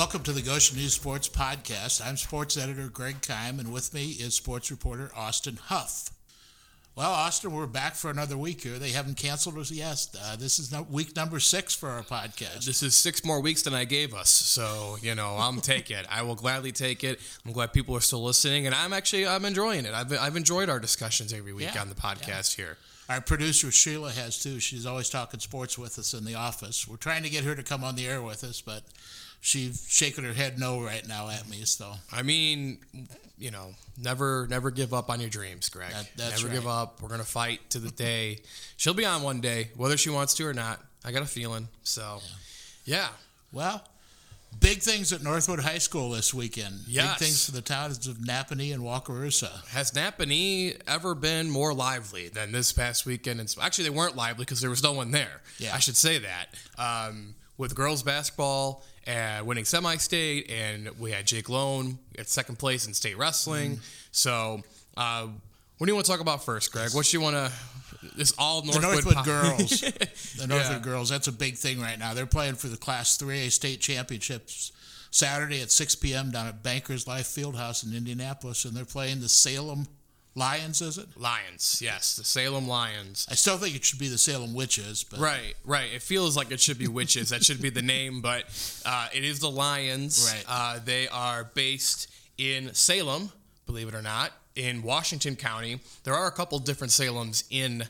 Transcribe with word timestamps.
Welcome 0.00 0.22
to 0.22 0.32
the 0.32 0.40
Goshen 0.40 0.78
News 0.78 0.94
Sports 0.94 1.28
Podcast. 1.28 2.00
I'm 2.02 2.16
sports 2.16 2.56
editor 2.56 2.88
Greg 2.88 3.20
Keim, 3.20 3.60
and 3.60 3.70
with 3.70 3.92
me 3.92 4.12
is 4.12 4.34
sports 4.34 4.70
reporter 4.70 5.10
Austin 5.14 5.58
Huff. 5.64 6.08
Well, 6.96 7.10
Austin, 7.10 7.52
we're 7.52 7.66
back 7.66 7.96
for 7.96 8.10
another 8.10 8.38
week 8.38 8.62
here. 8.62 8.78
They 8.78 8.92
haven't 8.92 9.18
canceled 9.18 9.58
us 9.58 9.70
yet. 9.70 10.06
Uh, 10.18 10.36
this 10.36 10.58
is 10.58 10.72
no, 10.72 10.86
week 10.90 11.14
number 11.16 11.38
six 11.38 11.74
for 11.74 11.90
our 11.90 12.00
podcast. 12.00 12.64
This 12.64 12.82
is 12.82 12.96
six 12.96 13.26
more 13.26 13.42
weeks 13.42 13.60
than 13.60 13.74
I 13.74 13.84
gave 13.84 14.14
us, 14.14 14.30
so 14.30 14.96
you 15.02 15.14
know 15.14 15.36
I'm 15.38 15.60
take 15.60 15.90
it. 15.90 16.06
I 16.10 16.22
will 16.22 16.34
gladly 16.34 16.72
take 16.72 17.04
it. 17.04 17.20
I'm 17.44 17.52
glad 17.52 17.74
people 17.74 17.94
are 17.94 18.00
still 18.00 18.24
listening, 18.24 18.64
and 18.64 18.74
I'm 18.74 18.94
actually 18.94 19.26
I'm 19.26 19.44
enjoying 19.44 19.84
it. 19.84 19.92
I've 19.92 20.10
I've 20.18 20.34
enjoyed 20.34 20.70
our 20.70 20.80
discussions 20.80 21.34
every 21.34 21.52
week 21.52 21.74
Yeah, 21.74 21.82
on 21.82 21.90
the 21.90 21.94
podcast 21.94 22.56
here. 22.56 22.78
Our 23.10 23.20
producer 23.20 23.70
Sheila 23.70 24.12
has 24.12 24.42
too. 24.42 24.60
She's 24.60 24.86
always 24.86 25.10
talking 25.10 25.40
sports 25.40 25.76
with 25.76 25.98
us 25.98 26.14
in 26.14 26.24
the 26.24 26.36
office. 26.36 26.88
We're 26.88 26.96
trying 26.96 27.24
to 27.24 27.28
get 27.28 27.44
her 27.44 27.54
to 27.54 27.62
come 27.62 27.84
on 27.84 27.96
the 27.96 28.06
air 28.06 28.22
with 28.22 28.44
us, 28.44 28.62
but 28.62 28.84
she's 29.40 29.86
shaking 29.88 30.24
her 30.24 30.32
head 30.32 30.58
no 30.58 30.80
right 30.82 31.06
now 31.06 31.28
at 31.28 31.48
me. 31.48 31.64
So 31.64 31.92
I 32.12 32.22
mean, 32.22 32.78
you 33.38 33.50
know, 33.50 33.74
never 34.00 34.46
never 34.48 34.70
give 34.70 34.92
up 34.94 35.10
on 35.10 35.20
your 35.20 35.30
dreams, 35.30 35.68
Greg. 35.68 35.92
That- 35.92 36.10
that's 36.16 36.42
never 36.42 36.54
give 36.54 36.66
up. 36.66 37.00
We're 37.02 37.08
gonna 37.08 37.24
fight 37.24 37.70
to 37.70 37.78
the 37.78 37.90
day. 37.90 38.40
She'll 38.76 38.94
be 38.94 39.04
on 39.06 39.22
one 39.22 39.40
day, 39.40 39.70
whether 39.76 39.96
she 39.96 40.10
wants 40.10 40.34
to 40.34 40.46
or 40.46 40.54
not. 40.54 40.80
I 41.04 41.12
got 41.12 41.22
a 41.22 41.26
feeling. 41.26 41.68
So, 41.82 42.20
yeah. 42.84 43.08
Well, 43.52 43.82
big 44.60 44.80
things 44.82 45.12
at 45.12 45.22
Northwood 45.22 45.60
High 45.60 45.78
School 45.78 46.10
this 46.10 46.34
weekend. 46.34 46.80
Yes. 46.86 47.18
Big 47.18 47.26
things 47.28 47.44
for 47.46 47.52
the 47.52 47.62
towns 47.62 48.06
of 48.06 48.18
Nappanee 48.18 48.74
and 48.74 48.82
Wakarusa. 48.82 49.66
Has 49.68 49.92
Nappanee 49.92 50.78
ever 50.86 51.14
been 51.14 51.48
more 51.48 51.72
lively 51.72 52.28
than 52.28 52.52
this 52.52 52.72
past 52.72 53.06
weekend? 53.06 53.40
And 53.40 53.54
actually, 53.62 53.84
they 53.84 53.90
weren't 53.90 54.16
lively 54.16 54.44
because 54.44 54.60
there 54.60 54.68
was 54.70 54.82
no 54.82 54.92
one 54.92 55.10
there. 55.10 55.40
Yeah. 55.58 55.74
I 55.74 55.78
should 55.78 55.96
say 55.96 56.18
that. 56.18 56.54
Um, 56.76 57.34
with 57.56 57.74
girls 57.74 58.02
basketball 58.02 58.84
uh, 59.06 59.42
winning 59.44 59.64
semi-state, 59.64 60.50
and 60.50 60.90
we 60.98 61.10
had 61.12 61.26
Jake 61.26 61.48
Lone 61.48 61.98
at 62.18 62.28
second 62.28 62.58
place 62.58 62.86
in 62.86 62.94
state 62.94 63.16
wrestling. 63.18 63.76
Mm. 63.76 63.80
So, 64.12 64.60
uh, 64.96 65.26
what 65.78 65.86
do 65.86 65.90
you 65.90 65.94
want 65.94 66.06
to 66.06 66.12
talk 66.12 66.20
about 66.20 66.44
first, 66.44 66.72
Greg? 66.72 66.90
What 66.92 67.06
do 67.06 67.16
you 67.16 67.22
want 67.22 67.36
to? 67.36 67.52
This 68.16 68.32
all 68.38 68.62
The 68.62 68.78
Northwood, 68.80 69.04
Northwood 69.04 69.14
po- 69.16 69.24
girls. 69.24 69.80
The 70.36 70.46
Northwood 70.46 70.76
Yeah. 70.76 70.78
girls. 70.78 71.08
That's 71.10 71.26
a 71.28 71.32
big 71.32 71.56
thing 71.56 71.80
right 71.80 71.98
now. 71.98 72.14
They're 72.14 72.24
playing 72.26 72.54
for 72.54 72.68
the 72.68 72.76
Class 72.76 73.16
3A 73.18 73.50
state 73.50 73.80
championships 73.80 74.72
Saturday 75.10 75.60
at 75.60 75.70
6 75.70 75.96
p.m. 75.96 76.30
down 76.30 76.46
at 76.46 76.62
Bankers 76.62 77.06
Life 77.06 77.26
Fieldhouse 77.26 77.84
in 77.84 77.94
Indianapolis, 77.94 78.64
and 78.64 78.74
they're 78.76 78.84
playing 78.84 79.20
the 79.20 79.28
Salem 79.28 79.86
Lions, 80.34 80.80
is 80.80 80.96
it? 80.96 81.08
Lions, 81.16 81.80
yes, 81.82 82.14
the 82.16 82.24
Salem 82.24 82.68
Lions. 82.68 83.26
I 83.30 83.34
still 83.34 83.58
think 83.58 83.74
it 83.74 83.84
should 83.84 83.98
be 83.98 84.08
the 84.08 84.18
Salem 84.18 84.54
Witches, 84.54 85.04
but 85.04 85.18
Right, 85.18 85.54
right. 85.64 85.92
It 85.92 86.02
feels 86.02 86.36
like 86.36 86.50
it 86.52 86.60
should 86.60 86.78
be 86.78 86.86
witches. 86.88 87.30
that 87.30 87.44
should 87.44 87.60
be 87.60 87.70
the 87.70 87.82
name, 87.82 88.20
but 88.20 88.44
uh, 88.86 89.08
it 89.12 89.24
is 89.24 89.40
the 89.40 89.50
Lions. 89.50 90.32
Right. 90.32 90.44
Uh, 90.48 90.78
they 90.84 91.08
are 91.08 91.44
based 91.54 92.08
in 92.38 92.72
Salem, 92.74 93.32
believe 93.66 93.88
it 93.88 93.94
or 93.94 94.02
not, 94.02 94.30
in 94.54 94.82
Washington 94.82 95.34
County. 95.36 95.80
There 96.04 96.14
are 96.14 96.26
a 96.28 96.32
couple 96.32 96.58
different 96.60 96.92
Salems 96.92 97.44
in 97.50 97.84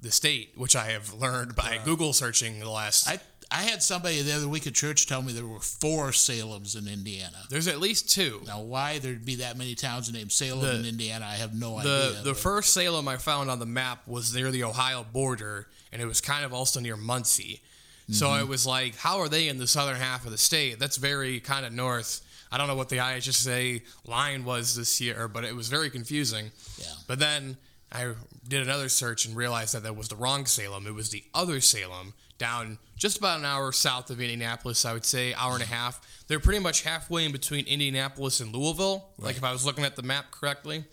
the 0.00 0.10
state, 0.10 0.52
which 0.56 0.76
I 0.76 0.86
have 0.90 1.14
learned 1.14 1.56
by 1.56 1.78
Google 1.84 2.12
searching 2.12 2.60
the 2.60 2.70
last. 2.70 3.08
I 3.08 3.18
I 3.50 3.62
had 3.62 3.82
somebody 3.82 4.20
the 4.20 4.34
other 4.34 4.48
week 4.48 4.66
at 4.66 4.74
church 4.74 5.06
tell 5.06 5.22
me 5.22 5.32
there 5.32 5.46
were 5.46 5.60
four 5.60 6.08
Salems 6.10 6.76
in 6.76 6.86
Indiana. 6.86 7.38
there's 7.48 7.66
at 7.66 7.80
least 7.80 8.10
two. 8.10 8.42
Now, 8.46 8.60
why 8.60 8.98
there'd 8.98 9.24
be 9.24 9.36
that 9.36 9.56
many 9.56 9.74
towns 9.74 10.12
named 10.12 10.32
Salem 10.32 10.60
The- 10.60 10.74
in 10.80 10.84
Indiana, 10.84 11.24
I 11.26 11.36
have 11.36 11.54
no 11.54 11.80
The 11.80 11.88
idea. 12.10 12.22
the 12.24 12.30
but- 12.32 12.36
first 12.38 12.74
Salem 12.74 13.08
I 13.08 13.16
found 13.16 13.50
on 13.50 13.58
the 13.58 13.66
map 13.66 14.06
was 14.06 14.34
near 14.34 14.50
the 14.50 14.64
Ohio 14.64 15.02
border, 15.02 15.66
and 15.92 16.02
it 16.02 16.06
was 16.06 16.20
kind 16.20 16.44
of 16.44 16.52
also 16.52 16.78
near 16.80 16.96
Muncie. 16.96 17.62
So 18.10 18.26
Mm-hmm. 18.26 18.34
I 18.34 18.42
was 18.42 18.66
like, 18.66 18.96
how 18.96 19.18
are 19.20 19.28
they 19.28 19.48
in 19.48 19.58
the 19.58 19.66
southern 19.66 19.96
half 19.96 20.24
of 20.26 20.30
the 20.30 20.38
state? 20.38 20.78
That's 20.78 20.96
very 20.98 21.40
kind 21.40 21.64
of 21.66 21.72
north. 21.72 22.20
I 22.52 22.56
don't 22.58 22.66
know 22.66 22.74
what 22.76 22.88
the 22.88 22.96
IHSAA 22.96 23.82
line 24.06 24.44
was 24.44 24.74
this 24.76 24.98
year, 25.00 25.28
but 25.28 25.44
it 25.44 25.54
was 25.54 25.68
very 25.68 25.90
confusing. 25.90 26.50
Yeah. 26.78 26.86
But 27.06 27.18
then 27.18 27.58
I 27.90 28.14
did 28.46 28.62
another 28.62 28.88
search 28.88 29.26
and 29.26 29.36
realized 29.36 29.74
that 29.74 29.82
that 29.82 29.96
was 29.96 30.08
the 30.08 30.16
wrong 30.16 30.46
Salem. 30.46 30.86
It 30.86 30.94
was 30.94 31.10
the 31.10 31.24
other 31.34 31.60
Salem 31.60 32.14
down 32.38 32.78
just 32.96 33.18
about 33.18 33.38
an 33.38 33.44
hour 33.44 33.72
south 33.72 34.10
of 34.10 34.20
Indianapolis, 34.20 34.84
I 34.84 34.92
would 34.92 35.04
say, 35.04 35.34
hour 35.34 35.54
and 35.54 35.62
a 35.62 35.66
half. 35.66 36.00
They're 36.28 36.40
pretty 36.40 36.60
much 36.60 36.82
halfway 36.82 37.24
in 37.24 37.32
between 37.32 37.66
Indianapolis 37.66 38.40
and 38.40 38.54
Louisville, 38.54 39.08
like 39.18 39.36
if 39.36 39.44
I 39.44 39.52
was 39.52 39.64
looking 39.64 39.84
at 39.84 39.96
the 39.96 40.02
map 40.02 40.30
correctly. 40.30 40.84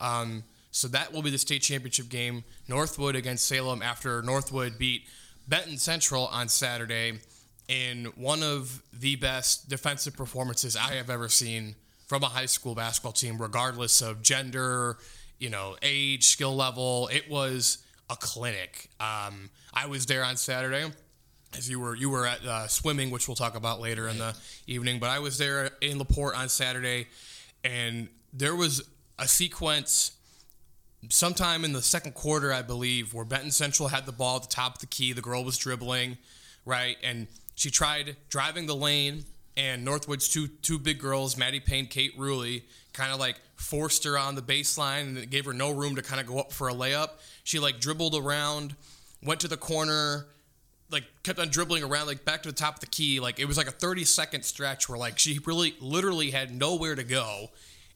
Um, 0.00 0.44
so 0.70 0.88
that 0.88 1.12
will 1.12 1.22
be 1.22 1.30
the 1.30 1.38
state 1.38 1.62
championship 1.62 2.08
game. 2.08 2.44
Northwood 2.68 3.16
against 3.16 3.46
Salem 3.46 3.82
after 3.82 4.22
Northwood 4.22 4.78
beat 4.78 5.06
Benton 5.48 5.78
Central 5.78 6.26
on 6.26 6.48
Saturday 6.48 7.20
in 7.68 8.06
one 8.16 8.42
of 8.42 8.82
the 8.92 9.16
best 9.16 9.68
defensive 9.68 10.16
performances 10.16 10.76
I 10.76 10.94
have 10.94 11.10
ever 11.10 11.28
seen 11.28 11.74
from 12.06 12.22
a 12.22 12.26
high 12.26 12.46
school 12.46 12.74
basketball 12.74 13.12
team, 13.12 13.40
regardless 13.40 14.00
of 14.00 14.22
gender, 14.22 14.98
you 15.38 15.50
know, 15.50 15.76
age, 15.82 16.24
skill 16.24 16.54
level. 16.54 17.08
It 17.12 17.30
was 17.30 17.78
a 18.08 18.16
clinic. 18.16 18.90
Um, 19.00 19.50
I 19.74 19.86
was 19.86 20.06
there 20.06 20.24
on 20.24 20.36
Saturday 20.36 20.90
as 21.56 21.68
you 21.68 21.80
were 21.80 21.94
you 21.94 22.10
were 22.10 22.26
at 22.26 22.44
uh, 22.44 22.66
swimming, 22.66 23.10
which 23.10 23.28
we'll 23.28 23.34
talk 23.34 23.56
about 23.56 23.80
later 23.80 24.08
in 24.08 24.18
the 24.18 24.34
evening. 24.66 24.98
But 24.98 25.10
I 25.10 25.18
was 25.18 25.38
there 25.38 25.70
in 25.80 25.98
Laporte 25.98 26.36
on 26.36 26.48
Saturday, 26.48 27.06
and 27.64 28.08
there 28.32 28.54
was 28.54 28.82
a 29.18 29.26
sequence 29.26 30.12
sometime 31.08 31.64
in 31.64 31.72
the 31.72 31.82
second 31.82 32.14
quarter, 32.14 32.52
I 32.52 32.62
believe, 32.62 33.14
where 33.14 33.24
Benton 33.24 33.50
Central 33.50 33.88
had 33.88 34.06
the 34.06 34.12
ball 34.12 34.36
at 34.36 34.42
the 34.42 34.48
top 34.48 34.74
of 34.74 34.80
the 34.80 34.86
key. 34.86 35.12
The 35.12 35.22
girl 35.22 35.44
was 35.44 35.56
dribbling, 35.56 36.18
right, 36.64 36.96
and 37.02 37.26
she 37.54 37.70
tried 37.70 38.16
driving 38.28 38.66
the 38.66 38.76
lane. 38.76 39.24
And 39.58 39.86
Northwood's 39.86 40.28
two 40.28 40.48
two 40.48 40.78
big 40.78 40.98
girls, 40.98 41.38
Maddie 41.38 41.60
Payne, 41.60 41.86
Kate 41.86 42.16
Ruley, 42.18 42.64
kind 42.92 43.10
of 43.10 43.18
like 43.18 43.36
forced 43.56 44.04
her 44.04 44.18
on 44.18 44.34
the 44.34 44.42
baseline 44.42 45.16
and 45.16 45.30
gave 45.30 45.44
her 45.46 45.52
no 45.52 45.70
room 45.70 45.96
to 45.96 46.02
kind 46.02 46.20
of 46.20 46.26
go 46.26 46.38
up 46.38 46.52
for 46.52 46.68
a 46.68 46.74
layup. 46.74 47.10
She 47.42 47.58
like 47.58 47.80
dribbled 47.80 48.14
around, 48.14 48.76
went 49.22 49.40
to 49.40 49.48
the 49.48 49.56
corner, 49.56 50.26
like 50.90 51.04
kept 51.22 51.38
on 51.38 51.48
dribbling 51.48 51.82
around 51.82 52.06
like 52.06 52.24
back 52.24 52.42
to 52.42 52.50
the 52.50 52.54
top 52.54 52.74
of 52.74 52.80
the 52.80 52.86
key. 52.86 53.18
Like 53.18 53.40
it 53.40 53.46
was 53.46 53.56
like 53.56 53.66
a 53.66 53.72
30 53.72 54.04
second 54.04 54.44
stretch 54.44 54.88
where 54.88 54.98
like 54.98 55.18
she 55.18 55.40
really 55.44 55.74
literally 55.80 56.30
had 56.30 56.54
nowhere 56.54 56.94
to 56.94 57.04
go. 57.04 57.50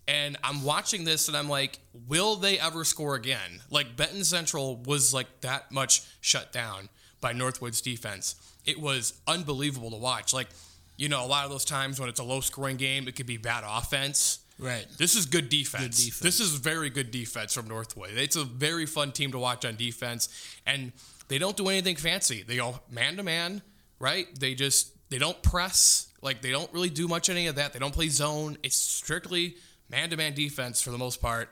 And 0.09 0.37
i'm 0.43 0.65
watching 0.65 1.05
this 1.05 1.29
and 1.29 1.37
i'm 1.37 1.49
like 1.49 1.79
will 2.09 2.37
they 2.37 2.59
ever 2.59 2.85
score 2.85 3.15
again? 3.15 3.63
Like 3.71 3.97
benton 3.97 4.25
central 4.25 4.77
was 4.77 5.15
like 5.15 5.27
that 5.43 5.71
much 5.71 6.03
shut 6.21 6.53
down 6.53 6.89
by 7.21 7.33
northwood's 7.33 7.81
defense. 7.81 8.35
It 8.65 8.81
was 8.81 9.21
unbelievable 9.29 9.91
to 9.91 9.97
watch. 9.97 10.33
Like 10.33 10.49
you 10.97 11.09
know 11.09 11.25
a 11.25 11.29
lot 11.29 11.45
of 11.45 11.51
those 11.51 11.65
times 11.65 12.01
when 12.01 12.09
it's 12.09 12.21
a 12.21 12.25
low 12.25 12.41
scoring 12.41 12.77
game 12.77 13.07
it 13.07 13.15
could 13.15 13.27
be 13.27 13.37
bad 13.37 13.63
offense 13.67 14.41
right. 14.61 14.87
this 14.99 15.15
is 15.15 15.27
good 15.27 15.49
defense. 15.49 15.83
Good 15.83 16.05
defense. 16.05 16.21
This 16.21 16.41
is 16.41 16.55
very 16.55 16.91
good 16.91 17.11
defense 17.11 17.55
from 17.55 17.69
Northwood. 17.69 18.11
It's 18.15 18.37
a 18.37 18.45
very 18.45 18.87
fun 18.87 19.13
team 19.13 19.33
to 19.33 19.39
watch 19.39 19.65
on 19.65 19.77
defense, 19.77 20.29
and 20.67 20.93
they 21.29 21.39
don't 21.39 21.57
do 21.57 21.69
anything 21.69 21.97
fancy. 21.97 22.43
They 22.43 22.57
go 22.57 22.81
man 22.91 23.17
to 23.17 23.23
man, 23.23 23.63
right? 23.99 24.27
They 24.39 24.55
just 24.55 24.93
they 25.11 25.19
don't 25.19 25.41
press. 25.43 26.09
Like 26.23 26.43
they 26.43 26.51
don't 26.51 26.73
really 26.73 26.91
do 26.91 27.09
much 27.09 27.29
any 27.29 27.47
of 27.47 27.57
that. 27.57 27.73
They 27.73 27.79
don't 27.79 27.95
play 27.95 28.09
zone. 28.09 28.59
It's 28.63 28.77
strictly 28.77 29.57
man 29.89 30.11
to 30.11 30.17
man 30.17 30.35
defense 30.35 30.83
for 30.83 30.91
the 30.91 30.99
most 30.99 31.21
part, 31.21 31.49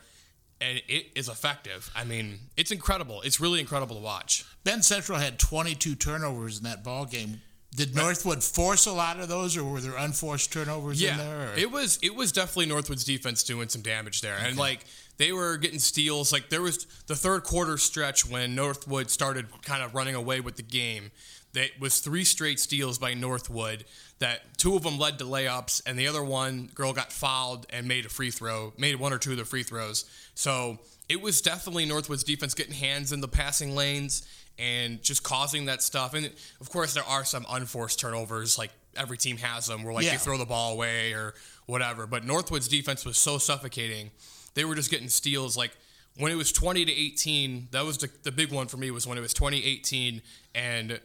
and 0.60 0.80
it 0.88 1.06
is 1.16 1.28
effective. 1.28 1.90
I 1.94 2.04
mean, 2.04 2.38
it's 2.56 2.70
incredible. 2.70 3.22
It's 3.22 3.40
really 3.40 3.60
incredible 3.60 3.96
to 3.96 4.02
watch. 4.02 4.44
Ben 4.64 4.82
Central 4.82 5.18
had 5.18 5.38
22 5.38 5.94
turnovers 5.94 6.58
in 6.58 6.64
that 6.64 6.84
ball 6.84 7.04
game. 7.04 7.40
Did 7.74 7.94
Northwood 7.94 8.42
force 8.42 8.86
a 8.86 8.92
lot 8.92 9.20
of 9.20 9.28
those, 9.28 9.56
or 9.56 9.62
were 9.62 9.80
there 9.80 9.96
unforced 9.96 10.52
turnovers 10.52 11.00
in 11.02 11.18
there? 11.18 11.50
or- 11.52 11.54
It 11.56 11.70
was 11.70 11.98
it 12.02 12.14
was 12.14 12.32
definitely 12.32 12.66
Northwood's 12.66 13.04
defense 13.04 13.42
doing 13.42 13.68
some 13.68 13.82
damage 13.82 14.20
there, 14.22 14.36
and 14.38 14.56
like 14.56 14.84
they 15.18 15.32
were 15.32 15.56
getting 15.58 15.78
steals. 15.78 16.32
Like 16.32 16.48
there 16.48 16.62
was 16.62 16.86
the 17.06 17.14
third 17.16 17.42
quarter 17.44 17.76
stretch 17.76 18.24
when 18.28 18.54
Northwood 18.54 19.10
started 19.10 19.46
kind 19.62 19.82
of 19.82 19.94
running 19.94 20.14
away 20.14 20.40
with 20.40 20.56
the 20.56 20.62
game. 20.62 21.10
That 21.54 21.70
was 21.80 22.00
three 22.00 22.24
straight 22.24 22.60
steals 22.60 22.98
by 22.98 23.14
Northwood. 23.14 23.84
That 24.18 24.58
two 24.58 24.74
of 24.76 24.82
them 24.82 24.98
led 24.98 25.18
to 25.18 25.24
layups, 25.24 25.82
and 25.86 25.98
the 25.98 26.06
other 26.06 26.22
one 26.22 26.70
girl 26.74 26.92
got 26.92 27.10
fouled 27.12 27.66
and 27.70 27.86
made 27.88 28.04
a 28.04 28.08
free 28.10 28.30
throw, 28.30 28.72
made 28.76 28.96
one 28.96 29.12
or 29.12 29.18
two 29.18 29.32
of 29.32 29.38
the 29.38 29.44
free 29.46 29.62
throws. 29.62 30.04
So 30.34 30.78
it 31.08 31.20
was 31.22 31.40
definitely 31.40 31.86
Northwood's 31.86 32.22
defense 32.24 32.54
getting 32.54 32.74
hands 32.74 33.12
in 33.12 33.20
the 33.22 33.28
passing 33.28 33.74
lanes 33.74 34.26
and 34.58 35.02
just 35.02 35.22
causing 35.22 35.66
that 35.66 35.82
stuff. 35.82 36.14
And 36.14 36.30
of 36.60 36.70
course, 36.70 36.94
there 36.94 37.04
are 37.04 37.24
some 37.24 37.46
unforced 37.48 38.00
turnovers, 38.00 38.58
like 38.58 38.70
every 38.96 39.18
team 39.18 39.36
has 39.38 39.66
them, 39.66 39.84
where 39.84 39.92
like 39.94 40.04
Yeah. 40.04 40.12
they 40.12 40.16
throw 40.18 40.36
the 40.38 40.46
ball 40.46 40.72
away 40.72 41.12
or 41.12 41.34
whatever. 41.66 42.06
But 42.06 42.24
Northwood's 42.24 42.68
defense 42.68 43.04
was 43.04 43.16
so 43.18 43.38
suffocating; 43.38 44.10
they 44.54 44.64
were 44.64 44.74
just 44.74 44.90
getting 44.90 45.08
steals. 45.08 45.56
Like 45.56 45.70
when 46.16 46.32
it 46.32 46.36
was 46.36 46.50
twenty 46.52 46.84
to 46.84 46.92
eighteen, 46.92 47.68
that 47.70 47.84
was 47.84 47.98
the, 47.98 48.10
the 48.24 48.32
big 48.32 48.52
one 48.52 48.66
for 48.66 48.76
me. 48.76 48.90
Was 48.90 49.06
when 49.06 49.18
it 49.18 49.22
was 49.22 49.32
twenty 49.34 49.64
eighteen 49.64 50.22
and 50.54 51.00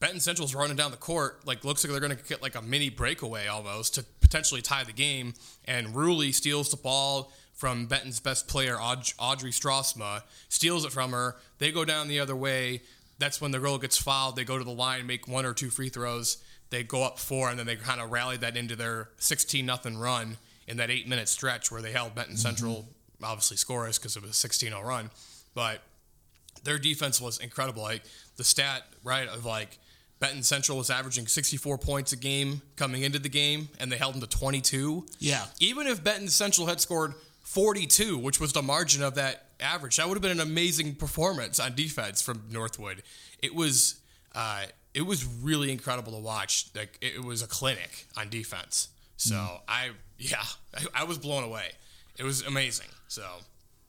Benton 0.00 0.18
Central's 0.20 0.54
running 0.54 0.76
down 0.76 0.90
the 0.90 0.96
court. 0.96 1.46
Like 1.46 1.64
looks 1.64 1.84
like 1.84 1.92
they're 1.92 2.00
going 2.00 2.16
to 2.16 2.24
get 2.24 2.42
like 2.42 2.56
a 2.56 2.62
mini 2.62 2.90
breakaway 2.90 3.46
almost 3.46 3.94
to 3.94 4.04
potentially 4.20 4.60
tie 4.60 4.82
the 4.84 4.92
game. 4.92 5.32
And 5.64 5.88
Ruley 5.94 6.34
steals 6.34 6.70
the 6.70 6.76
ball 6.76 7.32
from 7.62 7.86
Benton's 7.86 8.18
best 8.18 8.48
player, 8.48 8.76
Aud- 8.76 9.12
Audrey 9.20 9.52
Strasma, 9.52 10.24
steals 10.48 10.84
it 10.84 10.90
from 10.90 11.12
her. 11.12 11.36
They 11.58 11.70
go 11.70 11.84
down 11.84 12.08
the 12.08 12.18
other 12.18 12.34
way. 12.34 12.82
That's 13.20 13.40
when 13.40 13.52
the 13.52 13.60
girl 13.60 13.78
gets 13.78 13.96
fouled. 13.96 14.34
They 14.34 14.42
go 14.42 14.58
to 14.58 14.64
the 14.64 14.72
line, 14.72 15.06
make 15.06 15.28
one 15.28 15.46
or 15.46 15.54
two 15.54 15.70
free 15.70 15.88
throws. 15.88 16.38
they 16.70 16.82
go 16.82 17.04
up 17.04 17.20
four, 17.20 17.50
and 17.50 17.56
then 17.56 17.66
they 17.66 17.76
kind 17.76 18.00
of 18.00 18.10
rallied 18.10 18.40
that 18.40 18.56
into 18.56 18.74
their 18.74 19.10
16 19.18 19.64
nothing 19.64 19.96
run 19.96 20.38
in 20.66 20.78
that 20.78 20.90
eight 20.90 21.06
minute 21.06 21.28
stretch 21.28 21.70
where 21.70 21.80
they 21.80 21.92
held 21.92 22.16
Benton 22.16 22.34
mm-hmm. 22.34 22.40
Central 22.40 22.88
obviously 23.22 23.56
scoreless 23.56 23.96
because 24.00 24.16
it 24.16 24.22
was 24.22 24.32
a 24.32 24.34
16 24.34 24.70
0 24.70 24.82
run. 24.82 25.08
But 25.54 25.82
their 26.64 26.78
defense 26.78 27.20
was 27.20 27.38
incredible. 27.38 27.82
Like 27.82 28.02
the 28.38 28.44
stat, 28.44 28.82
right, 29.04 29.28
of 29.28 29.44
like 29.44 29.78
Benton 30.18 30.42
Central 30.42 30.78
was 30.78 30.90
averaging 30.90 31.28
64 31.28 31.78
points 31.78 32.12
a 32.12 32.16
game 32.16 32.60
coming 32.74 33.02
into 33.02 33.20
the 33.20 33.28
game, 33.28 33.68
and 33.78 33.92
they 33.92 33.98
held 33.98 34.14
them 34.14 34.20
to 34.20 34.26
22. 34.26 35.06
Yeah. 35.20 35.44
Even 35.60 35.86
if 35.86 36.02
Benton 36.02 36.26
Central 36.26 36.66
had 36.66 36.80
scored 36.80 37.14
42, 37.52 38.16
which 38.16 38.40
was 38.40 38.54
the 38.54 38.62
margin 38.62 39.02
of 39.02 39.16
that 39.16 39.48
average, 39.60 39.98
that 39.98 40.08
would 40.08 40.14
have 40.14 40.22
been 40.22 40.30
an 40.30 40.40
amazing 40.40 40.94
performance 40.94 41.60
on 41.60 41.74
defense 41.74 42.22
from 42.22 42.44
Northwood. 42.50 43.02
It 43.42 43.54
was, 43.54 43.96
uh, 44.34 44.62
it 44.94 45.02
was 45.02 45.26
really 45.26 45.70
incredible 45.70 46.12
to 46.12 46.18
watch. 46.18 46.68
Like 46.74 46.96
it, 47.02 47.22
was 47.22 47.42
a 47.42 47.46
clinic 47.46 48.06
on 48.16 48.30
defense. 48.30 48.88
So 49.18 49.58
I, 49.68 49.90
yeah, 50.18 50.42
I, 50.74 50.86
I 51.02 51.04
was 51.04 51.18
blown 51.18 51.44
away. 51.44 51.72
It 52.18 52.24
was 52.24 52.40
amazing. 52.40 52.86
So 53.08 53.22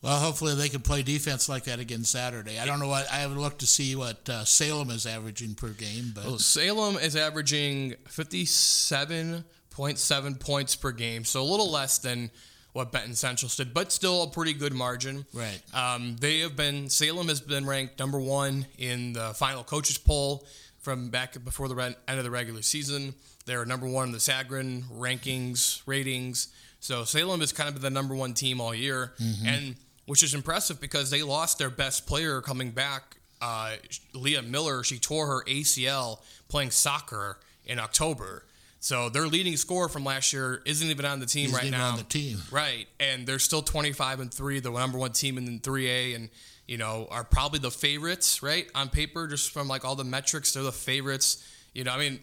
Well, 0.02 0.20
hopefully 0.20 0.56
they 0.56 0.68
can 0.68 0.82
play 0.82 1.02
defense 1.02 1.48
like 1.48 1.64
that 1.64 1.80
again 1.80 2.04
Saturday. 2.04 2.60
I 2.60 2.66
don't 2.66 2.82
know 2.82 2.90
what 2.90 3.10
I 3.10 3.16
haven't 3.18 3.40
looked 3.40 3.60
to 3.60 3.68
see 3.68 3.96
what 3.96 4.28
uh, 4.28 4.44
Salem 4.44 4.90
is 4.90 5.06
averaging 5.06 5.56
per 5.56 5.70
game, 5.70 6.12
but 6.14 6.26
Well, 6.26 6.38
Salem 6.38 6.98
is 6.98 7.16
averaging 7.16 7.96
57.7 8.10 10.40
points 10.42 10.76
per 10.76 10.92
game, 10.92 11.24
so 11.24 11.42
a 11.42 11.48
little 11.48 11.72
less 11.72 12.00
than 12.00 12.30
what 12.74 12.92
Benton 12.92 13.16
Central 13.16 13.50
did, 13.56 13.74
but 13.74 13.92
still 13.92 14.24
a 14.24 14.28
pretty 14.28 14.54
good 14.54 14.74
margin. 14.74 15.26
Right. 15.34 15.62
Um, 15.74 16.16
they 16.20 16.40
have 16.40 16.56
been 16.56 16.90
Salem 16.90 17.28
has 17.28 17.40
been 17.40 17.66
ranked 17.66 18.00
number 18.00 18.20
one 18.20 18.66
in 18.78 19.14
the 19.14 19.34
final 19.36 19.64
coaches 19.64 19.98
poll 19.98 20.46
from 20.80 21.10
back 21.10 21.42
before 21.46 21.68
the 21.68 21.76
re- 21.76 21.96
end 22.08 22.18
of 22.18 22.24
the 22.24 22.32
regular 22.32 22.62
season. 22.62 23.14
They're 23.46 23.66
number 23.66 23.88
one 23.88 24.08
in 24.08 24.12
the 24.12 24.18
Sagarin 24.18 24.84
rankings 24.86 25.82
ratings. 25.86 26.48
So 26.80 27.04
Salem 27.06 27.40
has 27.40 27.52
kind 27.54 27.70
of 27.70 27.76
been 27.76 27.84
the 27.84 27.90
number 27.90 28.16
one 28.16 28.34
team 28.34 28.60
all 28.60 28.74
year, 28.76 29.14
and 29.46 29.76
which 30.06 30.22
is 30.24 30.34
impressive 30.34 30.82
because 30.82 31.10
they 31.10 31.24
lost 31.24 31.58
their 31.58 31.70
best 31.70 32.06
player 32.08 32.42
coming 32.42 32.72
back. 32.72 33.18
Uh, 33.42 33.76
Leah 34.14 34.42
Miller, 34.42 34.84
she 34.84 34.98
tore 35.00 35.28
her 35.28 35.44
ACL 35.46 36.20
playing 36.50 36.72
soccer 36.72 37.38
in 37.66 37.80
October. 37.80 38.46
So 38.84 39.08
their 39.08 39.28
leading 39.28 39.56
scorer 39.56 39.88
from 39.88 40.04
last 40.04 40.34
year 40.34 40.62
isn't 40.66 40.90
even 40.90 41.06
on 41.06 41.22
the 41.22 41.26
team 41.26 41.46
Isn't 41.46 41.56
right 41.56 41.68
even 41.68 41.80
now. 41.80 41.92
on 41.92 41.98
the 41.98 42.04
team. 42.04 42.40
Right, 42.52 42.86
and 43.00 43.26
they're 43.26 43.40
still 43.40 43.62
25 43.62 44.20
and 44.20 44.34
three, 44.34 44.60
the 44.60 44.72
number 44.72 44.98
one 44.98 45.14
team 45.14 45.38
in 45.38 45.62
3A, 45.62 46.16
and 46.16 46.30
you 46.68 46.78
know 46.78 47.08
are 47.10 47.24
probably 47.24 47.60
the 47.60 47.72
favorites, 47.72 48.44
right, 48.44 48.70
on 48.76 48.90
paper, 48.90 49.26
just 49.28 49.52
from 49.52 49.70
like 49.70 49.86
all 49.86 49.96
the 49.96 50.04
metrics, 50.04 50.52
they're 50.52 50.64
the 50.64 50.74
favorites. 50.74 51.50
You 51.74 51.86
know, 51.86 51.94
I 51.94 51.98
mean, 51.98 52.20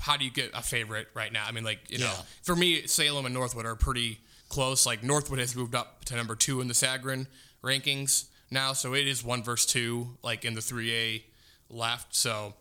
how 0.00 0.18
do 0.18 0.26
you 0.26 0.30
get 0.30 0.50
a 0.52 0.60
favorite 0.60 1.08
right 1.14 1.32
now? 1.32 1.46
I 1.48 1.52
mean, 1.52 1.64
like 1.64 1.90
you 1.90 2.00
know, 2.00 2.12
for 2.42 2.54
me, 2.54 2.86
Salem 2.86 3.24
and 3.24 3.32
Northwood 3.34 3.64
are 3.64 3.74
pretty 3.74 4.20
close. 4.50 4.84
Like 4.84 5.02
Northwood 5.02 5.38
has 5.38 5.56
moved 5.56 5.74
up 5.74 6.04
to 6.04 6.14
number 6.14 6.36
two 6.36 6.60
in 6.60 6.68
the 6.68 6.74
Sagarin 6.74 7.26
rankings 7.64 8.26
now, 8.50 8.74
so 8.74 8.92
it 8.92 9.08
is 9.08 9.24
one 9.24 9.42
versus 9.42 9.64
two, 9.64 10.08
like 10.22 10.44
in 10.44 10.52
the 10.52 10.60
3A 10.60 11.22
left. 11.70 12.14
So, 12.14 12.52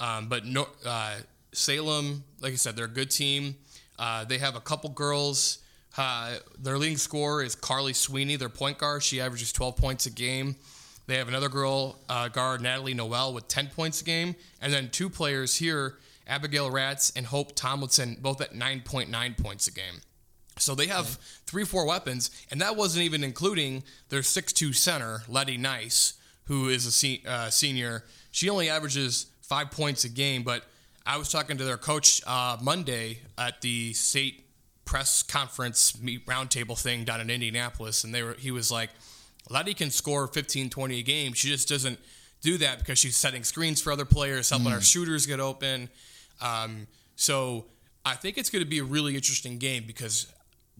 um, 0.00 0.28
but 0.28 0.44
no, 0.44 0.66
uh, 0.84 1.18
Salem, 1.56 2.22
like 2.40 2.52
I 2.52 2.56
said, 2.56 2.76
they're 2.76 2.84
a 2.84 2.88
good 2.88 3.10
team. 3.10 3.56
Uh, 3.98 4.24
they 4.24 4.38
have 4.38 4.56
a 4.56 4.60
couple 4.60 4.90
girls. 4.90 5.58
Uh, 5.96 6.36
their 6.58 6.76
leading 6.76 6.98
scorer 6.98 7.42
is 7.42 7.54
Carly 7.54 7.94
Sweeney, 7.94 8.36
their 8.36 8.50
point 8.50 8.76
guard. 8.76 9.02
She 9.02 9.20
averages 9.22 9.52
12 9.52 9.76
points 9.76 10.04
a 10.04 10.10
game. 10.10 10.56
They 11.06 11.16
have 11.16 11.28
another 11.28 11.48
girl 11.48 11.98
uh, 12.10 12.28
guard, 12.28 12.60
Natalie 12.60 12.92
Noel, 12.92 13.32
with 13.32 13.48
10 13.48 13.68
points 13.68 14.02
a 14.02 14.04
game. 14.04 14.34
And 14.60 14.70
then 14.70 14.90
two 14.90 15.08
players 15.08 15.56
here, 15.56 15.96
Abigail 16.26 16.70
Ratz 16.70 17.10
and 17.16 17.24
Hope 17.24 17.54
Tomlinson, 17.54 18.18
both 18.20 18.42
at 18.42 18.52
9.9 18.52 19.38
points 19.38 19.66
a 19.66 19.72
game. 19.72 20.02
So 20.58 20.74
they 20.74 20.88
have 20.88 21.06
three, 21.46 21.64
four 21.64 21.86
weapons, 21.86 22.30
and 22.50 22.60
that 22.60 22.76
wasn't 22.76 23.04
even 23.04 23.24
including 23.24 23.82
their 24.08 24.22
six-two 24.22 24.72
center, 24.72 25.22
Letty 25.28 25.56
Nice, 25.56 26.14
who 26.44 26.68
is 26.68 26.86
a 26.86 26.92
se- 26.92 27.22
uh, 27.26 27.50
senior. 27.50 28.04
She 28.30 28.50
only 28.50 28.68
averages 28.68 29.26
five 29.42 29.70
points 29.70 30.04
a 30.04 30.08
game, 30.08 30.42
but 30.42 30.64
I 31.06 31.16
was 31.18 31.30
talking 31.30 31.56
to 31.58 31.64
their 31.64 31.76
coach 31.76 32.20
uh, 32.26 32.56
Monday 32.60 33.20
at 33.38 33.60
the 33.60 33.92
state 33.92 34.44
press 34.84 35.22
conference 35.22 36.00
meet 36.00 36.26
roundtable 36.26 36.80
thing 36.80 37.04
down 37.04 37.20
in 37.20 37.30
Indianapolis, 37.30 38.04
and 38.04 38.14
they 38.14 38.22
were 38.22 38.34
he 38.34 38.50
was 38.50 38.70
like, 38.70 38.90
Letty 39.48 39.74
can 39.74 39.90
score 39.90 40.26
15, 40.26 40.70
20 40.70 40.98
a 40.98 41.02
game. 41.02 41.32
She 41.32 41.48
just 41.48 41.68
doesn't 41.68 41.98
do 42.40 42.58
that 42.58 42.78
because 42.78 42.98
she's 42.98 43.16
setting 43.16 43.44
screens 43.44 43.80
for 43.80 43.92
other 43.92 44.04
players, 44.04 44.50
helping 44.50 44.68
our 44.68 44.80
shooters 44.80 45.26
get 45.26 45.40
open. 45.40 45.88
Um, 46.40 46.86
so 47.14 47.66
I 48.04 48.14
think 48.14 48.38
it's 48.38 48.50
going 48.50 48.64
to 48.64 48.68
be 48.68 48.78
a 48.78 48.84
really 48.84 49.14
interesting 49.14 49.58
game 49.58 49.84
because 49.86 50.32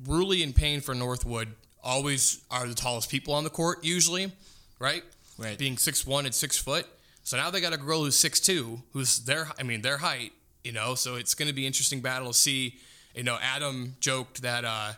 Ruley 0.05 0.43
and 0.43 0.55
Payne 0.55 0.81
for 0.81 0.95
Northwood 0.95 1.49
always 1.83 2.43
are 2.51 2.67
the 2.67 2.75
tallest 2.75 3.11
people 3.11 3.35
on 3.35 3.45
the 3.45 3.51
court, 3.51 3.85
usually, 3.85 4.33
right? 4.79 5.03
Right. 5.39 5.59
Being 5.59 5.77
six 5.77 6.07
one 6.07 6.25
and 6.27 6.35
six 6.35 6.59
foot. 6.59 6.87
So 7.27 7.37
now 7.37 7.51
they 7.51 7.61
got 7.61 7.73
a 7.73 7.77
girl 7.77 8.05
who's 8.05 8.17
six 8.17 8.39
two, 8.39 8.83
who's 8.93 9.25
their 9.25 9.49
I 9.59 9.65
mean 9.65 9.83
their 9.83 9.99
height, 9.99 10.33
you 10.63 10.71
know. 10.71 10.95
So 10.95 11.17
it's 11.17 11.35
going 11.35 11.49
to 11.49 11.55
be 11.55 11.67
interesting 11.67 12.01
battle 12.01 12.29
to 12.29 12.35
see. 12.35 12.79
You 13.17 13.25
know, 13.25 13.37
Adam 13.43 13.97
joked 13.99 14.43
that 14.43 14.65
uh, 14.65 14.93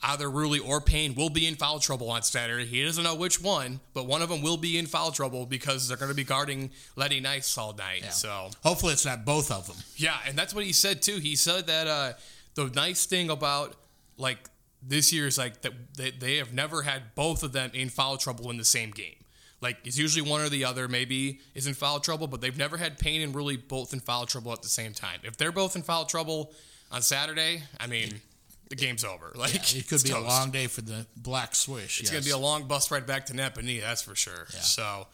either 0.00 0.28
Ruley 0.28 0.64
or 0.64 0.80
Payne 0.80 1.16
will 1.16 1.28
be 1.28 1.44
in 1.44 1.56
foul 1.56 1.80
trouble 1.80 2.08
on 2.08 2.22
Saturday. 2.22 2.66
He 2.66 2.84
doesn't 2.84 3.02
know 3.02 3.16
which 3.16 3.42
one, 3.42 3.80
but 3.94 4.06
one 4.06 4.22
of 4.22 4.28
them 4.28 4.42
will 4.42 4.56
be 4.56 4.78
in 4.78 4.86
foul 4.86 5.10
trouble 5.10 5.44
because 5.44 5.88
they're 5.88 5.96
going 5.96 6.10
to 6.10 6.14
be 6.14 6.22
guarding 6.22 6.70
Letty 6.94 7.18
Nice 7.18 7.58
all 7.58 7.72
night. 7.72 8.04
So 8.12 8.50
hopefully 8.62 8.92
it's 8.92 9.04
not 9.04 9.24
both 9.24 9.50
of 9.50 9.66
them. 9.66 9.76
yeah, 9.96 10.18
and 10.24 10.38
that's 10.38 10.54
what 10.54 10.64
he 10.64 10.72
said 10.72 11.02
too. 11.02 11.16
He 11.16 11.34
said 11.34 11.66
that 11.66 11.88
uh, 11.88 12.12
the 12.54 12.66
nice 12.76 13.06
thing 13.06 13.28
about 13.28 13.74
like 14.16 14.38
this 14.80 15.12
year 15.12 15.26
is 15.26 15.36
like 15.36 15.62
that 15.62 15.72
they, 15.96 16.12
they 16.12 16.36
have 16.36 16.52
never 16.52 16.82
had 16.82 17.16
both 17.16 17.42
of 17.42 17.50
them 17.50 17.72
in 17.74 17.88
foul 17.88 18.18
trouble 18.18 18.50
in 18.50 18.56
the 18.56 18.64
same 18.64 18.92
game. 18.92 19.16
Like 19.60 19.78
it's 19.84 19.98
usually 19.98 20.28
one 20.28 20.40
or 20.40 20.48
the 20.48 20.64
other 20.64 20.86
maybe 20.88 21.40
is 21.54 21.66
in 21.66 21.74
foul 21.74 22.00
trouble, 22.00 22.26
but 22.26 22.40
they've 22.40 22.56
never 22.56 22.76
had 22.76 22.98
Payne 22.98 23.22
and 23.22 23.34
Ruley 23.34 23.56
both 23.56 23.92
in 23.92 24.00
foul 24.00 24.26
trouble 24.26 24.52
at 24.52 24.62
the 24.62 24.68
same 24.68 24.92
time. 24.92 25.20
If 25.22 25.36
they're 25.36 25.52
both 25.52 25.76
in 25.76 25.82
foul 25.82 26.04
trouble 26.04 26.52
on 26.92 27.02
Saturday, 27.02 27.62
I 27.80 27.86
mean, 27.86 28.20
the 28.68 28.76
game's 28.76 29.04
over. 29.04 29.32
Like 29.34 29.54
It 29.76 29.88
could 29.88 30.02
be 30.02 30.10
a 30.10 30.18
long 30.20 30.50
day 30.50 30.66
for 30.66 30.82
the 30.82 31.06
Black 31.16 31.54
Swish. 31.54 32.00
It's 32.00 32.10
gonna 32.10 32.24
be 32.24 32.30
a 32.30 32.38
long 32.38 32.68
bus 32.68 32.90
ride 32.90 33.06
back 33.06 33.26
to 33.26 33.32
Nappanee, 33.32 33.80
that's 33.80 34.02
for 34.02 34.14
sure. 34.14 34.46
So, 34.50 35.06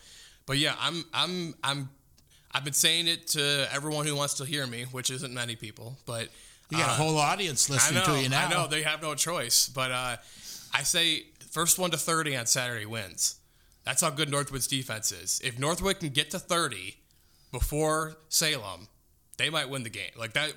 but 0.47 0.59
yeah, 0.59 0.75
I'm 0.81 1.05
I'm 1.15 1.55
I'm 1.63 1.89
I've 2.51 2.65
been 2.65 2.73
saying 2.73 3.07
it 3.09 3.29
to 3.29 3.69
everyone 3.73 4.07
who 4.07 4.17
wants 4.17 4.35
to 4.35 4.45
hear 4.45 4.67
me, 4.67 4.87
which 4.91 5.11
isn't 5.11 5.33
many 5.33 5.57
people, 5.57 5.97
but 6.05 6.29
You 6.71 6.79
got 6.79 6.89
a 6.89 6.93
whole 6.93 7.19
audience 7.19 7.69
listening 7.69 8.01
know, 8.01 8.15
to 8.15 8.23
you 8.23 8.29
now. 8.29 8.47
I 8.47 8.51
know 8.51 8.67
they 8.67 8.83
have 8.83 9.03
no 9.03 9.15
choice, 9.15 9.69
but 9.69 9.91
uh, 9.91 10.17
I 10.75 10.83
say 10.83 11.25
first 11.51 11.79
one 11.79 11.91
to 11.91 11.99
thirty 11.99 12.35
on 12.37 12.47
Saturday 12.47 12.87
wins. 12.87 13.37
That's 13.85 14.01
how 14.03 14.11
good 14.11 14.31
Northwood's 14.31 14.67
defense 14.67 15.11
is. 15.13 15.41
If 15.43 15.59
Northwood 15.59 16.01
can 16.01 16.11
get 16.11 16.31
to 16.31 16.39
thirty 16.39 16.97
before 17.51 18.17
Salem, 18.29 18.89
they 19.39 19.51
might 19.51 19.69
win 19.69 19.83
the 19.83 19.91
game. 19.91 20.11
Like 20.17 20.33
that 20.35 20.53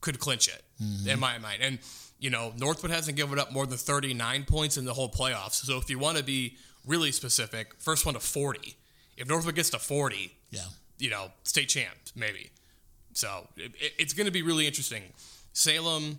could 0.00 0.18
clinch 0.18 0.48
it 0.48 0.62
in 1.06 1.20
my 1.20 1.38
mind. 1.38 1.58
And 1.62 1.78
you 2.18 2.30
know, 2.30 2.52
Northwood 2.56 2.90
hasn't 2.92 3.16
given 3.16 3.38
up 3.38 3.52
more 3.52 3.66
than 3.66 3.78
thirty 3.78 4.14
nine 4.14 4.44
points 4.44 4.76
in 4.76 4.84
the 4.84 4.94
whole 4.94 5.10
playoffs. 5.10 5.64
So 5.64 5.76
if 5.78 5.88
you 5.90 5.98
want 5.98 6.18
to 6.18 6.24
be 6.24 6.56
really 6.86 7.12
specific, 7.12 7.74
first 7.78 8.04
one 8.06 8.14
to 8.14 8.20
forty. 8.20 8.76
If 9.16 9.28
Northwood 9.28 9.54
gets 9.54 9.70
to 9.70 9.78
forty, 9.78 10.32
Yeah. 10.50 10.64
you 10.98 11.10
know, 11.10 11.30
state 11.44 11.68
champs, 11.68 12.12
maybe. 12.16 12.50
So 13.12 13.48
it- 13.56 13.74
it's 13.98 14.14
going 14.14 14.24
to 14.26 14.32
be 14.32 14.42
really 14.42 14.66
interesting. 14.66 15.02
Salem 15.52 16.18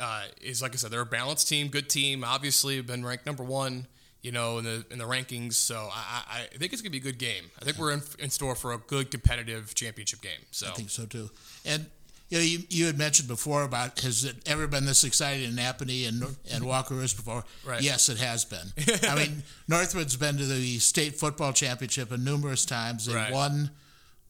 uh, 0.00 0.24
is, 0.40 0.62
like 0.62 0.72
I 0.72 0.76
said, 0.76 0.90
they're 0.90 1.00
a 1.00 1.06
balanced 1.06 1.48
team, 1.48 1.68
good 1.68 1.88
team. 1.88 2.24
Obviously, 2.24 2.80
been 2.82 3.04
ranked 3.04 3.26
number 3.26 3.42
one, 3.44 3.86
you 4.24 4.32
know, 4.32 4.56
in 4.58 4.64
the 4.64 4.84
in 4.90 4.98
the 4.98 5.04
rankings. 5.04 5.52
So 5.52 5.88
I, 5.92 6.24
I, 6.26 6.40
I 6.54 6.58
think 6.58 6.72
it's 6.72 6.80
going 6.80 6.90
to 6.92 6.98
be 6.98 7.06
a 7.06 7.12
good 7.12 7.18
game. 7.18 7.44
I 7.60 7.64
think 7.64 7.76
we're 7.78 7.92
in, 7.92 8.02
in 8.18 8.30
store 8.30 8.54
for 8.54 8.72
a 8.72 8.78
good 8.78 9.10
competitive 9.10 9.74
championship 9.74 10.22
game. 10.22 10.40
So 10.50 10.66
I 10.66 10.70
think 10.70 10.88
so 10.88 11.04
too. 11.04 11.30
And 11.66 11.86
you 12.30 12.38
know, 12.38 12.44
you, 12.44 12.58
you 12.70 12.86
had 12.86 12.96
mentioned 12.96 13.28
before 13.28 13.64
about 13.64 14.00
has 14.00 14.24
it 14.24 14.36
ever 14.46 14.66
been 14.66 14.86
this 14.86 15.04
exciting 15.04 15.44
in 15.44 15.56
Nappanee 15.56 16.08
and 16.08 16.22
and 16.50 16.64
Wakarusa 16.64 17.16
before? 17.16 17.44
Right. 17.66 17.82
Yes, 17.82 18.08
it 18.08 18.16
has 18.16 18.46
been. 18.46 18.66
I 19.08 19.14
mean, 19.14 19.42
Northwood's 19.68 20.16
been 20.16 20.38
to 20.38 20.44
the 20.46 20.78
state 20.78 21.16
football 21.16 21.52
championship 21.52 22.10
a 22.10 22.16
numerous 22.16 22.64
times. 22.64 23.04
They 23.04 23.14
Right. 23.14 23.30
won, 23.30 23.70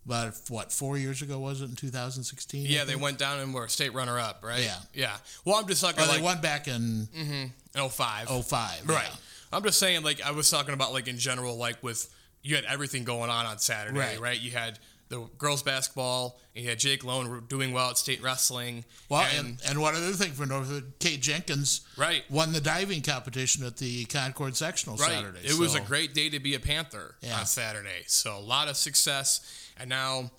but 0.05 0.33
what 0.49 0.73
four 0.73 0.99
years 0.99 1.23
ago 1.23 1.39
was 1.39 1.63
it 1.63 1.71
in 1.71 1.77
2016? 1.77 2.67
Yeah, 2.67 2.83
they 2.83 2.97
went 2.97 3.19
down 3.19 3.39
and 3.39 3.55
were 3.55 3.69
state 3.69 3.95
runner 3.95 4.19
up, 4.19 4.43
right? 4.45 4.65
Yeah. 4.65 4.75
yeah. 4.93 5.17
Well, 5.45 5.55
I'm 5.55 5.69
just 5.69 5.81
talking 5.81 6.03
Or 6.03 6.09
like 6.09 6.17
they 6.17 6.23
won 6.23 6.41
back 6.41 6.67
in 6.67 7.09
mm-hmm. 7.17 7.79
in 7.81 7.89
05. 7.89 8.29
05. 8.45 8.89
Right. 8.89 9.05
yeah. 9.05 9.15
I'm 9.55 9.63
just 9.63 9.79
saying, 9.79 10.03
like 10.03 10.21
I 10.23 10.33
was 10.33 10.51
talking 10.51 10.75
about, 10.75 10.93
like 10.93 11.09
in 11.09 11.19
general, 11.19 11.57
like 11.57 11.83
with 11.83 12.13
you 12.43 12.57
had 12.57 12.65
everything 12.67 13.05
going 13.05 13.31
on 13.31 13.47
on 13.47 13.59
Saturday, 13.59 13.99
Right. 13.99 14.21
right? 14.21 14.39
You 14.41 14.51
had 14.51 14.79
the 15.09 15.21
girls 15.39 15.63
basketball, 15.63 16.41
and 16.55 16.65
you 16.65 16.71
had 16.71 16.79
Jake 16.79 17.05
Lone 17.05 17.45
doing 17.49 17.73
well 17.73 17.91
at 17.91 17.99
state 17.99 18.23
wrestling. 18.23 18.85
Well, 19.09 19.27
and, 19.37 19.47
and, 19.47 19.59
and 19.69 19.81
one 19.81 19.95
other 19.95 20.13
thing 20.13 20.33
for 20.33 20.45
Northwood, 20.47 20.95
Kate 20.99 21.21
Jenkins 21.21 21.83
Right. 21.97 22.25
won 22.31 22.53
the 22.53 22.61
diving 22.61 23.03
competition 23.03 23.65
at 23.65 23.77
the 23.77 24.07
Concord 24.07 24.57
Sectional 24.57 24.97
right, 24.97 25.11
Saturday. 25.11 25.41
it 25.47 25.59
was 25.59 25.75
a 25.75 25.81
great 25.81 26.15
day 26.15 26.31
to 26.31 26.41
be 26.41 26.55
a 26.55 26.61
Panther 26.61 27.17
Yeah. 27.21 27.39
on 27.39 27.47
Saturday. 27.47 28.05
So 28.07 28.37
a 28.37 28.41
lot 28.41 28.69
of 28.69 28.77
success, 28.77 29.41
and 29.77 29.89
now 29.91 30.31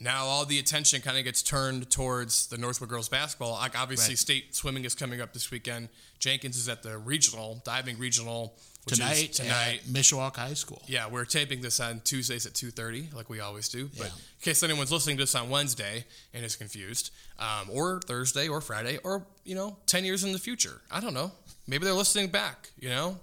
now 0.00 0.24
all 0.26 0.44
the 0.44 0.58
attention 0.58 1.00
kind 1.00 1.18
of 1.18 1.24
gets 1.24 1.42
turned 1.42 1.90
towards 1.90 2.46
the 2.48 2.56
Northwood 2.58 2.88
girls 2.88 3.08
basketball. 3.08 3.52
Like 3.52 3.78
obviously, 3.78 4.12
Right. 4.12 4.18
state 4.18 4.54
swimming 4.56 4.84
is 4.84 4.94
coming 4.94 5.20
up 5.20 5.32
this 5.32 5.50
weekend. 5.50 5.88
Jenkins 6.18 6.56
is 6.56 6.68
at 6.68 6.82
the 6.82 6.98
regional 6.98 7.62
diving 7.64 7.98
regional 7.98 8.56
which 8.84 8.92
is 8.94 8.98
tonight, 9.00 9.32
Tonight, 9.34 9.80
at 9.84 9.92
Mishawaka 9.92 10.36
High 10.36 10.54
School. 10.54 10.82
yeah, 10.86 11.06
we're 11.08 11.26
taping 11.26 11.60
this 11.60 11.78
on 11.78 12.00
Tuesdays 12.00 12.46
at 12.46 12.54
two 12.54 12.70
thirty, 12.70 13.10
like 13.12 13.28
we 13.28 13.38
always 13.40 13.68
do. 13.68 13.88
But 13.98 14.06
Yeah. 14.06 14.12
in 14.14 14.40
case 14.42 14.62
anyone's 14.62 14.90
listening 14.90 15.18
to 15.18 15.24
this 15.24 15.34
on 15.34 15.50
Wednesday 15.50 16.06
and 16.32 16.42
is 16.44 16.56
confused, 16.56 17.10
um, 17.38 17.68
or 17.70 18.00
Thursday 18.06 18.48
or 18.48 18.62
Friday, 18.62 18.96
or 19.04 19.26
you 19.44 19.54
know, 19.54 19.76
ten 19.86 20.04
years 20.06 20.24
in 20.24 20.32
the 20.32 20.38
future, 20.38 20.80
I 20.90 21.00
don't 21.00 21.12
know. 21.12 21.32
Maybe 21.66 21.84
they're 21.84 21.92
listening 21.92 22.28
back. 22.28 22.70
You 22.78 22.88
know, 22.88 23.20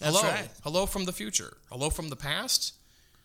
That's 0.00 0.14
hello, 0.18 0.22
right. 0.30 0.50
hello 0.64 0.84
from 0.84 1.06
the 1.06 1.12
future, 1.14 1.56
hello 1.70 1.88
from 1.88 2.10
the 2.10 2.16
past. 2.16 2.74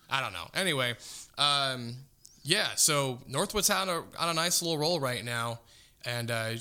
I 0.10 0.22
don't 0.22 0.32
know. 0.34 0.50
Anyway, 0.54 0.96
um, 1.38 1.98
yeah. 2.44 2.70
So 2.76 3.20
Northwood's 3.28 3.70
on 3.70 3.90
a 3.90 4.04
on 4.20 4.30
a 4.30 4.34
nice 4.34 4.62
little 4.62 4.78
roll 4.78 5.00
right 5.00 5.24
now, 5.24 5.60
and 6.06 6.32
uh, 6.32 6.52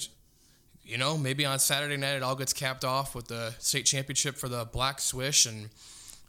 you 0.83 0.99
know 0.99 1.17
maybe 1.17 1.45
on 1.45 1.59
Saturday 1.59 1.97
night 1.97 2.17
it 2.17 2.23
all 2.23 2.37
gets 2.37 2.53
capped 2.53 2.85
off 2.85 3.15
with 3.15 3.29
the 3.29 3.55
state 3.59 3.87
championship 3.87 4.37
for 4.37 4.49
the 4.49 4.65
Black 4.65 5.01
Swish, 5.01 5.47
and 5.47 5.71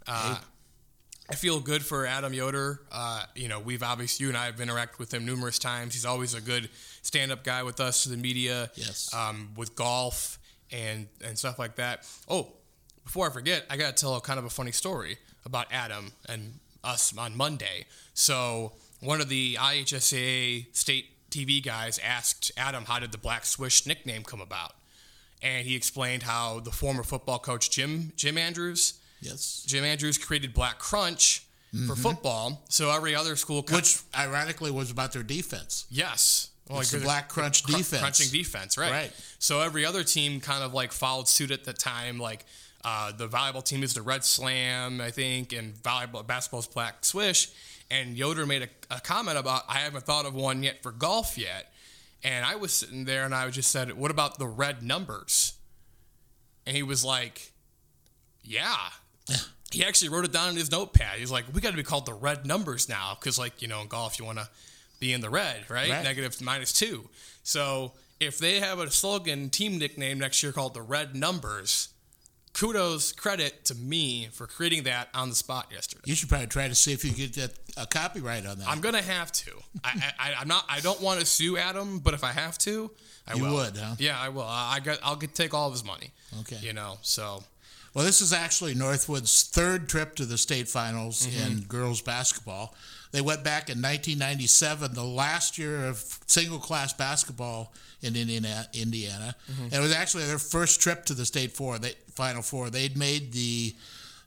uh, 0.07 0.37
I 1.29 1.35
feel 1.35 1.59
good 1.59 1.83
for 1.83 2.05
Adam 2.05 2.33
Yoder. 2.33 2.81
Uh, 2.91 3.23
you 3.35 3.47
know 3.47 3.59
we've 3.59 3.83
obviously 3.83 4.25
you 4.25 4.29
and 4.29 4.37
I 4.37 4.45
have 4.45 4.57
interacted 4.57 4.99
with 4.99 5.13
him 5.13 5.25
numerous 5.25 5.59
times. 5.59 5.93
He's 5.93 6.05
always 6.05 6.33
a 6.33 6.41
good 6.41 6.69
stand 7.01 7.31
up 7.31 7.43
guy 7.43 7.63
with 7.63 7.79
us 7.79 8.03
to 8.03 8.09
the 8.09 8.17
media. 8.17 8.71
Yes. 8.75 9.13
Um, 9.13 9.49
with 9.55 9.75
golf 9.75 10.39
and 10.71 11.07
and 11.23 11.37
stuff 11.37 11.59
like 11.59 11.75
that. 11.75 12.07
Oh, 12.29 12.53
before 13.03 13.27
I 13.27 13.31
forget, 13.31 13.65
I 13.69 13.77
got 13.77 13.97
to 13.97 14.01
tell 14.01 14.19
kind 14.21 14.39
of 14.39 14.45
a 14.45 14.49
funny 14.49 14.71
story 14.71 15.17
about 15.45 15.67
Adam 15.71 16.11
and 16.29 16.53
us 16.83 17.15
on 17.17 17.35
Monday. 17.35 17.85
So 18.13 18.73
one 19.01 19.19
of 19.21 19.27
the 19.29 19.55
IHSAA 19.59 20.67
state 20.75 21.07
TV 21.29 21.61
guys 21.63 21.99
asked 21.99 22.51
Adam, 22.57 22.85
"How 22.85 22.99
did 22.99 23.11
the 23.11 23.17
Black 23.17 23.45
Swish 23.45 23.85
nickname 23.85 24.23
come 24.23 24.41
about?" 24.41 24.75
And 25.41 25.65
he 25.67 25.75
explained 25.75 26.23
how 26.23 26.59
the 26.59 26.71
former 26.71 27.03
football 27.03 27.39
coach 27.39 27.69
Jim 27.71 28.13
Jim 28.15 28.37
Andrews, 28.37 28.93
Yes. 29.21 29.63
Jim 29.67 29.83
Andrews 29.83 30.17
created 30.17 30.53
Black 30.53 30.79
Crunch 30.79 31.43
for 31.87 31.95
football. 31.95 32.63
So 32.69 32.91
every 32.91 33.15
other 33.15 33.35
school, 33.35 33.63
co- 33.63 33.75
Which 33.77 33.99
ironically 34.17 34.71
was 34.71 34.91
about 34.91 35.13
their 35.13 35.23
defense. 35.23 35.85
yes, 35.89 36.49
well, 36.67 36.81
It's 36.81 36.91
the 36.91 36.99
Black 36.99 37.29
Crunch 37.29 37.63
cr- 37.63 37.77
defense. 37.77 38.01
crunching 38.01 38.29
defense, 38.29 38.77
right? 38.77 38.91
Right. 38.91 39.13
So 39.39 39.61
every 39.61 39.85
other 39.85 40.03
team 40.03 40.41
kind 40.41 40.63
of 40.63 40.73
like 40.73 40.91
followed 40.91 41.27
suit 41.29 41.49
at 41.51 41.63
the 41.63 41.73
time. 41.73 42.17
Like 42.19 42.45
uh, 42.83 43.11
the 43.13 43.27
volleyball 43.29 43.63
team 43.63 43.83
is 43.83 43.93
the 43.93 44.01
Red 44.01 44.25
Slam, 44.25 44.99
I 45.01 45.11
think, 45.11 45.53
and 45.53 45.75
volleyball 45.81 46.25
basketball's 46.27 46.67
Black 46.67 47.05
Swish. 47.05 47.49
And 47.91 48.17
Yoder 48.17 48.45
made 48.45 48.63
a, 48.63 48.95
a 48.95 48.99
comment 49.01 49.37
about 49.37 49.63
I 49.67 49.79
haven't 49.79 50.05
thought 50.05 50.25
of 50.25 50.33
one 50.33 50.63
yet 50.63 50.81
for 50.81 50.91
golf 50.91 51.37
yet. 51.37 51.71
And 52.23 52.45
I 52.45 52.55
was 52.55 52.71
sitting 52.71 53.05
there 53.05 53.25
and 53.25 53.35
I 53.35 53.49
just 53.49 53.71
said, 53.71 53.91
"What 53.97 54.11
about 54.11 54.39
the 54.39 54.47
red 54.47 54.81
numbers?" 54.81 55.53
And 56.65 56.75
he 56.75 56.83
was 56.83 57.03
like, 57.03 57.51
"Yeah." 58.43 58.77
he 59.71 59.83
actually 59.83 60.09
wrote 60.09 60.25
it 60.25 60.31
down 60.31 60.49
in 60.49 60.55
his 60.55 60.71
notepad. 60.71 61.19
He's 61.19 61.31
like, 61.31 61.45
"We 61.53 61.61
got 61.61 61.71
to 61.71 61.77
be 61.77 61.83
called 61.83 62.05
the 62.05 62.13
red 62.13 62.45
numbers 62.45 62.87
now, 62.87 63.17
because 63.19 63.37
like 63.37 63.61
you 63.61 63.67
know 63.67 63.81
in 63.81 63.87
golf 63.87 64.19
you 64.19 64.25
want 64.25 64.37
to 64.37 64.47
be 64.99 65.11
in 65.11 65.21
the 65.21 65.29
red, 65.29 65.69
right? 65.69 65.89
Right. 65.89 66.03
Negative 66.03 66.39
minus 66.41 66.71
two. 66.71 67.09
So 67.43 67.93
if 68.21 68.37
they 68.37 68.59
have 68.59 68.79
a 68.79 68.89
slogan 68.89 69.49
team 69.49 69.79
nickname 69.79 70.19
next 70.19 70.41
year 70.43 70.51
called 70.51 70.75
the 70.75 70.81
Red 70.81 71.15
Numbers, 71.15 71.89
kudos 72.53 73.11
credit 73.13 73.65
to 73.65 73.75
me 73.75 74.27
for 74.31 74.47
creating 74.47 74.83
that 74.83 75.09
on 75.13 75.29
the 75.29 75.35
spot 75.35 75.67
yesterday. 75.71 76.01
You 76.05 76.15
should 76.15 76.29
probably 76.29 76.47
try 76.47 76.67
to 76.67 76.75
see 76.75 76.93
if 76.93 77.03
you 77.05 77.11
get 77.11 77.33
that 77.35 77.51
a 77.77 77.85
copyright 77.87 78.45
on 78.45 78.59
that. 78.59 78.67
I'm 78.67 78.81
gonna 78.81 79.01
have 79.01 79.31
to. 79.31 79.51
I, 79.83 80.13
I, 80.19 80.33
I'm 80.39 80.47
not. 80.47 80.65
I 80.69 80.79
don't 80.81 81.01
want 81.01 81.19
to 81.19 81.25
sue 81.25 81.57
Adam, 81.57 81.99
but 81.99 82.13
if 82.13 82.23
I 82.23 82.31
have 82.31 82.57
to, 82.59 82.91
I 83.27 83.35
You 83.35 83.43
will. 83.43 83.53
would, 83.55 83.77
huh? 83.77 83.95
Yeah, 83.99 84.19
I 84.19 84.29
will. 84.29 84.43
I 84.43 84.73
I 84.75 84.79
got. 84.79 84.99
I'll 85.03 85.15
get 85.15 85.33
take 85.35 85.53
all 85.53 85.67
of 85.67 85.73
his 85.73 85.83
money. 85.85 86.11
Okay. 86.41 86.57
You 86.61 86.73
know. 86.73 86.97
So 87.01 87.43
Well, 87.93 88.05
this 88.05 88.21
is 88.21 88.31
actually 88.33 88.73
Northwood's 88.73 89.43
third 89.43 89.89
trip 89.89 90.15
to 90.15 90.25
the 90.25 90.37
state 90.37 90.67
finals 90.69 91.27
Mm-hmm. 91.27 91.51
in 91.51 91.61
girls 91.63 92.01
basketball. 92.01 92.73
They 93.11 93.19
went 93.21 93.43
back 93.43 93.69
in 93.69 93.81
1997, 93.81 94.93
the 94.93 95.03
last 95.03 95.57
year 95.57 95.85
of 95.87 95.97
single 96.27 96.59
class 96.59 96.93
basketball 96.93 97.73
in 98.01 98.15
Indiana. 98.15 98.65
Indiana. 98.73 99.35
Mm-hmm. 99.51 99.63
And 99.65 99.73
it 99.73 99.79
was 99.81 99.93
actually 99.93 100.23
their 100.25 100.39
first 100.39 100.79
trip 100.79 101.03
to 101.05 101.13
the 101.13 101.25
state 101.25 101.51
four, 101.51 101.77
they, 101.77 101.93
final 102.13 102.41
four. 102.41 102.69
They'd 102.69 102.95
made 102.97 103.33
the 103.33 103.75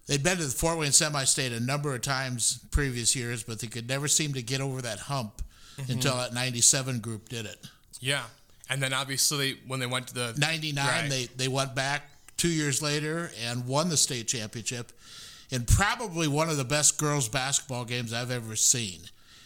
They'd 0.06 0.22
been 0.22 0.36
to 0.36 0.44
the 0.44 0.50
Fort 0.50 0.76
Wayne 0.78 0.92
semi-state 0.92 1.50
a 1.52 1.60
number 1.60 1.94
of 1.94 2.02
times 2.02 2.58
previous 2.70 3.16
years, 3.16 3.42
but 3.42 3.60
they 3.60 3.68
could 3.68 3.88
never 3.88 4.06
seem 4.06 4.34
to 4.34 4.42
get 4.42 4.60
over 4.60 4.82
that 4.82 4.98
hump 4.98 5.40
Mm-hmm. 5.78 5.92
until 5.92 6.16
that 6.18 6.32
'97 6.34 7.00
group 7.00 7.28
did 7.30 7.46
it. 7.46 7.56
yeah, 8.00 8.24
and 8.70 8.80
then 8.82 8.92
obviously 8.92 9.58
when 9.66 9.80
they 9.80 9.86
went 9.86 10.06
to 10.08 10.14
the 10.14 10.34
99 10.38 10.86
Right. 10.86 11.08
they 11.10 11.24
they 11.36 11.48
went 11.48 11.74
back 11.74 12.02
two 12.36 12.48
years 12.48 12.82
later 12.82 13.30
and 13.46 13.66
won 13.66 13.88
the 13.88 13.96
state 13.96 14.28
championship 14.28 14.92
in 15.50 15.64
probably 15.64 16.26
one 16.28 16.48
of 16.48 16.56
the 16.56 16.64
best 16.64 16.98
girls 16.98 17.28
basketball 17.28 17.84
games 17.84 18.12
i've 18.12 18.30
ever 18.30 18.56
seen. 18.56 19.00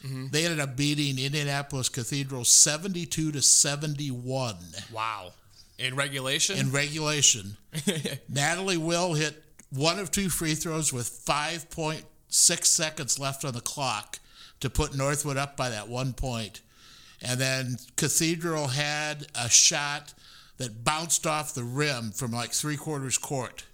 Mm-hmm. 0.05 0.27
they 0.31 0.45
ended 0.45 0.61
up 0.61 0.77
beating 0.77 1.19
indianapolis 1.19 1.89
cathedral 1.89 2.45
72 2.45 3.33
to 3.33 3.43
71 3.43 4.57
wow. 4.93 5.33
In 5.79 5.95
regulation. 5.95 6.59
in 6.59 6.73
regulation. 6.73 7.57
Natalie 8.29 8.77
Will 8.77 9.15
hit 9.15 9.43
one 9.71 9.99
of 9.99 10.11
two 10.11 10.29
free 10.29 10.55
throws 10.55 10.93
with 10.93 11.09
5.6 11.09 12.65
seconds 12.65 13.19
left 13.19 13.45
on 13.45 13.55
the 13.55 13.61
clock 13.61 14.19
to 14.61 14.69
put 14.69 14.97
northwood 14.97 15.37
up 15.37 15.57
by 15.57 15.71
that 15.71 15.89
one 15.89 16.13
point. 16.13 16.63
And 17.23 17.41
then 17.41 17.77
Cathedral 17.97 18.69
had 18.69 19.27
a 19.35 19.49
shot 19.49 20.15
that 20.59 20.85
bounced 20.85 21.27
off 21.27 21.55
the 21.55 21.65
rim 21.65 22.11
from 22.13 22.33
like 22.33 22.53
three 22.53 22.77
quarters 22.77 23.17
court 23.19 23.65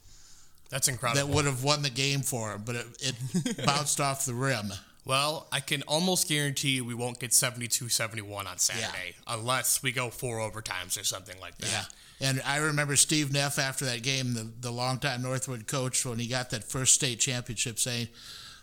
That's 0.70 0.88
incredible. 0.88 1.26
that 1.26 1.34
would 1.34 1.44
have 1.46 1.64
won 1.64 1.82
the 1.82 1.90
game 1.90 2.20
for 2.20 2.52
him, 2.52 2.62
but 2.64 2.76
it, 2.76 2.86
it 3.00 3.56
bounced 3.66 4.00
off 4.00 4.24
the 4.26 4.34
rim. 4.34 4.72
well, 5.04 5.46
I 5.52 5.60
can 5.60 5.82
almost 5.82 6.28
guarantee 6.28 6.80
we 6.80 6.94
won't 6.94 7.18
get 7.20 7.30
72-71 7.30 8.46
on 8.46 8.58
Saturday 8.58 9.14
unless 9.26 9.82
we 9.82 9.92
go 9.92 10.10
four 10.10 10.38
overtimes 10.38 11.00
or 11.00 11.04
something 11.04 11.38
like 11.40 11.56
that. 11.58 11.70
Yeah. 12.20 12.28
And 12.28 12.40
I 12.46 12.58
remember 12.58 12.96
Steve 12.96 13.32
Neff 13.32 13.58
after 13.58 13.84
that 13.86 14.02
game, 14.02 14.34
the, 14.34 14.48
the 14.60 14.70
longtime 14.70 15.20
Northwood 15.22 15.66
coach, 15.66 16.06
when 16.06 16.18
he 16.18 16.26
got 16.28 16.50
that 16.50 16.64
first 16.64 16.94
state 16.94 17.18
championship, 17.18 17.78
saying 17.78 18.08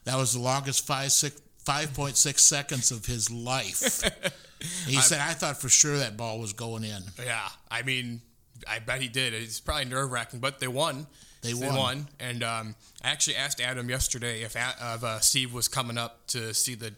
that 0.06 0.16
was 0.16 0.34
the 0.34 0.40
longest 0.40 0.88
five 0.88 1.12
six. 1.12 1.40
5.6 1.66 2.40
seconds 2.40 2.92
of 2.92 3.06
his 3.06 3.30
life. 3.32 4.04
he 4.88 4.96
said, 4.98 5.20
I 5.20 5.34
thought 5.34 5.60
for 5.62 5.70
sure 5.70 5.98
that 5.98 6.18
ball 6.18 6.40
was 6.40 6.54
going 6.54 6.84
in. 6.84 7.02
Yeah, 7.24 7.48
I 7.70 7.82
mean, 7.84 8.22
I 8.68 8.80
bet 8.80 9.02
he 9.02 9.08
did. 9.08 9.34
It's 9.34 9.60
probably 9.60 9.86
nerve 9.86 10.12
wracking, 10.12 10.40
but 10.40 10.60
they 10.60 10.68
won. 10.68 11.08
They 11.42 11.54
won. 11.56 12.08
and 12.20 12.44
um, 12.44 12.76
I 13.04 13.10
actually 13.10 13.36
asked 13.36 13.60
Adam 13.62 13.90
yesterday 13.90 14.42
if, 14.44 14.56
if 14.56 15.04
uh, 15.04 15.20
Steve 15.20 15.54
was 15.54 15.68
coming 15.68 15.98
up 15.98 16.28
to 16.28 16.54
see 16.54 16.76
the 16.76 16.94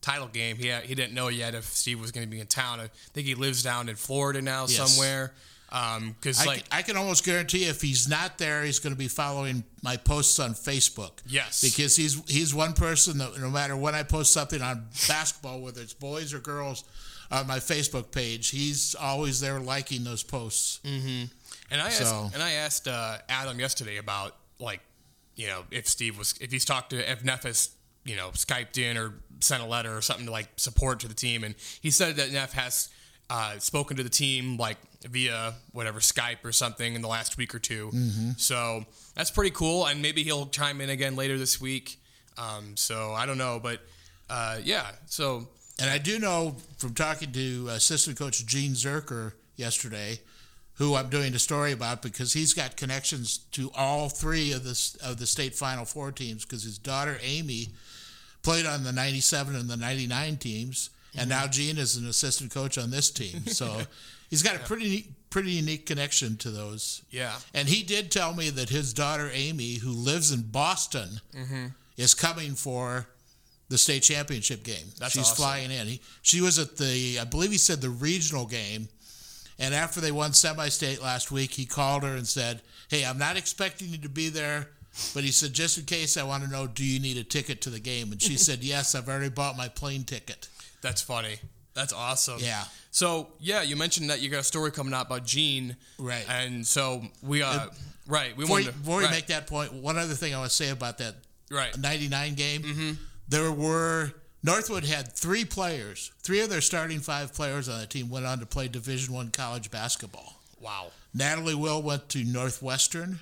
title 0.00 0.28
game. 0.28 0.56
He 0.56 0.70
he 0.70 0.94
didn't 0.94 1.12
know 1.12 1.28
yet 1.28 1.54
if 1.54 1.64
Steve 1.64 2.00
was 2.00 2.10
going 2.10 2.26
to 2.26 2.30
be 2.30 2.40
in 2.40 2.46
town. 2.46 2.80
I 2.80 2.88
think 3.12 3.26
he 3.26 3.34
lives 3.34 3.62
down 3.62 3.88
in 3.88 3.96
Florida 3.96 4.40
now 4.40 4.62
Yes. 4.66 4.76
somewhere. 4.92 5.32
Because 5.72 6.38
I, 6.40 6.44
like 6.44 6.68
can, 6.68 6.78
I 6.78 6.82
can 6.82 6.96
almost 6.98 7.24
guarantee 7.24 7.64
if 7.64 7.80
he's 7.80 8.06
not 8.06 8.36
there, 8.36 8.62
he's 8.62 8.78
going 8.78 8.92
to 8.92 8.98
be 8.98 9.08
following 9.08 9.64
my 9.82 9.96
posts 9.96 10.38
on 10.38 10.52
Facebook. 10.52 11.12
Yes. 11.26 11.62
because 11.62 11.96
he's 11.96 12.22
he's 12.30 12.54
one 12.54 12.74
person 12.74 13.18
that 13.18 13.38
no 13.40 13.48
matter 13.48 13.74
when 13.76 13.94
I 13.94 14.02
post 14.02 14.32
something 14.32 14.60
on 14.60 14.86
basketball, 15.08 15.60
whether 15.60 15.80
it's 15.80 15.94
boys 15.94 16.34
or 16.34 16.40
girls, 16.40 16.84
on 17.30 17.46
my 17.46 17.58
Facebook 17.58 18.10
page, 18.12 18.50
he's 18.50 18.94
always 18.94 19.40
there 19.40 19.58
liking 19.58 20.04
those 20.04 20.22
posts. 20.22 20.80
and 21.70 21.80
I 21.80 21.86
asked 21.86 22.34
and 22.34 22.42
I 22.42 22.52
asked 22.52 22.86
uh, 22.86 23.16
Adam 23.28 23.58
yesterday 23.58 23.96
about 23.96 24.36
like 24.58 24.80
you 25.34 25.46
know 25.46 25.62
if 25.70 25.88
Steve 25.88 26.18
was 26.18 26.34
if 26.40 26.52
he's 26.52 26.66
talked 26.66 26.90
to 26.90 27.10
if 27.10 27.24
Neff 27.24 27.44
has 27.44 27.70
you 28.04 28.16
know 28.16 28.28
skyped 28.30 28.76
in 28.76 28.98
or 28.98 29.14
sent 29.40 29.62
a 29.62 29.66
letter 29.66 29.96
or 29.96 30.02
something 30.02 30.26
to 30.26 30.32
like 30.32 30.48
support 30.56 31.00
to 31.00 31.08
the 31.08 31.14
team, 31.14 31.42
and 31.44 31.54
he 31.80 31.90
said 31.90 32.16
that 32.16 32.30
Neff 32.30 32.52
has 32.52 32.90
uh, 33.34 33.58
spoken 33.58 33.96
to 33.96 34.02
the 34.02 34.10
team 34.10 34.56
like 34.58 34.76
via 35.08 35.54
whatever 35.72 36.00
Skype 36.00 36.44
or 36.44 36.52
something 36.52 36.94
in 36.94 37.00
the 37.02 37.08
last 37.08 37.36
week 37.38 37.54
or 37.54 37.58
2 37.58 37.90
So 38.36 38.84
that's 39.16 39.30
pretty 39.30 39.50
cool, 39.50 39.86
and 39.86 40.02
maybe 40.02 40.22
he'll 40.22 40.46
chime 40.46 40.80
in 40.82 40.90
again 40.90 41.16
later 41.16 41.38
this 41.38 41.60
week. 41.60 41.98
Um, 42.36 42.76
so 42.76 43.12
I 43.12 43.24
don't 43.26 43.38
know, 43.38 43.58
but 43.62 43.80
uh, 44.28 44.58
yeah. 44.62 44.86
So 45.06 45.48
And 45.80 45.88
I 45.90 45.98
do 45.98 46.18
know 46.18 46.56
from 46.76 46.92
talking 46.94 47.32
to 47.32 47.68
assistant 47.70 48.18
coach 48.18 48.44
Gene 48.46 48.72
Zerker 48.72 49.32
yesterday, 49.56 50.20
who 50.74 50.94
I'm 50.94 51.08
doing 51.08 51.34
a 51.34 51.38
story 51.38 51.72
about 51.72 52.02
because 52.02 52.32
he's 52.34 52.52
got 52.54 52.76
connections 52.76 53.38
to 53.52 53.70
all 53.74 54.08
three 54.08 54.52
of 54.52 54.62
the 54.64 54.76
of 55.02 55.16
the 55.18 55.26
state 55.26 55.54
Final 55.54 55.84
Four 55.84 56.12
teams 56.12 56.44
because 56.44 56.62
his 56.64 56.78
daughter 56.78 57.18
Amy 57.22 57.70
played 58.42 58.66
on 58.66 58.82
the 58.84 58.92
97 58.92 59.56
and 59.56 59.68
the 59.70 59.76
99 59.76 60.36
teams, 60.36 60.90
and 61.16 61.28
now 61.28 61.46
Gene 61.46 61.78
is 61.78 61.96
an 61.96 62.06
assistant 62.06 62.52
coach 62.52 62.78
on 62.78 62.90
this 62.90 63.10
team. 63.10 63.42
So 63.46 63.82
he's 64.30 64.42
got 64.42 64.56
a 64.56 64.60
pretty 64.60 65.08
pretty 65.30 65.52
unique 65.52 65.86
connection 65.86 66.36
to 66.36 66.50
those. 66.50 67.02
yeah, 67.10 67.34
And 67.54 67.66
he 67.66 67.82
did 67.82 68.10
tell 68.10 68.34
me 68.34 68.50
that 68.50 68.68
his 68.68 68.92
daughter 68.92 69.30
Amy, 69.32 69.76
who 69.76 69.90
lives 69.90 70.30
in 70.30 70.42
Boston, 70.42 71.22
mm-hmm. 71.34 71.66
is 71.96 72.12
coming 72.12 72.54
for 72.54 73.06
the 73.70 73.78
state 73.78 74.02
championship 74.02 74.62
game. 74.62 74.86
That's 74.98 75.14
She's 75.14 75.22
awesome. 75.22 75.36
flying 75.36 75.70
in. 75.70 75.86
He, 75.86 76.00
she 76.20 76.42
was 76.42 76.58
at 76.58 76.76
the, 76.76 77.18
I 77.18 77.24
believe 77.24 77.50
he 77.50 77.56
said 77.56 77.80
the 77.80 77.88
regional 77.88 78.44
game. 78.44 78.88
And 79.58 79.74
after 79.74 80.00
they 80.00 80.12
won 80.12 80.34
semi 80.34 80.68
state 80.68 81.02
last 81.02 81.32
week, 81.32 81.52
he 81.52 81.64
called 81.64 82.02
her 82.02 82.14
and 82.14 82.26
said, 82.26 82.60
Hey, 82.88 83.04
I'm 83.04 83.18
not 83.18 83.38
expecting 83.38 83.88
you 83.88 83.98
to 83.98 84.08
be 84.10 84.28
there. 84.28 84.68
But 85.14 85.24
he 85.24 85.30
said, 85.30 85.54
just 85.54 85.78
in 85.78 85.84
case, 85.84 86.18
I 86.18 86.22
want 86.22 86.44
to 86.44 86.50
know, 86.50 86.66
do 86.66 86.84
you 86.84 87.00
need 87.00 87.16
a 87.16 87.24
ticket 87.24 87.62
to 87.62 87.70
the 87.70 87.80
game? 87.80 88.12
And 88.12 88.20
she 88.20 88.36
said, 88.36 88.62
Yes, 88.62 88.94
I've 88.94 89.08
already 89.08 89.30
bought 89.30 89.56
my 89.56 89.68
plane 89.68 90.04
ticket. 90.04 90.48
That's 90.82 91.00
funny. 91.00 91.36
That's 91.74 91.92
awesome. 91.94 92.38
Yeah. 92.40 92.64
So 92.90 93.28
yeah, 93.40 93.62
you 93.62 93.76
mentioned 93.76 94.10
that 94.10 94.20
you 94.20 94.28
got 94.28 94.40
a 94.40 94.44
story 94.44 94.70
coming 94.70 94.92
out 94.92 95.06
about 95.06 95.24
Gene. 95.24 95.76
Right. 95.98 96.26
And 96.28 96.66
so 96.66 97.02
we 97.22 97.42
uh 97.42 97.68
right 98.06 98.36
we 98.36 98.44
Before, 98.44 98.56
wanted 98.56 98.72
to, 98.72 98.78
before 98.78 98.98
we 98.98 99.08
make 99.08 99.28
that 99.28 99.46
point, 99.46 99.72
one 99.72 99.96
other 99.96 100.12
thing 100.14 100.34
I 100.34 100.38
want 100.38 100.50
to 100.50 100.56
say 100.56 100.68
about 100.68 100.98
that 100.98 101.14
right 101.50 101.76
99 101.78 102.34
game, 102.34 102.62
Mm-hmm. 102.62 102.90
there 103.28 103.50
were 103.50 104.12
Northwood 104.42 104.84
had 104.84 105.12
three 105.12 105.44
players, 105.44 106.10
three 106.22 106.40
of 106.40 106.50
their 106.50 106.60
starting 106.60 106.98
five 106.98 107.32
players 107.32 107.68
on 107.68 107.78
the 107.80 107.86
team 107.86 108.10
went 108.10 108.26
on 108.26 108.40
to 108.40 108.46
play 108.46 108.66
Division 108.68 109.14
One 109.14 109.30
college 109.30 109.70
basketball. 109.70 110.40
wow 110.60 110.88
Natalie 111.14 111.54
Will 111.54 111.80
went 111.80 112.08
to 112.10 112.24
Northwestern. 112.24 113.20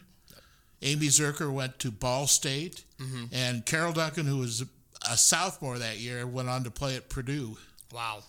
Amy 0.83 1.09
Zerker 1.09 1.53
went 1.53 1.79
to 1.81 1.91
Ball 1.91 2.27
State, 2.27 2.85
Mm-hmm. 3.01 3.25
and 3.33 3.65
Carol 3.67 3.93
Duncan, 3.93 4.27
who 4.27 4.39
was 4.39 4.65
a 5.09 5.17
sophomore 5.17 5.79
that 5.79 5.99
year, 5.99 6.27
went 6.27 6.49
on 6.49 6.65
to 6.65 6.71
play 6.71 6.97
at 6.97 7.09
Purdue. 7.09 7.57
wow 7.93 8.23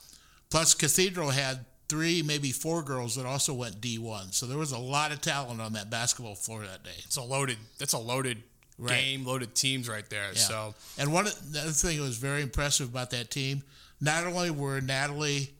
Plus, 0.49 0.73
Cathedral 0.73 1.29
had 1.29 1.63
three, 1.87 2.21
maybe 2.21 2.51
four 2.51 2.83
girls 2.83 3.15
that 3.15 3.25
also 3.25 3.53
went 3.53 3.79
D1. 3.79 4.33
So 4.33 4.45
there 4.45 4.57
was 4.57 4.73
a 4.73 4.77
lot 4.77 5.13
of 5.13 5.21
talent 5.21 5.61
on 5.61 5.71
that 5.73 5.89
basketball 5.89 6.35
floor 6.35 6.61
that 6.63 6.83
day. 6.83 6.89
it's 7.05 7.15
a 7.17 7.21
loaded 7.21 7.57
that's 7.77 7.93
a 7.93 7.97
loaded 7.99 8.43
Right. 8.77 8.99
game 8.99 9.25
loaded 9.25 9.53
teams 9.53 9.87
right 9.87 10.09
there. 10.09 10.29
Yeah. 10.33 10.39
So 10.39 10.75
and 10.97 11.13
one 11.13 11.25
the 11.25 11.59
other 11.61 11.71
thing 11.71 11.97
that 11.97 12.03
was 12.03 12.17
very 12.17 12.41
impressive 12.41 12.89
about 12.89 13.11
that 13.11 13.29
team, 13.29 13.63
not 13.99 14.25
only 14.25 14.49
were 14.49 14.81
Natalie, 14.81 15.51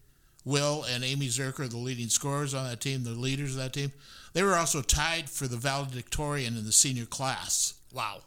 Will, 0.44 0.84
and 0.90 1.04
Amy 1.04 1.28
Zerker 1.28 1.70
the 1.70 1.78
leading 1.78 2.10
scorers 2.10 2.54
on 2.56 2.68
that 2.68 2.82
team, 2.82 3.04
the 3.04 3.12
leaders 3.12 3.52
of 3.52 3.58
that 3.62 3.74
team, 3.74 3.92
they 4.34 4.42
were 4.44 4.56
also 4.56 4.82
tied 4.82 5.30
for 5.30 5.48
the 5.48 5.58
valedictorian 5.58 6.58
in 6.58 6.66
the 6.66 6.72
senior 6.72 7.06
class. 7.06 7.76
wow, 7.94 8.22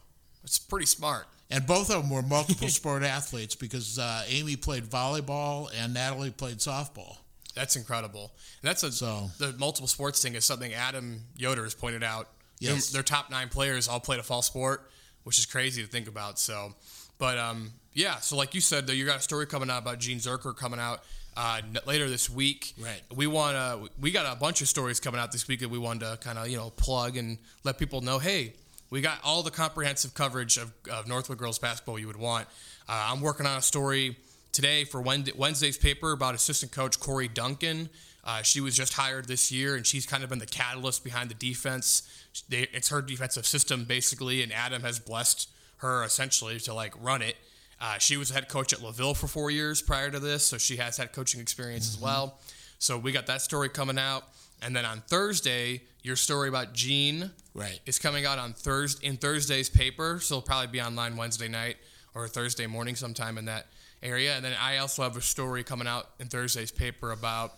it's 0.44 0.58
pretty 0.58 0.86
smart. 0.86 1.26
And 1.54 1.64
both 1.68 1.88
of 1.88 2.02
them 2.02 2.10
were 2.10 2.20
multiple 2.22 2.66
sport 2.80 3.04
athletes 3.04 3.54
because 3.54 3.96
uh, 3.96 4.24
Amy 4.26 4.56
played 4.56 4.84
volleyball 4.84 5.70
and 5.78 5.94
Natalie 5.94 6.32
played 6.32 6.58
softball. 6.58 7.18
That's 7.54 7.76
incredible. 7.76 8.32
And 8.60 8.68
that's 8.68 8.82
a 8.82 8.90
So- 8.90 9.30
the 9.38 9.52
multiple 9.52 9.86
sports 9.86 10.20
thing 10.20 10.34
is 10.34 10.44
something 10.44 10.74
Adam 10.74 11.20
Yoder 11.36 11.62
has 11.62 11.72
pointed 11.74 12.02
out. 12.02 12.28
Yes. 12.58 12.90
Their 12.90 13.04
top 13.04 13.30
nine 13.30 13.48
players 13.50 13.86
all 13.86 14.00
played 14.00 14.18
a 14.18 14.24
fall 14.24 14.42
sport, 14.42 14.90
which 15.22 15.38
is 15.38 15.46
crazy 15.46 15.80
to 15.82 15.88
think 15.88 16.08
about. 16.08 16.40
So, 16.40 16.74
but 17.18 17.38
um, 17.38 17.70
yeah. 17.92 18.16
So 18.16 18.36
like 18.36 18.54
you 18.54 18.60
said, 18.60 18.88
though, 18.88 18.92
you 18.92 19.04
got 19.06 19.18
a 19.18 19.22
story 19.22 19.46
coming 19.46 19.70
out 19.70 19.82
about 19.82 20.00
Gene 20.00 20.18
Zerker 20.18 20.56
coming 20.56 20.80
out 20.80 21.04
uh, 21.36 21.60
later 21.86 22.08
this 22.08 22.28
week. 22.28 22.72
Right. 22.80 23.00
We 23.14 23.26
want 23.28 23.54
to. 23.56 23.90
We 24.00 24.10
got 24.10 24.32
a 24.34 24.38
bunch 24.38 24.60
of 24.60 24.68
stories 24.68 24.98
coming 24.98 25.20
out 25.20 25.30
this 25.30 25.46
week 25.46 25.60
that 25.60 25.68
we 25.70 25.78
wanted 25.78 26.00
to 26.10 26.16
kind 26.18 26.38
of 26.38 26.48
you 26.48 26.56
know 26.56 26.70
plug 26.70 27.16
and 27.16 27.38
let 27.64 27.78
people 27.78 28.00
know. 28.00 28.18
Hey, 28.18 28.54
we 28.90 29.00
got 29.00 29.18
all 29.24 29.42
the 29.42 29.50
comprehensive 29.50 30.14
coverage 30.14 30.56
of, 30.56 30.72
of 30.90 31.08
Northwood 31.08 31.38
girls 31.38 31.58
basketball 31.58 31.98
you 31.98 32.06
would 32.06 32.16
want. 32.16 32.46
Uh, 32.88 33.08
I'm 33.12 33.20
working 33.20 33.46
on 33.46 33.58
a 33.58 33.62
story 33.62 34.16
today 34.52 34.84
for 34.84 35.00
Wednesday's 35.00 35.76
paper 35.76 36.12
about 36.12 36.34
assistant 36.34 36.72
coach 36.72 37.00
Corey 37.00 37.28
Duncan. 37.28 37.88
Uh, 38.22 38.40
she 38.42 38.60
was 38.60 38.74
just 38.74 38.94
hired 38.94 39.26
this 39.26 39.52
year, 39.52 39.74
and 39.74 39.86
she's 39.86 40.06
kind 40.06 40.24
of 40.24 40.30
been 40.30 40.38
the 40.38 40.46
catalyst 40.46 41.04
behind 41.04 41.28
the 41.28 41.34
defense. 41.34 42.08
They, 42.48 42.68
it's 42.72 42.88
her 42.88 43.02
defensive 43.02 43.46
system 43.46 43.84
basically, 43.84 44.42
and 44.42 44.52
Adam 44.52 44.82
has 44.82 44.98
blessed 44.98 45.50
her 45.78 46.04
essentially 46.04 46.58
to 46.60 46.72
like 46.72 46.94
run 47.02 47.20
it. 47.20 47.36
Uh, 47.80 47.98
she 47.98 48.16
was 48.16 48.30
head 48.30 48.48
coach 48.48 48.72
at 48.72 48.78
Laville 48.78 49.14
for 49.16 49.26
four 49.26 49.50
years 49.50 49.82
prior 49.82 50.10
to 50.10 50.18
this, 50.18 50.46
so 50.46 50.56
she 50.56 50.76
has 50.76 50.96
had 50.96 51.12
coaching 51.12 51.40
experience 51.40 51.88
as 51.88 52.00
well. 52.00 52.38
So 52.78 52.96
we 52.96 53.12
got 53.12 53.26
that 53.26 53.42
story 53.42 53.68
coming 53.68 53.98
out, 53.98 54.24
and 54.64 54.74
then 54.74 54.84
on 54.84 55.02
Thursday, 55.08 55.82
your 56.02 56.16
story 56.16 56.48
about 56.48 56.72
Gene 56.72 57.30
Right. 57.54 57.80
is 57.86 57.98
coming 57.98 58.26
out 58.26 58.38
on 58.38 58.52
Thursday 58.52 59.06
in 59.06 59.16
Thursday's 59.16 59.70
paper, 59.70 60.18
so 60.20 60.36
it'll 60.36 60.46
probably 60.46 60.68
be 60.68 60.80
online 60.80 61.16
Wednesday 61.16 61.48
night 61.48 61.76
or 62.14 62.26
Thursday 62.28 62.66
morning 62.66 62.96
sometime 62.96 63.38
in 63.38 63.44
that 63.46 63.66
area. 64.02 64.34
And 64.36 64.44
then 64.44 64.54
I 64.60 64.78
also 64.78 65.02
have 65.02 65.16
a 65.16 65.20
story 65.22 65.62
coming 65.64 65.86
out 65.86 66.10
in 66.18 66.28
Thursday's 66.28 66.70
paper 66.70 67.12
about 67.12 67.54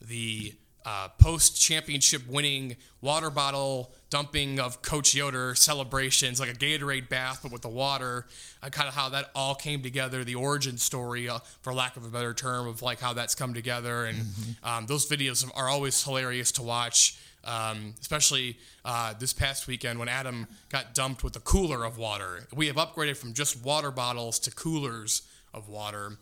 the 0.00 0.54
uh, 0.84 1.08
post 1.18 1.60
championship 1.60 2.26
winning 2.28 2.76
water 3.00 3.30
bottle 3.30 3.92
dumping 4.08 4.58
of 4.58 4.82
Coach 4.82 5.14
Yoder 5.14 5.54
celebrations, 5.54 6.40
like 6.40 6.50
a 6.50 6.54
Gatorade 6.54 7.08
bath, 7.08 7.40
but 7.42 7.52
with 7.52 7.62
the 7.62 7.68
water, 7.68 8.26
uh, 8.62 8.68
kind 8.68 8.88
of 8.88 8.94
how 8.94 9.08
that 9.10 9.30
all 9.34 9.54
came 9.54 9.82
together, 9.82 10.24
the 10.24 10.34
origin 10.34 10.78
story, 10.78 11.28
uh, 11.28 11.38
for 11.62 11.72
lack 11.72 11.96
of 11.96 12.04
a 12.04 12.08
better 12.08 12.34
term, 12.34 12.66
of 12.66 12.82
like 12.82 13.00
how 13.00 13.12
that's 13.12 13.34
come 13.34 13.54
together. 13.54 14.06
And 14.06 14.18
um, 14.64 14.86
those 14.86 15.08
videos 15.08 15.48
are 15.54 15.68
always 15.68 16.02
hilarious 16.02 16.52
to 16.52 16.62
watch. 16.62 17.18
Um, 17.42 17.94
especially 17.98 18.58
uh, 18.84 19.14
this 19.18 19.32
past 19.32 19.66
weekend 19.66 19.98
when 19.98 20.10
Adam 20.10 20.46
got 20.68 20.92
dumped 20.92 21.24
with 21.24 21.34
a 21.36 21.40
cooler 21.40 21.86
of 21.86 21.96
water. 21.96 22.46
We 22.54 22.66
have 22.66 22.76
upgraded 22.76 23.16
from 23.16 23.32
just 23.32 23.64
water 23.64 23.90
bottles 23.90 24.38
to 24.40 24.50
coolers 24.50 25.22
of 25.54 25.66
water. 25.70 26.18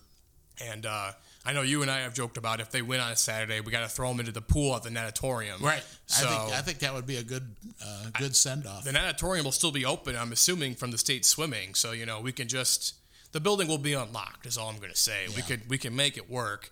And 0.64 0.86
uh, 0.86 1.12
I 1.48 1.54
know 1.54 1.62
you 1.62 1.80
and 1.80 1.90
I 1.90 2.00
have 2.00 2.12
joked 2.12 2.36
about 2.36 2.60
if 2.60 2.70
they 2.70 2.82
win 2.82 3.00
on 3.00 3.10
a 3.10 3.16
Saturday, 3.16 3.60
we 3.60 3.72
got 3.72 3.80
to 3.80 3.88
throw 3.88 4.08
them 4.08 4.20
into 4.20 4.32
the 4.32 4.42
pool 4.42 4.76
at 4.76 4.82
the 4.82 4.90
natatorium. 4.90 5.62
Right. 5.62 5.82
So 6.04 6.26
I 6.26 6.30
think 6.30 6.52
I 6.52 6.60
think 6.60 6.78
that 6.80 6.92
would 6.92 7.06
be 7.06 7.16
a 7.16 7.22
good 7.22 7.56
uh, 7.82 8.10
good 8.18 8.36
send 8.36 8.66
off. 8.66 8.84
the 8.84 8.92
natatorium 8.92 9.46
will 9.46 9.52
still 9.52 9.72
be 9.72 9.86
open. 9.86 10.14
I'm 10.14 10.30
assuming 10.30 10.74
from 10.74 10.90
the 10.90 10.98
state 10.98 11.24
swimming. 11.24 11.74
So 11.74 11.92
you 11.92 12.04
know 12.04 12.20
we 12.20 12.32
can 12.32 12.48
just 12.48 12.96
the 13.32 13.40
building 13.40 13.66
will 13.66 13.78
be 13.78 13.94
unlocked. 13.94 14.44
Is 14.44 14.58
all 14.58 14.68
I'm 14.68 14.76
going 14.76 14.90
to 14.90 14.96
say. 14.96 15.24
We 15.34 15.40
could 15.40 15.70
we 15.70 15.78
can 15.78 15.96
make 15.96 16.18
it 16.18 16.28
work. 16.28 16.70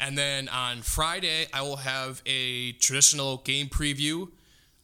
And 0.00 0.16
then 0.16 0.48
on 0.48 0.80
Friday, 0.80 1.46
I 1.52 1.60
will 1.60 1.76
have 1.76 2.22
a 2.24 2.72
traditional 2.72 3.38
game 3.38 3.66
preview 3.66 4.30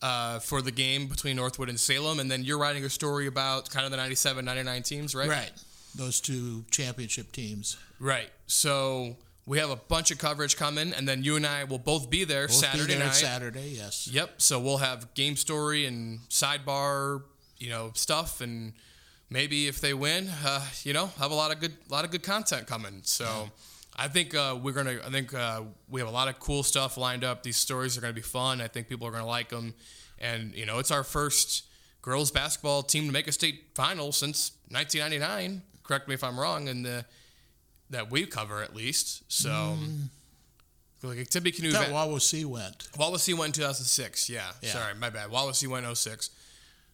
uh, 0.03 0.39
for 0.41 0.61
the 0.61 0.71
game 0.71 1.07
between 1.07 1.37
Northwood 1.37 1.71
and 1.71 1.81
Salem. 1.81 2.21
And 2.21 2.31
then 2.31 2.45
you're 2.45 2.59
writing 2.59 2.85
a 2.85 2.91
story 2.91 3.27
about 3.27 3.71
kind 3.71 3.87
of 3.87 3.91
the 3.91 3.97
97, 3.97 4.45
99 4.45 4.83
teams, 4.83 5.15
right? 5.15 5.29
Right. 5.29 5.51
Those 5.95 6.21
two 6.21 6.65
championship 6.71 7.33
teams. 7.33 7.79
Right. 7.99 8.31
So 8.47 9.17
we 9.47 9.59
have 9.59 9.71
a 9.71 9.77
bunch 9.77 10.11
of 10.11 10.19
coverage 10.19 10.57
coming, 10.57 10.93
and 10.93 11.09
then 11.09 11.25
you 11.25 11.37
and 11.37 11.47
I 11.47 11.65
will 11.65 11.79
both 11.79 12.11
be 12.11 12.25
there 12.25 12.47
Both 12.47 12.57
Saturday 12.57 12.87
be 12.87 12.95
there 12.95 13.07
night. 13.07 13.15
Saturday, 13.15 13.75
yes. 13.77 14.09
Yep. 14.13 14.35
So 14.41 14.61
we'll 14.61 14.79
have 14.79 15.13
game 15.15 15.37
story 15.37 15.87
and 15.87 16.21
sidebar, 16.29 17.23
you 17.59 17.71
know, 17.71 17.91
stuff, 17.95 18.41
and 18.41 18.73
maybe 19.29 19.67
if 19.67 19.81
they 19.81 19.95
win, 19.95 20.29
uh, 20.45 20.65
you 20.85 20.93
know, 20.93 21.07
have 21.19 21.31
a 21.31 21.35
lot 21.35 21.53
of 21.53 21.61
good, 21.61 21.73
a 21.89 21.93
lot 21.93 22.05
of 22.05 22.11
good 22.11 22.23
content 22.23 22.67
coming. 22.67 23.01
So. 23.03 23.51
I 23.97 24.09
think 24.09 24.35
uh, 24.35 24.57
we're 24.63 24.73
gonna. 24.73 24.99
I 25.05 25.11
think 25.11 25.35
uh, 25.35 25.63
we 25.91 26.01
have 26.01 26.09
a 26.09 26.13
lot 26.13 26.29
of 26.29 26.39
cool 26.39 26.63
stuff 26.63 26.97
lined 26.97 27.23
up. 27.23 27.43
These 27.43 27.59
stories 27.59 27.99
are 27.99 28.01
gonna 28.01 28.15
be 28.15 28.23
fun. 28.23 28.63
I 28.63 28.69
think 28.69 28.89
people 28.89 29.07
are 29.07 29.11
gonna 29.11 29.27
like 29.27 29.51
them, 29.51 29.75
and 30.19 30.55
you 30.55 30.65
know, 30.65 30.79
it's 30.79 30.91
our 30.91 31.05
first 31.05 31.65
girls 32.01 32.31
basketball 32.31 32.83
team 32.83 33.07
to 33.07 33.13
make 33.13 33.29
a 33.29 33.33
state 33.33 33.73
final 33.75 34.13
since 34.13 34.53
1999. 34.71 35.61
Correct 35.83 36.09
me 36.09 36.15
if 36.15 36.25
I'm 36.25 36.39
wrong, 36.39 36.69
and 36.69 36.85
the 36.85 37.05
that 37.91 38.11
we 38.11 38.27
cover 38.27 38.63
at 38.63 38.75
least. 38.75 39.23
So, 39.29 39.77
like 41.03 41.29
Tippecanoe, 41.29 41.71
Mm. 41.71 41.73
That 41.73 41.91
Wawasee 41.91 42.45
went. 42.45 42.89
Wawasee 42.93 43.35
went 43.37 43.57
in 43.57 43.63
2006. 43.63 44.29
Yeah, 44.29 44.53
Yeah. 44.63 44.73
sorry, 44.73 44.95
my 44.95 45.11
bad. 45.11 45.31
Wawasee 45.31 45.67
went 45.69 45.87
06. 45.87 46.31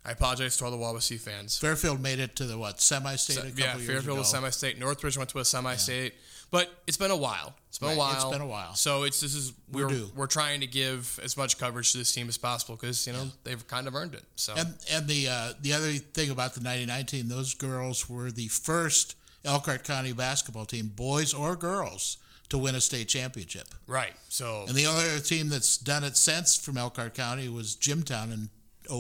I 0.05 0.13
apologize 0.13 0.57
to 0.59 0.65
all 0.65 0.71
the 0.71 0.77
Wawasee 0.77 1.19
fans. 1.19 1.59
Fairfield 1.59 2.01
made 2.01 2.21
it 2.21 2.37
to 2.37 2.45
the 2.47 2.57
what 2.57 2.81
semi-state 2.81 3.39
a 3.39 3.41
couple 3.43 3.59
yeah, 3.61 3.77
Fairfield 3.77 4.19
was 4.19 4.31
semi-state. 4.31 4.79
Northridge 4.79 5.17
went 5.19 5.31
to 5.31 5.41
a 5.41 5.45
semi-state, 5.45 6.15
but 6.53 6.71
it's 6.87 6.97
been 6.97 7.11
a 7.11 7.17
while. 7.17 7.57
It's 7.69 7.79
been 7.79 7.91
a 7.91 7.97
while. 7.97 8.15
it's 8.15 8.25
been 8.25 8.41
a 8.41 8.47
while. 8.47 8.75
So 8.77 9.03
it's 9.03 9.21
this 9.21 9.35
is 9.35 9.53
We're 9.71 9.89
we're 9.89 10.07
we're 10.15 10.27
trying 10.29 10.61
to 10.61 10.69
give 10.69 11.19
as 11.25 11.37
much 11.37 11.59
coverage 11.59 11.91
to 11.91 11.99
this 11.99 12.13
team 12.13 12.29
as 12.29 12.39
possible 12.39 12.77
because 12.77 13.05
you 13.05 13.13
know 13.15 13.33
they've 13.43 13.67
kind 13.67 13.89
of 13.89 13.97
earned 13.97 14.15
it. 14.15 14.23
So 14.37 14.55
And 14.57 14.75
and 14.93 15.09
the 15.09 15.27
uh, 15.29 15.53
the 15.61 15.73
other 15.73 15.93
thing 15.95 16.31
about 16.31 16.55
the 16.55 16.61
'99 16.61 17.07
team, 17.07 17.27
those 17.29 17.55
girls 17.55 18.09
were 18.09 18.31
the 18.31 18.47
first 18.47 19.17
Elkhart 19.47 19.85
County 19.85 20.13
basketball 20.13 20.65
team, 20.67 20.93
boys 20.95 21.33
or 21.33 21.57
girls, 21.57 22.19
to 22.49 22.59
win 22.59 22.75
a 22.75 22.81
state 22.81 23.09
championship. 23.09 23.69
right. 23.87 24.13
So 24.29 24.65
And 24.69 24.77
the 24.77 24.87
only 24.87 25.05
other 25.05 25.21
team 25.21 25.49
that's 25.49 25.77
done 25.79 26.05
it 26.05 26.17
since 26.17 26.57
from 26.57 26.77
Elkhart 26.77 27.15
County 27.15 27.49
was 27.49 27.75
Jimtown 27.77 28.33
in 28.33 28.51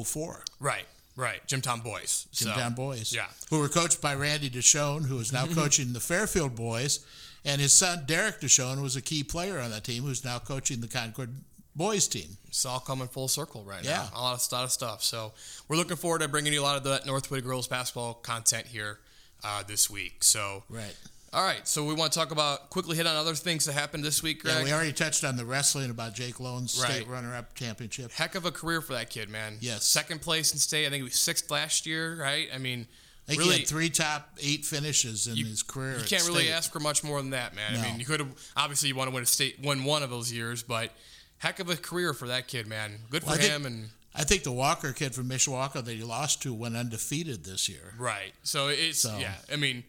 04. 0.04 0.44
right, 0.58 0.86
right. 1.14 1.46
Jimtown 1.46 1.80
boys. 1.82 2.26
So, 2.32 2.46
Jimtown 2.50 2.74
boys, 2.74 3.14
yeah. 3.14 3.26
who 3.50 3.60
were 3.60 3.68
coached 3.68 4.00
by 4.00 4.14
Randy 4.14 4.50
Deshone, 4.50 5.06
who 5.06 5.18
is 5.18 5.32
now 5.32 5.44
mm-hmm. 5.44 5.54
coaching 5.54 5.92
the 5.92 6.00
Fairfield 6.00 6.56
boys, 6.56 7.04
and 7.44 7.60
his 7.60 7.72
son 7.72 8.02
Derek 8.06 8.40
Deshone 8.40 8.82
was 8.82 8.96
a 8.96 9.02
key 9.02 9.22
player 9.22 9.60
on 9.60 9.70
that 9.70 9.84
team, 9.84 10.02
who's 10.02 10.24
now 10.24 10.38
coaching 10.38 10.80
the 10.80 10.88
Concord 10.88 11.30
boys 11.76 12.08
team. 12.08 12.36
It's 12.48 12.64
all 12.64 12.80
coming 12.80 13.06
full 13.06 13.28
circle 13.28 13.62
right 13.62 13.84
Yeah. 13.84 14.08
now. 14.12 14.18
A 14.18 14.20
lot 14.22 14.34
of, 14.34 14.52
lot 14.52 14.64
of 14.64 14.72
stuff. 14.72 15.04
So 15.04 15.34
we're 15.68 15.76
looking 15.76 15.96
forward 15.96 16.22
to 16.22 16.28
bringing 16.28 16.52
you 16.52 16.62
a 16.62 16.64
lot 16.64 16.76
of 16.76 16.84
that 16.84 17.06
Northwood 17.06 17.44
girls 17.44 17.68
basketball 17.68 18.14
content 18.14 18.66
here 18.66 18.98
uh, 19.44 19.62
this 19.66 19.88
week. 19.90 20.22
So 20.24 20.64
Right. 20.68 20.94
all 21.32 21.44
right. 21.44 21.66
So 21.68 21.84
we 21.84 21.94
want 21.94 22.12
to 22.12 22.18
talk 22.18 22.30
about 22.30 22.70
quickly 22.70 22.96
hit 22.96 23.06
on 23.06 23.16
other 23.16 23.34
things 23.34 23.64
that 23.66 23.72
happened 23.74 24.04
this 24.04 24.22
week, 24.22 24.42
Greg. 24.42 24.56
Yeah, 24.58 24.64
we 24.64 24.72
already 24.72 24.92
touched 24.92 25.24
on 25.24 25.36
the 25.36 25.44
wrestling 25.44 25.90
about 25.90 26.14
Jake 26.14 26.40
Lone's 26.40 26.72
state 26.72 27.06
runner-up 27.08 27.54
championship. 27.54 28.12
Heck 28.12 28.34
of 28.34 28.44
a 28.46 28.50
career 28.50 28.80
for 28.80 28.92
that 28.94 29.10
kid, 29.10 29.28
man. 29.28 29.58
Yes. 29.60 29.84
Second 29.84 30.22
place 30.22 30.52
in 30.52 30.58
state. 30.58 30.86
I 30.86 30.90
think 30.90 30.96
he 30.96 31.02
was 31.04 31.14
sixth 31.16 31.50
last 31.50 31.86
year, 31.86 32.16
right? 32.20 32.48
I 32.54 32.58
mean, 32.58 32.86
I 33.28 33.30
think 33.30 33.40
really, 33.40 33.54
he 33.54 33.58
had 33.60 33.68
three 33.68 33.90
top 33.90 34.30
eight 34.40 34.64
finishes 34.64 35.26
in 35.26 35.36
his 35.36 35.62
career. 35.62 35.98
you 35.98 36.04
can't 36.04 36.24
really 36.26 36.44
state. 36.44 36.52
ask 36.52 36.72
for 36.72 36.78
much 36.80 37.02
more 37.02 37.20
than 37.20 37.30
that, 37.30 37.54
man. 37.56 37.74
No. 37.74 37.80
I 37.80 37.82
mean, 37.82 37.98
you 38.00 38.06
could 38.06 38.20
have 38.20 38.28
obviously 38.56 38.88
you 38.88 38.94
want 38.94 39.08
to 39.10 39.14
win 39.14 39.22
a 39.24 39.26
state, 39.26 39.56
win 39.62 39.82
one 39.84 40.02
of 40.04 40.10
those 40.10 40.32
years, 40.32 40.62
but 40.62 40.92
heck 41.38 41.58
of 41.58 41.68
a 41.68 41.76
career 41.76 42.14
for 42.14 42.28
that 42.28 42.46
kid, 42.46 42.66
man. 42.68 43.00
Good 43.10 43.22
for 43.24 43.30
Well, 43.30 43.38
him, 43.38 43.66
and 43.66 43.88
I 44.16 44.24
think 44.24 44.42
the 44.42 44.52
Walker 44.52 44.92
kid 44.92 45.14
from 45.14 45.28
Mishawaka 45.28 45.84
that 45.84 45.92
he 45.92 46.02
lost 46.02 46.42
to 46.42 46.54
went 46.54 46.76
undefeated 46.76 47.44
this 47.44 47.68
year. 47.68 47.94
right. 47.98 48.32
So 48.42 48.68
it's 48.68 49.00
So- 49.00 49.18
yeah. 49.18 49.34
I 49.52 49.56
mean, 49.56 49.84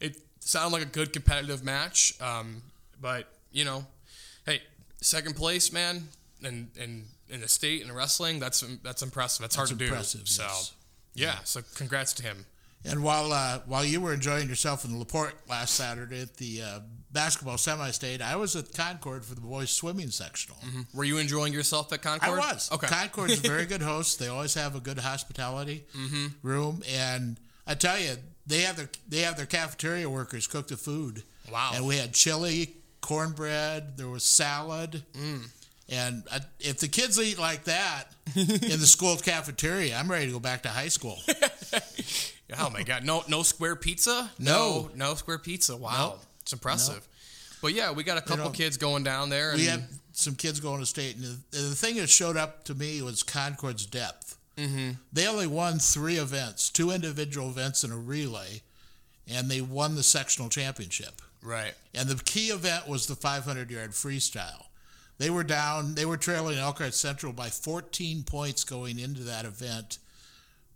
it 0.00 0.16
sounded 0.40 0.72
like 0.72 0.82
a 0.82 0.90
good 0.90 1.12
competitive 1.12 1.62
match, 1.64 2.14
um, 2.20 2.62
but 3.00 3.26
you 3.52 3.64
know, 3.64 3.86
hey, 4.46 4.62
second 5.00 5.36
place, 5.36 5.72
man, 5.72 6.08
and 6.42 6.70
and 6.78 7.06
in 7.28 7.40
the 7.40 7.48
state 7.48 7.82
and 7.82 7.94
wrestling, 7.94 8.38
that's 8.40 8.60
that's 8.82 9.02
impressive. 9.02 9.42
That's, 9.42 9.56
hard 9.56 9.68
to 9.68 9.74
impressive, 9.84 10.24
do. 10.24 10.30
So 10.30 10.42
yes. 10.44 10.72
yeah, 11.14 11.34
so 11.44 11.62
congrats 11.74 12.12
to 12.14 12.22
him. 12.22 12.46
And 12.84 13.02
while 13.04 13.32
uh, 13.32 13.60
while 13.66 13.84
you 13.84 14.00
were 14.00 14.12
enjoying 14.12 14.48
yourself 14.48 14.84
in 14.84 14.98
Laporte 14.98 15.34
last 15.48 15.74
Saturday 15.74 16.20
at 16.22 16.36
the 16.36 16.62
uh, 16.62 16.80
basketball 17.12 17.56
semi-state, 17.58 18.20
I 18.20 18.34
was 18.36 18.56
at 18.56 18.72
Concord 18.74 19.24
for 19.24 19.34
the 19.36 19.40
boys 19.40 19.70
swimming 19.70 20.08
sectional. 20.10 20.58
Were 20.92 21.04
you 21.04 21.18
enjoying 21.18 21.52
yourself 21.52 21.92
at 21.92 22.02
Concord? 22.02 22.22
I 22.22 22.26
Concord? 22.34 22.54
was. 22.54 22.72
Okay. 22.72 22.86
Concord's 22.88 23.38
a 23.38 23.48
very 23.48 23.66
good 23.66 23.82
host. 23.82 24.18
They 24.18 24.28
always 24.28 24.54
have 24.54 24.74
a 24.74 24.80
good 24.80 24.98
hospitality 24.98 25.84
Mm-hmm. 25.96 26.26
room, 26.46 26.82
and 26.90 27.38
I 27.66 27.74
tell 27.74 27.98
you, 28.00 28.14
they 28.46 28.62
have 28.62 28.76
their 28.76 28.88
they 29.08 29.20
have 29.20 29.36
their 29.36 29.46
cafeteria 29.46 30.10
workers 30.10 30.46
cook 30.48 30.66
the 30.68 30.76
food. 30.76 31.22
Wow. 31.52 31.70
And 31.74 31.86
we 31.86 31.96
had 31.98 32.12
chili, 32.14 32.74
cornbread. 33.00 33.96
There 33.96 34.08
was 34.08 34.24
salad. 34.24 35.04
Mm. 35.12 35.48
And 35.88 36.22
I, 36.32 36.40
if 36.58 36.78
the 36.78 36.88
kids 36.88 37.18
eat 37.20 37.38
like 37.38 37.64
that 37.64 38.04
in 38.34 38.46
the 38.80 38.86
school 38.86 39.16
cafeteria, 39.16 39.96
I'm 39.96 40.10
ready 40.10 40.26
to 40.26 40.32
go 40.32 40.40
back 40.40 40.62
to 40.62 40.68
high 40.70 40.88
school. 40.88 41.18
Oh 42.58 42.70
my 42.70 42.82
god, 42.82 43.04
no 43.04 43.22
no 43.28 43.42
square 43.42 43.76
pizza? 43.76 44.30
No. 44.38 44.90
no, 44.94 45.08
no 45.08 45.14
square 45.14 45.38
pizza. 45.38 45.76
Wow, 45.76 46.10
Nope. 46.10 46.20
it's 46.42 46.52
impressive. 46.52 47.06
But 47.60 47.74
yeah, 47.74 47.92
we 47.92 48.02
got 48.02 48.18
a 48.18 48.22
couple 48.22 48.46
know, 48.46 48.50
kids 48.50 48.76
going 48.76 49.04
down 49.04 49.28
there. 49.30 49.50
And 49.50 49.58
we 49.60 49.66
had 49.66 49.84
some 50.12 50.34
kids 50.34 50.58
going 50.60 50.80
to 50.80 50.86
state, 50.86 51.16
and 51.16 51.24
the, 51.24 51.38
the 51.58 51.74
thing 51.74 51.96
that 51.96 52.10
showed 52.10 52.36
up 52.36 52.64
to 52.64 52.74
me 52.74 53.00
was 53.02 53.22
Concord's 53.22 53.86
depth. 53.86 54.36
Mm-hmm. 54.56 54.90
They 55.12 55.26
only 55.28 55.46
won 55.46 55.78
three 55.78 56.16
events, 56.16 56.68
two 56.70 56.90
individual 56.90 57.48
events 57.48 57.84
and 57.84 57.92
a 57.92 57.96
relay, 57.96 58.62
and 59.28 59.48
they 59.50 59.60
won 59.60 59.94
the 59.94 60.02
sectional 60.02 60.48
championship. 60.50 61.22
right. 61.42 61.72
And 61.94 62.08
the 62.08 62.22
key 62.22 62.48
event 62.48 62.88
was 62.88 63.06
the 63.06 63.14
500 63.14 63.70
yard 63.70 63.92
freestyle. 63.92 64.64
They 65.18 65.30
were 65.30 65.44
down, 65.44 65.94
they 65.94 66.04
were 66.04 66.16
trailing 66.16 66.58
Elkhart 66.58 66.94
Central 66.94 67.32
by 67.32 67.48
14 67.48 68.24
points 68.24 68.64
going 68.64 68.98
into 68.98 69.22
that 69.22 69.44
event. 69.44 69.98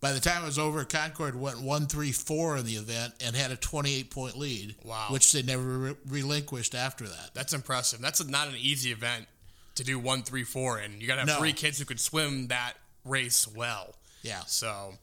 By 0.07 0.13
the 0.13 0.21
time 0.21 0.45
it 0.45 0.47
was 0.47 0.59
over, 0.59 0.85
Concord 0.85 1.35
went 1.35 1.61
1 1.61 1.87
3 1.89 2.13
4 2.13 2.59
in 2.59 2.65
the 2.65 2.77
event 2.77 3.15
and 3.25 3.35
had 3.35 3.51
a 3.51 3.57
28 3.57 4.09
point 4.11 4.39
lead, 4.39 4.77
Wow. 4.85 5.09
which 5.11 5.33
they 5.33 5.43
never 5.43 5.63
re- 5.63 5.95
relinquished 6.07 6.77
after 6.77 7.09
that. 7.09 7.31
That's 7.35 7.53
impressive. 7.53 8.01
That's 8.01 8.25
not 8.25 8.47
an 8.47 8.55
easy 8.57 8.93
event 8.93 9.27
to 9.75 9.83
do 9.83 9.99
one, 9.99 10.23
three, 10.23 10.45
four, 10.45 10.79
and 10.79 11.03
you 11.03 11.09
got 11.09 11.15
to 11.15 11.21
have 11.23 11.27
No. 11.29 11.39
three 11.39 11.53
kids 11.53 11.81
who 11.81 11.85
could 11.85 11.99
swim 11.99 12.47
that 12.49 12.75
race 13.05 13.49
well. 13.49 13.97
Yeah. 14.23 14.43
So, 14.47 14.97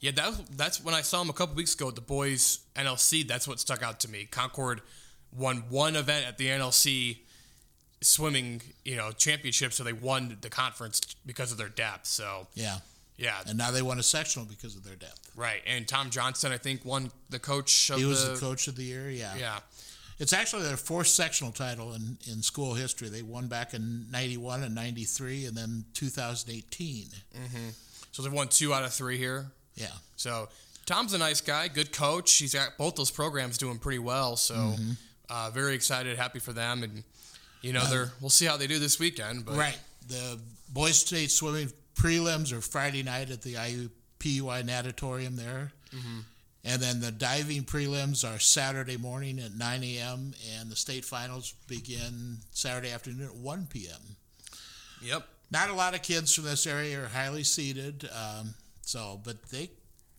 yeah, 0.00 0.10
that 0.10 0.56
that's 0.58 0.78
when 0.82 0.94
I 0.94 1.00
saw 1.00 1.20
them 1.20 1.30
a 1.30 1.32
couple 1.32 1.54
weeks 1.54 1.72
ago 1.74 1.88
at 1.88 1.94
the 1.94 2.02
boys 2.02 2.58
NLC. 2.76 3.26
That's 3.26 3.48
what 3.48 3.60
stuck 3.60 3.82
out 3.82 3.98
to 4.00 4.10
me. 4.10 4.26
Concord 4.26 4.82
won 5.32 5.64
one 5.70 5.96
event 5.96 6.26
at 6.26 6.36
the 6.36 6.48
NLC 6.48 7.20
swimming, 8.02 8.62
you 8.84 8.96
know, 8.96 9.10
championship, 9.12 9.72
so 9.72 9.84
they 9.84 9.92
won 9.92 10.36
the 10.42 10.50
conference 10.50 11.00
because 11.26 11.50
of 11.52 11.58
their 11.58 11.68
depth. 11.70 12.06
So, 12.06 12.46
Yeah. 12.54 12.80
Yeah, 13.20 13.36
And 13.46 13.56
now 13.58 13.70
they 13.70 13.82
won 13.82 13.98
a 13.98 14.02
sectional 14.02 14.46
because 14.46 14.74
of 14.76 14.82
their 14.84 14.96
depth. 14.96 15.30
right. 15.36 15.60
And 15.66 15.86
Tom 15.86 16.10
Johnson, 16.10 16.50
I 16.52 16.56
think, 16.58 16.84
won 16.84 17.10
the 17.28 17.38
coach 17.38 17.90
of 17.90 17.98
He 17.98 18.04
was 18.06 18.26
the, 18.26 18.34
the 18.34 18.40
coach 18.40 18.66
of 18.66 18.74
the 18.76 18.82
year, 18.84 19.10
yeah. 19.10 19.34
Yeah, 19.38 19.58
It's 20.18 20.32
actually 20.32 20.62
their 20.64 20.76
fourth 20.76 21.06
sectional 21.08 21.52
title 21.52 21.92
in, 21.94 22.16
in 22.30 22.42
school 22.42 22.74
history. 22.74 23.08
They 23.08 23.22
won 23.22 23.46
back 23.46 23.74
in 23.74 24.06
91 24.10 24.62
and 24.64 24.74
93 24.74 25.46
and 25.46 25.56
then 25.56 25.84
2018. 25.94 27.08
so 28.12 28.22
they 28.22 28.28
won 28.28 28.48
two 28.48 28.72
out 28.74 28.84
of 28.84 28.92
three 28.92 29.18
here. 29.18 29.46
Yeah. 29.74 29.86
So 30.16 30.48
Tom's 30.86 31.12
a 31.14 31.18
nice 31.18 31.40
guy, 31.40 31.68
good 31.68 31.92
coach. 31.92 32.34
He's 32.36 32.54
got 32.54 32.76
both 32.78 32.96
those 32.96 33.10
programs 33.10 33.58
doing 33.58 33.78
pretty 33.78 33.98
well. 34.00 34.36
So 34.36 34.54
Mm-hmm. 34.54 34.92
uh, 35.28 35.50
very 35.50 35.74
excited, 35.74 36.16
happy 36.16 36.38
for 36.40 36.52
them, 36.52 36.82
and 36.82 37.04
you 37.62 37.72
know 37.72 37.84
they're 37.86 38.10
we'll 38.20 38.30
see 38.30 38.46
how 38.46 38.56
they 38.56 38.66
do 38.66 38.78
this 38.78 38.98
weekend. 38.98 39.44
But 39.44 39.56
Right. 39.56 39.78
The 40.08 40.38
Boys 40.70 40.98
State 40.98 41.30
swimming 41.30 41.70
prelims 42.00 42.52
are 42.52 42.60
Friday 42.60 43.02
night 43.02 43.30
at 43.30 43.42
the 43.42 43.54
IUPUI 43.54 44.64
natatorium 44.64 45.36
there. 45.36 45.72
And 46.62 46.82
then 46.82 47.00
the 47.00 47.10
diving 47.10 47.62
prelims 47.64 48.22
are 48.22 48.38
Saturday 48.38 48.98
morning 48.98 49.38
at 49.38 49.54
9 49.54 49.82
a.m. 49.82 50.34
and 50.58 50.70
the 50.70 50.76
state 50.76 51.04
finals 51.06 51.54
begin 51.68 52.36
Saturday 52.50 52.92
afternoon 52.92 53.26
at 53.26 53.34
1 53.34 53.66
p.m. 53.70 54.16
Yep. 55.02 55.26
Not 55.50 55.70
a 55.70 55.74
lot 55.74 55.94
of 55.94 56.02
kids 56.02 56.34
from 56.34 56.44
this 56.44 56.66
area 56.66 57.02
are 57.02 57.08
highly 57.08 57.42
seated, 57.44 58.08
um, 58.14 58.54
so 58.82 59.20
but 59.24 59.42
they, 59.50 59.70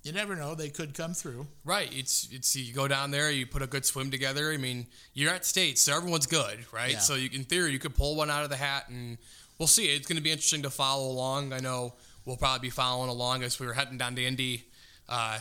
you 0.04 0.12
never 0.12 0.36
know, 0.36 0.56
they 0.56 0.70
could 0.70 0.94
come 0.94 1.13
through. 1.13 1.48
Right. 1.63 1.89
It's 1.94 2.28
it's 2.32 2.56
you 2.56 2.74
go 2.74 2.88
down 2.88 3.12
there, 3.12 3.32
you 3.32 3.46
put 3.46 3.62
a 3.62 3.67
good 3.67 3.86
swim 3.86 4.12
together. 4.12 4.52
I 4.52 4.58
mean, 4.58 4.88
you're 5.13 5.32
at 5.32 5.46
state, 5.46 5.78
so 5.78 5.96
everyone's 5.96 6.26
good, 6.28 6.65
right? 6.74 6.94
Yeah. 6.94 7.00
So 7.00 7.15
you, 7.15 7.30
in 7.32 7.44
theory, 7.46 7.72
you 7.72 7.80
could 7.80 7.96
pull 7.96 8.15
one 8.15 8.30
out 8.30 8.44
of 8.44 8.50
the 8.50 8.58
hat, 8.58 8.89
and 8.89 9.20
we'll 9.62 9.67
see. 9.67 9.86
It's 9.86 10.08
going 10.08 10.17
to 10.17 10.24
be 10.24 10.32
interesting 10.32 10.63
to 10.63 10.71
follow 10.71 11.08
along. 11.12 11.54
I 11.54 11.60
know 11.60 11.93
we'll 12.26 12.36
probably 12.36 12.67
be 12.67 12.71
following 12.71 13.12
along 13.12 13.43
as 13.43 13.60
we 13.60 13.67
were 13.67 13.74
heading 13.74 13.95
down 13.95 14.15
to 14.15 14.26
Indy 14.26 14.65
uh, 15.08 15.38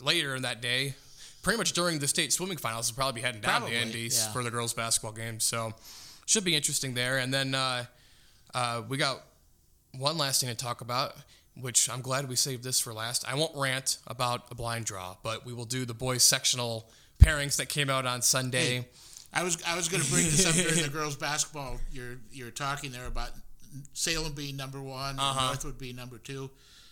later 0.00 0.34
in 0.34 0.40
that 0.40 0.62
day. 0.62 0.94
Pretty 1.42 1.58
much 1.58 1.74
during 1.74 1.98
the 1.98 2.08
state 2.08 2.32
swimming 2.32 2.56
finals, 2.56 2.90
we'll 2.90 2.96
probably 2.96 3.20
be 3.20 3.26
heading 3.26 3.42
down 3.42 3.60
Probably, 3.60 3.76
to 3.76 3.82
Indy's 3.82 4.24
yeah. 4.24 4.32
for 4.32 4.42
the 4.42 4.50
girls' 4.50 4.72
basketball 4.72 5.12
game. 5.12 5.38
So 5.38 5.74
should 6.24 6.44
be 6.44 6.56
interesting 6.56 6.94
there. 6.94 7.18
And 7.18 7.32
then 7.32 7.54
uh, 7.54 7.84
uh, 8.54 8.82
we 8.88 8.96
got 8.96 9.22
one 9.98 10.16
last 10.16 10.40
thing 10.40 10.48
to 10.48 10.56
talk 10.56 10.80
about, 10.80 11.14
which 11.54 11.90
I'm 11.90 12.00
glad 12.00 12.26
we 12.26 12.36
saved 12.36 12.64
this 12.64 12.80
for 12.80 12.94
last. 12.94 13.30
I 13.30 13.34
won't 13.34 13.54
rant 13.54 13.98
about 14.06 14.50
a 14.50 14.54
blind 14.54 14.86
draw, 14.86 15.16
but 15.22 15.44
we 15.44 15.52
will 15.52 15.66
do 15.66 15.84
the 15.84 15.92
boys 15.92 16.22
sectional 16.22 16.88
pairings 17.22 17.56
that 17.56 17.68
came 17.68 17.90
out 17.90 18.06
on 18.06 18.22
Sunday. 18.22 18.86
I 19.30 19.42
was 19.42 19.62
I 19.66 19.76
was 19.76 19.90
going 19.90 20.02
to 20.02 20.10
bring 20.10 20.24
this 20.24 20.46
up 20.46 20.54
during 20.54 20.82
the 20.82 20.88
girls 20.88 21.16
basketball. 21.16 21.78
You're 21.92 22.16
you're 22.32 22.50
talking 22.50 22.92
there 22.92 23.06
about 23.06 23.32
Salem 23.92 24.32
being 24.32 24.56
number 24.56 24.80
one, 24.82 25.10
and 25.10 25.20
Uh-huh. 25.20 25.46
Northwood 25.46 25.78
being 25.78 25.96
number 25.96 26.18
two, 26.18 26.50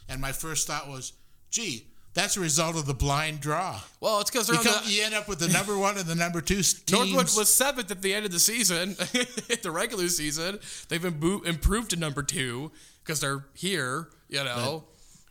and 0.08 0.20
my 0.20 0.32
first 0.32 0.66
thought 0.66 0.88
was, 0.88 1.12
gee, 1.50 1.86
that's 2.14 2.36
a 2.36 2.40
result 2.40 2.76
of 2.76 2.86
the 2.86 2.94
blind 2.94 3.40
draw. 3.40 3.78
Well, 4.00 4.20
it's 4.20 4.30
because 4.30 4.46
they're 4.46 4.56
on 4.56 4.62
Because 4.64 4.86
the, 4.86 4.92
you 4.92 5.02
end 5.04 5.14
up 5.14 5.28
with 5.28 5.38
the 5.38 5.48
number 5.48 5.76
one 5.76 5.98
and 5.98 6.06
the 6.06 6.14
number 6.14 6.40
two 6.40 6.54
teams. 6.62 6.90
Northwood 6.90 7.36
was 7.36 7.52
seventh 7.52 7.90
at 7.90 8.00
the 8.00 8.14
end 8.14 8.24
of 8.24 8.32
the 8.32 8.38
season, 8.38 8.94
the 9.62 9.70
regular 9.70 10.08
season. 10.08 10.58
They've 10.88 11.04
improved 11.04 11.90
to 11.90 11.96
number 11.96 12.22
two 12.22 12.72
because 13.04 13.20
they're 13.20 13.44
here. 13.54 14.08
You 14.28 14.44
know, 14.44 14.84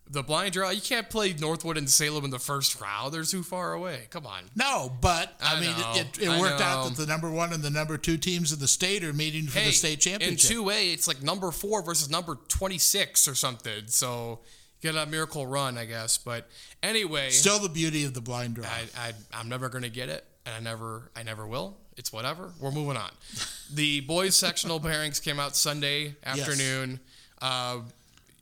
the 0.09 0.23
blind 0.23 0.53
draw. 0.53 0.69
You 0.69 0.81
can't 0.81 1.09
play 1.09 1.33
Northwood 1.33 1.77
and 1.77 1.89
Salem 1.89 2.25
in 2.25 2.31
the 2.31 2.39
first 2.39 2.79
round. 2.79 3.13
They're 3.13 3.23
too 3.23 3.43
far 3.43 3.73
away. 3.73 4.07
Come 4.11 4.25
on. 4.27 4.43
no, 4.55 4.91
but 5.01 5.33
I, 5.41 5.57
I 5.57 5.59
mean, 5.59 5.71
know, 5.77 5.93
it, 5.95 6.21
it 6.21 6.39
worked 6.39 6.61
out 6.61 6.89
that 6.89 6.97
the 6.97 7.07
number 7.07 7.29
one 7.29 7.53
and 7.53 7.63
the 7.63 7.69
number 7.69 7.97
two 7.97 8.17
teams 8.17 8.51
of 8.51 8.59
the 8.59 8.67
state 8.67 9.03
are 9.03 9.13
meeting 9.13 9.47
for 9.47 9.59
the 9.59 9.71
state 9.71 10.01
championship. 10.01 10.51
In 10.51 10.55
two 10.55 10.69
A, 10.69 10.91
it's 10.91 11.07
like 11.07 11.23
number 11.23 11.51
four 11.51 11.81
versus 11.81 12.09
number 12.09 12.37
twenty 12.47 12.77
six 12.77 13.27
or 13.27 13.35
something. 13.35 13.87
So 13.87 14.39
get 14.81 14.95
a 14.95 15.05
miracle 15.05 15.47
run, 15.47 15.77
I 15.77 15.85
guess. 15.85 16.17
But 16.17 16.47
anyway, 16.83 17.29
Still 17.31 17.59
the 17.59 17.69
beauty 17.69 18.05
of 18.05 18.13
the 18.13 18.21
blind 18.21 18.55
draw. 18.55 18.65
I, 18.65 19.09
I 19.09 19.13
I'm 19.33 19.49
never 19.49 19.69
gonna 19.69 19.89
get 19.89 20.09
it, 20.09 20.23
and 20.45 20.55
I 20.55 20.59
never 20.59 21.09
I 21.15 21.23
never 21.23 21.47
will. 21.47 21.77
It's 21.97 22.11
whatever. 22.13 22.51
We're 22.59 22.71
moving 22.71 22.97
on. 22.97 23.09
the 23.73 24.01
boys 24.01 24.35
sectional 24.35 24.79
pairings 24.79 25.21
came 25.21 25.39
out 25.39 25.55
Sunday 25.55 26.15
afternoon. 26.25 26.99
Uh, 27.41 27.79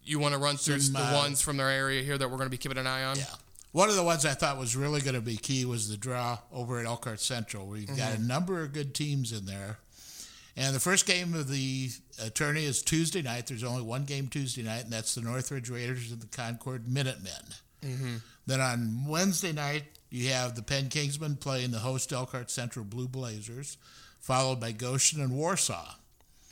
you 0.06 0.20
want 0.20 0.34
to 0.34 0.40
run 0.40 0.58
through 0.58 0.80
Some, 0.80 0.94
the 0.94 1.00
uh, 1.08 1.14
ones 1.18 1.42
from 1.42 1.58
their 1.58 1.70
area 1.70 2.02
here 2.04 2.18
that 2.18 2.28
we're 2.30 2.38
going 2.38 2.48
to 2.48 2.52
be 2.52 2.58
keeping 2.58 2.78
an 2.78 2.88
eye 2.88 3.04
on? 3.04 3.18
Yeah. 3.18 3.26
One 3.72 3.90
of 3.90 3.96
the 3.96 4.04
ones 4.04 4.26
I 4.26 4.34
thought 4.34 4.60
was 4.60 4.76
really 4.76 5.02
going 5.02 5.16
to 5.16 5.22
be 5.22 5.36
key 5.36 5.66
was 5.66 5.90
the 5.90 5.98
draw 5.98 6.38
over 6.52 6.80
at 6.80 6.86
Elkhart 6.86 7.20
Central. 7.20 7.66
We've 7.66 7.88
got 7.88 8.12
Mm-hmm. 8.14 8.24
a 8.24 8.28
number 8.28 8.62
of 8.62 8.72
good 8.74 8.94
teams 8.94 9.32
in 9.32 9.46
there. 9.46 9.80
And 10.56 10.76
the 10.76 10.80
first 10.80 11.08
game 11.08 11.34
of 11.34 11.50
the 11.50 11.90
attorney 12.24 12.66
is 12.66 12.84
Tuesday 12.84 13.24
night. 13.24 13.48
There's 13.48 13.64
only 13.64 13.82
one 13.82 14.04
game 14.06 14.28
Tuesday 14.28 14.62
night, 14.62 14.84
and 14.84 14.94
that's 14.94 15.16
the 15.16 15.22
Northridge 15.22 15.70
Raiders 15.72 16.12
and 16.12 16.22
the 16.22 16.28
Concord 16.28 16.88
Minutemen. 16.88 17.32
Mm-hmm. 17.84 18.16
Then 18.46 18.62
on 18.62 19.06
Wednesday 19.08 19.52
night, 19.52 19.86
you 20.12 20.30
have 20.30 20.54
the 20.56 20.62
Penn 20.62 20.90
Kingsmen 20.90 21.40
playing 21.40 21.72
the 21.72 21.80
host 21.80 22.14
Elkhart 22.14 22.52
Central 22.52 22.86
Blue 22.86 23.08
Blazers, 23.08 23.78
followed 24.20 24.60
by 24.60 24.72
Goshen 24.74 25.20
and 25.22 25.36
Warsaw. 25.36 25.96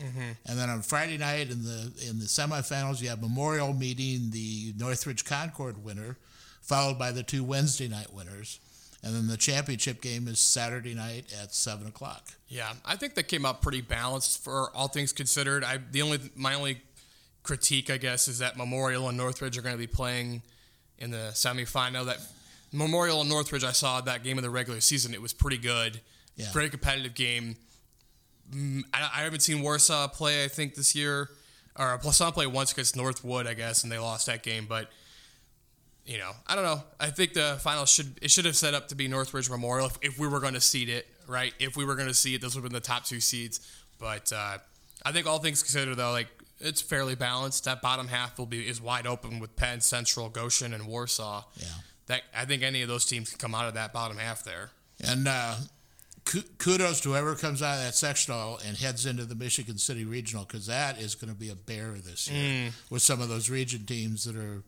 Mm-hmm. 0.01 0.31
And 0.45 0.59
then 0.59 0.69
on 0.69 0.81
Friday 0.81 1.17
night 1.17 1.51
in 1.51 1.63
the 1.63 1.91
in 2.07 2.19
the 2.19 2.25
semifinals, 2.25 3.01
you 3.01 3.09
have 3.09 3.21
Memorial 3.21 3.73
meeting 3.73 4.31
the 4.31 4.73
Northridge 4.77 5.25
Concord 5.25 5.83
winner, 5.83 6.17
followed 6.61 6.97
by 6.97 7.11
the 7.11 7.23
two 7.23 7.43
Wednesday 7.43 7.87
night 7.87 8.13
winners. 8.13 8.59
And 9.03 9.15
then 9.15 9.27
the 9.27 9.37
championship 9.37 9.99
game 9.99 10.27
is 10.27 10.39
Saturday 10.39 10.93
night 10.93 11.25
at 11.41 11.55
seven 11.55 11.87
o'clock. 11.87 12.23
Yeah, 12.47 12.73
I 12.85 12.95
think 12.95 13.15
that 13.15 13.23
came 13.23 13.45
out 13.45 13.61
pretty 13.61 13.81
balanced 13.81 14.43
for 14.43 14.69
all 14.75 14.87
things 14.87 15.11
considered. 15.11 15.63
I 15.63 15.79
the 15.91 16.01
only 16.01 16.19
my 16.35 16.53
only 16.53 16.81
critique, 17.43 17.89
I 17.89 17.97
guess, 17.97 18.27
is 18.27 18.39
that 18.39 18.57
Memorial 18.57 19.09
and 19.09 19.17
Northridge 19.17 19.57
are 19.57 19.61
going 19.61 19.73
to 19.73 19.79
be 19.79 19.87
playing 19.87 20.43
in 20.99 21.11
the 21.11 21.31
semifinal. 21.33 22.05
That 22.05 22.19
Memorial 22.71 23.21
and 23.21 23.29
Northridge, 23.29 23.63
I 23.63 23.71
saw 23.71 24.01
that 24.01 24.23
game 24.23 24.37
of 24.37 24.43
the 24.43 24.49
regular 24.49 24.81
season. 24.81 25.13
It 25.13 25.21
was 25.21 25.33
pretty 25.33 25.57
good. 25.57 25.99
Yeah. 26.35 26.51
Very 26.51 26.69
competitive 26.69 27.15
game. 27.15 27.55
Mm, 28.51 28.83
I, 28.93 29.09
I 29.15 29.23
haven't 29.23 29.41
seen 29.41 29.61
Warsaw 29.61 30.07
play, 30.09 30.43
I 30.43 30.47
think, 30.47 30.75
this 30.75 30.95
year. 30.95 31.29
Or 31.77 31.97
Plasan 31.97 32.33
play 32.33 32.47
once 32.47 32.73
against 32.73 32.97
Northwood, 32.97 33.47
I 33.47 33.53
guess, 33.53 33.83
and 33.83 33.91
they 33.91 33.97
lost 33.97 34.25
that 34.25 34.43
game. 34.43 34.65
But, 34.67 34.91
you 36.05 36.17
know, 36.17 36.31
I 36.45 36.55
don't 36.55 36.65
know. 36.65 36.83
I 36.99 37.09
think 37.09 37.33
the 37.33 37.57
final 37.61 37.85
should 37.85 38.19
it 38.21 38.29
should 38.29 38.45
have 38.45 38.57
set 38.57 38.73
up 38.73 38.89
to 38.89 38.95
be 38.95 39.07
Northridge 39.07 39.49
Memorial 39.49 39.87
if, 39.87 39.97
if 40.01 40.19
we 40.19 40.27
were 40.27 40.41
going 40.41 40.53
to 40.53 40.61
seed 40.61 40.89
it, 40.89 41.07
right? 41.27 41.53
If 41.59 41.77
we 41.77 41.85
were 41.85 41.95
going 41.95 42.09
to 42.09 42.13
see 42.13 42.35
it, 42.35 42.41
this 42.41 42.55
would 42.55 42.63
have 42.63 42.71
been 42.71 42.75
the 42.75 42.85
top 42.85 43.05
two 43.05 43.21
seeds. 43.21 43.61
But 43.99 44.33
uh, 44.33 44.57
I 45.05 45.11
think 45.13 45.27
all 45.27 45.39
things 45.39 45.63
considered, 45.63 45.95
though, 45.95 46.11
like 46.11 46.27
it's 46.59 46.81
fairly 46.81 47.15
balanced. 47.15 47.63
That 47.65 47.81
bottom 47.81 48.09
half 48.09 48.37
will 48.37 48.45
be 48.45 48.67
is 48.67 48.81
wide 48.81 49.07
open 49.07 49.39
with 49.39 49.55
Penn, 49.55 49.79
Central, 49.79 50.27
Goshen, 50.27 50.73
and 50.73 50.87
Warsaw. 50.87 51.45
Yeah. 51.55 51.67
That 52.07 52.21
I 52.35 52.43
think 52.43 52.63
any 52.63 52.81
of 52.81 52.89
those 52.89 53.05
teams 53.05 53.29
can 53.29 53.39
come 53.39 53.55
out 53.55 53.67
of 53.67 53.75
that 53.75 53.93
bottom 53.93 54.17
half 54.17 54.43
there. 54.43 54.71
And 55.07 55.27
uh, 55.27 55.55
kudos 56.25 57.01
to 57.01 57.09
whoever 57.09 57.35
comes 57.35 57.61
out 57.61 57.77
of 57.77 57.83
that 57.83 57.95
sectional 57.95 58.59
and 58.65 58.77
heads 58.77 59.05
into 59.05 59.25
the 59.25 59.35
Michigan 59.35 59.77
City 59.77 60.05
Regional 60.05 60.45
because 60.45 60.67
that 60.67 60.99
is 60.99 61.15
going 61.15 61.33
to 61.33 61.37
be 61.39 61.49
a 61.49 61.55
bear 61.55 61.91
this 61.93 62.29
year 62.29 62.71
with 62.89 63.01
some 63.01 63.21
of 63.21 63.29
those 63.29 63.49
region 63.49 63.85
teams 63.85 64.23
that 64.25 64.35
are 64.35 64.63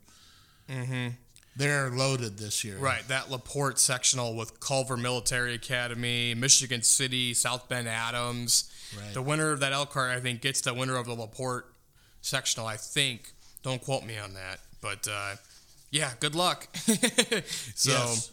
they're 1.56 1.90
loaded 1.92 2.38
this 2.38 2.64
year. 2.64 2.78
Right, 2.78 3.08
that 3.10 3.30
Laporte 3.30 3.80
sectional 3.80 4.36
with 4.36 4.60
Culver 4.60 4.98
Military 4.98 5.54
Academy, 5.54 6.34
Michigan 6.34 6.82
City, 6.82 7.34
South 7.34 7.70
Bend 7.70 7.88
Adams. 7.88 8.72
Right. 8.98 9.14
The 9.14 9.22
winner 9.22 9.52
of 9.52 9.60
that 9.60 9.72
Elkhart, 9.72 10.12
I 10.12 10.20
think, 10.20 10.42
gets 10.42 10.62
the 10.62 10.74
winner 10.74 10.96
of 10.96 11.06
the 11.06 11.14
Laporte 11.14 11.68
sectional. 12.22 12.66
I 12.68 12.78
think. 12.78 13.32
Don't 13.62 13.82
quote 13.82 14.04
me 14.04 14.18
on 14.18 14.34
that, 14.34 14.60
but 14.82 15.08
uh, 15.10 15.36
yeah, 15.90 16.12
good 16.20 16.36
luck. 16.36 16.68
so, 16.76 17.92
Yes. 17.92 18.32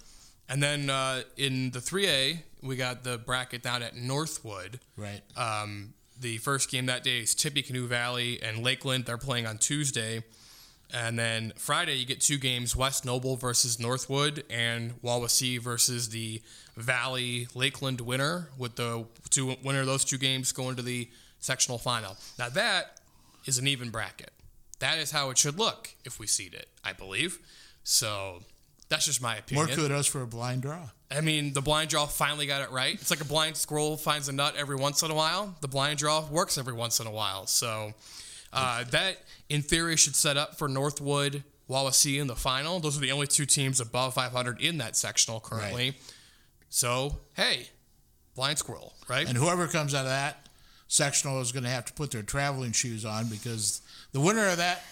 and 0.48 0.61
then 0.61 0.90
uh, 0.90 1.22
in 1.37 1.70
the 1.70 1.78
3A, 1.78 2.38
we 2.62 2.77
got 2.77 3.05
the 3.05 3.18
bracket 3.18 3.62
down 3.62 3.83
at 3.83 3.96
Northwood. 3.96 4.81
Right. 4.96 5.23
Um, 5.37 5.94
the 6.20 6.38
first 6.38 6.70
game 6.70 6.87
that 6.87 7.03
day 7.03 7.20
is 7.20 7.35
Tippecanoe 7.35 7.87
Valley 7.87 8.42
and 8.42 8.62
Lakeland. 8.62 9.07
They're 9.07 9.18
playing 9.18 9.46
on 9.46 9.59
Tuesday. 9.59 10.23
And 10.92 11.18
then 11.18 11.53
Friday, 11.57 11.94
you 11.94 12.05
get 12.05 12.20
two 12.20 12.37
games 12.37 12.75
West 12.75 13.05
Noble 13.05 13.37
versus 13.37 13.79
Northwood 13.79 14.44
and 14.51 15.01
Wawasee 15.03 15.61
versus 15.61 16.09
the 16.09 16.42
Valley 16.77 17.46
Lakeland 17.55 18.01
winner, 18.01 18.49
with 18.59 18.75
the 18.77 19.07
two 19.31 19.57
winner 19.62 19.81
of 19.81 19.87
those 19.87 20.05
two 20.05 20.18
games 20.18 20.51
going 20.53 20.77
to 20.77 20.83
the 20.83 21.09
sectional 21.38 21.79
final. 21.79 22.16
Now, 22.38 22.49
that 22.51 23.01
is 23.46 23.59
an 23.59 23.68
even 23.68 23.90
bracket. 23.90 24.33
That 24.81 24.99
is 24.99 25.12
how 25.12 25.31
it 25.31 25.38
should 25.38 25.59
look 25.59 25.90
if 26.05 26.18
we 26.18 26.27
seed 26.27 26.55
it, 26.55 26.68
I 26.85 26.92
believe. 26.92 27.38
So 27.85 28.40
that's 28.88 29.07
just 29.07 29.23
my 29.23 29.37
opinion. 29.37 29.66
More 29.66 29.77
kudos 29.77 30.07
for 30.07 30.23
a 30.23 30.27
blind 30.27 30.62
draw. 30.62 30.88
I 31.11 31.20
mean, 31.20 31.53
the 31.53 31.61
blind 31.61 31.90
draw 31.90 32.07
finally 32.07 32.46
got 32.46 32.62
it 32.62 32.70
right. 32.70 32.94
It's 32.94 33.11
like 33.11 33.20
a 33.20 33.25
blind 33.25 33.57
squirrel 33.57 33.96
finds 33.96 34.29
a 34.29 34.33
nut 34.33 34.55
every 34.57 34.77
once 34.77 35.03
in 35.03 35.11
a 35.11 35.14
while. 35.14 35.55
The 35.61 35.68
blind 35.68 35.99
draw 35.99 36.25
works 36.29 36.57
every 36.57 36.73
once 36.73 37.01
in 37.01 37.07
a 37.07 37.11
while. 37.11 37.46
So 37.46 37.94
uh, 38.53 38.85
that, 38.85 39.18
in 39.49 39.62
theory, 39.62 39.96
should 39.96 40.14
set 40.14 40.37
up 40.37 40.57
for 40.57 40.68
Northwood, 40.68 41.42
Wawasee 41.68 42.20
in 42.20 42.29
the 42.29 42.37
final. 42.37 42.79
Those 42.79 42.96
are 42.96 43.01
the 43.01 43.11
only 43.12 43.27
two 43.27 43.46
teams 43.46 43.81
above 43.81 44.14
500 44.14 44.61
in 44.61 44.79
that 44.79 44.96
sectional 44.96 45.40
currently. 45.40 45.94
So, 46.68 47.18
hey, 47.35 47.68
blind 48.37 48.59
squirrel, 48.59 48.94
right? 49.09 49.29
And 49.29 49.37
whoever 49.37 49.66
comes 49.66 49.94
out 49.94 50.05
of 50.05 50.11
that 50.11 50.49
sectional 50.87 51.40
is 51.40 51.53
going 51.53 51.64
to 51.64 51.70
have 51.70 51.85
to 51.87 51.92
put 51.92 52.11
their 52.11 52.23
traveling 52.23 52.73
shoes 52.73 53.05
on 53.05 53.27
because 53.27 53.83
the 54.12 54.20
winner 54.20 54.49
of 54.49 54.59
that 54.59 54.83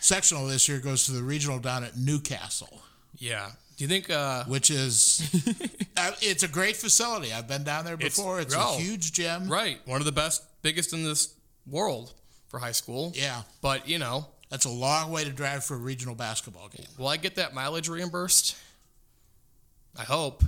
sectional 0.00 0.46
this 0.46 0.68
year 0.68 0.78
goes 0.78 1.04
to 1.06 1.12
the 1.12 1.22
regional 1.22 1.58
down 1.58 1.84
at 1.84 1.96
New 1.96 2.20
Castle, 2.20 2.82
yeah. 3.18 3.50
Do 3.78 3.84
you 3.84 3.88
think? 3.88 4.10
Uh, 4.10 4.44
which 4.44 4.70
is 4.70 5.22
uh, 5.96 6.10
it's 6.20 6.42
a 6.42 6.48
great 6.48 6.76
facility. 6.76 7.32
I've 7.32 7.46
been 7.48 7.62
down 7.62 7.84
there 7.84 7.94
It's- 7.94 8.16
before. 8.16 8.40
It's, 8.40 8.54
oh. 8.56 8.76
a 8.76 8.80
huge 8.80 9.12
gym. 9.12 9.48
right, 9.48 9.78
one 9.86 10.00
of 10.00 10.04
the 10.04 10.12
best, 10.12 10.42
biggest 10.62 10.92
in 10.92 11.04
this 11.04 11.32
world 11.66 12.12
for 12.48 12.58
high 12.58 12.72
school. 12.72 13.12
Yeah, 13.14 13.42
But 13.62 13.88
you 13.88 13.98
know, 14.00 14.26
that's 14.50 14.64
a 14.64 14.68
long 14.70 15.12
way 15.12 15.22
to 15.22 15.30
drive 15.30 15.64
for 15.64 15.74
a 15.74 15.78
regional 15.78 16.16
basketball 16.16 16.68
game. 16.68 16.86
will 16.98 17.06
I 17.08 17.16
get 17.18 17.36
that 17.36 17.54
mileage 17.54 17.88
reimbursed? 17.88 18.56
I 19.96 20.02
hope. 20.02 20.42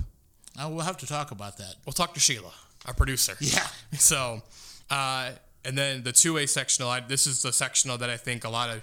Uh, 0.59 0.67
we'll 0.69 0.83
have 0.85 0.97
to 0.97 1.07
talk 1.07 1.31
about 1.31 1.57
that. 1.57 1.75
We'll 1.85 1.93
talk 1.93 2.13
to 2.15 2.19
Sheila, 2.19 2.51
our 2.85 2.93
producer. 2.93 3.35
Yeah, 3.39 3.65
So, 3.97 4.41
uh, 4.89 5.31
and 5.63 5.77
then 5.77 6.03
the 6.03 6.11
two 6.11 6.37
A 6.37 6.47
sectional. 6.47 6.89
I, 6.89 6.99
this 6.99 7.27
is 7.27 7.41
the 7.41 7.53
sectional 7.53 7.97
that 7.99 8.09
I 8.09 8.17
think 8.17 8.43
a 8.43 8.49
lot 8.49 8.69
of 8.71 8.81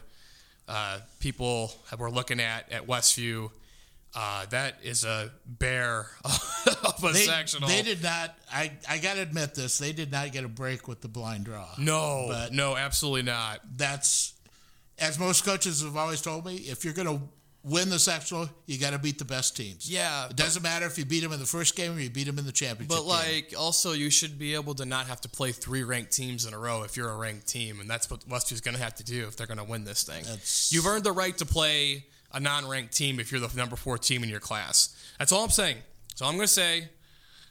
uh, 0.69 0.99
people 1.21 1.73
were 1.99 2.11
looking 2.11 2.41
at 2.41 2.73
at 2.73 2.87
Westview. 2.87 3.51
Uh, 4.15 4.47
that 4.47 4.77
is 4.83 5.05
a 5.05 5.31
bear 5.47 6.07
of 6.25 7.05
a 7.05 7.13
they, 7.13 7.21
sectional. 7.21 7.69
they 7.69 7.83
did 7.83 8.03
not. 8.03 8.35
I 8.53 8.73
I 8.89 8.99
got 8.99 9.15
to 9.15 9.21
admit 9.23 9.55
this. 9.55 9.79
They 9.79 9.93
did 9.93 10.11
not 10.11 10.33
get 10.33 10.45
a 10.45 10.49
break 10.49 10.89
with 10.89 11.01
the 11.03 11.09
blind 11.09 11.45
draw. 11.45 11.69
no, 11.79 12.27
but- 12.29 12.53
no, 12.53 12.77
absolutely 12.77 13.23
not. 13.23 13.61
That's 13.77 14.33
as 14.99 15.19
most 15.19 15.45
coaches 15.45 15.83
have 15.83 15.97
always 15.97 16.21
told 16.23 16.45
me. 16.47 16.57
If 16.57 16.85
you're 16.85 16.95
going 16.95 17.07
to 17.19 17.23
win 17.63 17.91
the 17.91 17.99
sectional, 17.99 18.49
you 18.67 18.79
got 18.79 18.91
to 18.91 18.99
beat 18.99 19.19
the 19.19 19.25
best 19.25 19.57
teams. 19.57 19.89
Yeah, 19.91 20.27
It 20.29 20.37
doesn't 20.37 20.63
matter 20.63 20.87
if 20.87 20.97
you 20.99 21.05
beat 21.05 21.21
them 21.21 21.33
in 21.33 21.39
the 21.39 21.47
first 21.47 21.77
game 21.77 21.97
or 21.97 22.01
you 22.01 22.09
beat 22.09 22.25
them 22.27 22.39
in 22.39 22.47
the 22.47 22.53
championship. 22.53 22.89
But 22.89 23.01
game. 23.03 23.09
like, 23.09 23.55
also, 23.57 23.93
you 23.93 24.11
should 24.11 24.39
be 24.39 24.55
able 24.55 24.75
to 24.77 24.85
not 24.87 25.07
have 25.07 25.21
to 25.21 25.29
play 25.29 25.53
three 25.53 25.83
ranked 25.85 26.13
teams 26.13 26.47
in 26.47 26.55
a 26.55 26.59
row 26.59 26.83
if 26.83 26.97
you're 26.97 27.11
a 27.11 27.17
ranked 27.17 27.47
team, 27.47 27.79
and 27.81 27.89
that's 27.91 28.11
what 28.11 28.27
Westview's 28.29 28.61
going 28.63 28.77
to 28.77 28.83
have 28.83 28.95
to 28.97 29.05
do 29.05 29.27
if 29.29 29.37
they're 29.37 29.47
going 29.47 29.59
to 29.59 29.65
win 29.65 29.85
this 29.85 30.03
thing. 30.03 30.23
That's- 30.25 30.71
You've 30.73 30.87
earned 30.87 31.05
the 31.05 31.13
right 31.13 31.37
to 31.39 31.45
play 31.47 32.07
a 32.33 32.41
non-ranked 32.41 32.95
team 32.95 33.19
if 33.21 33.33
you're 33.33 33.41
the 33.41 33.57
number 33.57 33.77
four 33.77 33.99
team 33.99 34.23
in 34.23 34.29
your 34.29 34.41
class. 34.41 34.95
That's 35.19 35.33
all 35.33 35.45
I'm 35.45 35.51
saying. 35.51 35.79
So 36.15 36.27
I'm 36.27 36.35
going 36.35 36.47
to 36.47 36.53
say, 36.53 36.89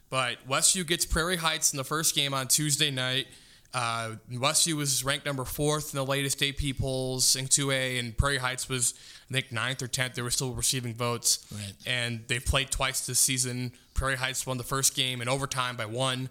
but 0.09 0.37
Westview 0.47 0.85
gets 0.85 1.05
Prairie 1.05 1.37
Heights 1.37 1.73
in 1.73 1.77
the 1.77 1.83
first 1.83 2.15
game 2.15 2.33
on 2.33 2.47
Tuesday 2.47 2.91
night. 2.91 3.27
Uh, 3.73 4.15
Westview 4.31 4.73
was 4.75 5.03
ranked 5.03 5.25
number 5.25 5.43
fourth 5.43 5.93
in 5.93 5.97
the 5.97 6.05
latest 6.05 6.41
AP 6.41 6.77
polls 6.79 7.35
in 7.35 7.45
2A, 7.45 7.99
and 7.99 8.17
Prairie 8.17 8.37
Heights 8.37 8.69
was, 8.69 8.93
I 9.29 9.33
think, 9.33 9.51
ninth 9.51 9.81
or 9.81 9.87
tenth. 9.87 10.15
They 10.15 10.21
were 10.21 10.31
still 10.31 10.53
receiving 10.53 10.93
votes. 10.93 11.45
Right. 11.53 11.73
And 11.85 12.23
they've 12.27 12.43
played 12.43 12.71
twice 12.71 13.05
this 13.05 13.19
season. 13.19 13.73
Prairie 13.93 14.15
Heights 14.15 14.45
won 14.47 14.57
the 14.57 14.63
first 14.63 14.95
game 14.95 15.21
in 15.21 15.27
overtime 15.27 15.75
by 15.75 15.85
one. 15.85 16.29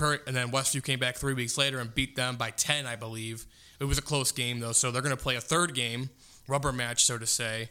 And 0.00 0.36
then 0.36 0.50
Westview 0.50 0.82
came 0.82 0.98
back 0.98 1.16
three 1.16 1.34
weeks 1.34 1.58
later 1.58 1.80
and 1.80 1.94
beat 1.94 2.16
them 2.16 2.36
by 2.36 2.50
10, 2.50 2.86
I 2.86 2.96
believe. 2.96 3.44
It 3.80 3.84
was 3.84 3.98
a 3.98 4.02
close 4.02 4.32
game, 4.32 4.60
though, 4.60 4.72
so 4.72 4.90
they're 4.90 5.02
going 5.02 5.16
to 5.16 5.22
play 5.22 5.36
a 5.36 5.40
third 5.40 5.74
game, 5.74 6.10
rubber 6.48 6.72
match, 6.72 7.04
so 7.04 7.18
to 7.18 7.26
say. 7.26 7.70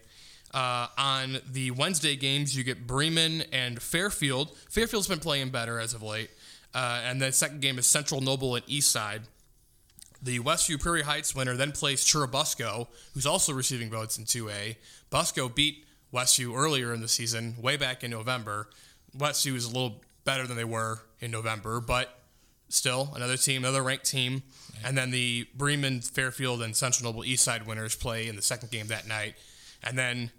Uh, 0.54 0.88
on 0.98 1.38
the 1.50 1.72
Wednesday 1.72 2.16
games, 2.16 2.56
you 2.56 2.64
get 2.64 2.86
Bremen 2.86 3.44
and 3.52 3.82
Fairfield. 3.82 4.56
Fairfield's 4.70 5.08
been 5.08 5.20
playing 5.20 5.50
better 5.50 5.80
as 5.80 5.94
of 5.94 6.04
late. 6.04 6.30
Uh, 6.74 7.02
and 7.04 7.22
the 7.22 7.32
second 7.32 7.62
game 7.62 7.80
is 7.80 7.88
Central 7.88 8.22
Noble 8.22 8.56
and 8.56 8.66
Eastside. 8.66 9.22
The 10.22 10.40
Westview 10.40 10.80
Prairie 10.80 11.02
Heights 11.02 11.36
winner 11.36 11.56
then 11.56 11.72
plays 11.72 12.06
Churubusco, 12.06 12.88
who's 13.14 13.26
also 13.26 13.52
receiving 13.52 13.90
votes 13.90 14.18
in 14.18 14.26
2A. 14.26 14.78
Busco 15.12 15.54
beat 15.54 15.86
Westview 16.14 16.56
earlier 16.56 16.94
in 16.94 17.02
the 17.02 17.08
season, 17.08 17.56
way 17.60 17.76
back 17.76 18.04
in 18.04 18.12
November. 18.12 18.70
Westview 19.18 19.56
is 19.56 19.66
a 19.66 19.68
little 19.68 20.02
better 20.24 20.48
than 20.48 20.56
they 20.56 20.64
were 20.64 21.02
in 21.20 21.32
November, 21.32 21.82
but 21.82 22.20
still 22.70 23.12
another 23.16 23.38
team, 23.38 23.64
another 23.64 23.84
ranked 23.84 24.06
team. 24.06 24.44
And 24.86 24.98
then 24.98 25.12
the 25.12 25.48
Bremen, 25.56 26.02
Fairfield, 26.02 26.62
and 26.62 26.76
Central 26.76 27.12
Noble 27.12 27.26
East 27.26 27.44
Side 27.44 27.66
winners 27.66 27.96
play 27.96 28.28
in 28.28 28.36
the 28.36 28.42
second 28.42 28.72
game 28.72 28.88
that 28.88 29.08
night. 29.08 29.36
And 29.84 29.98
then 29.98 30.32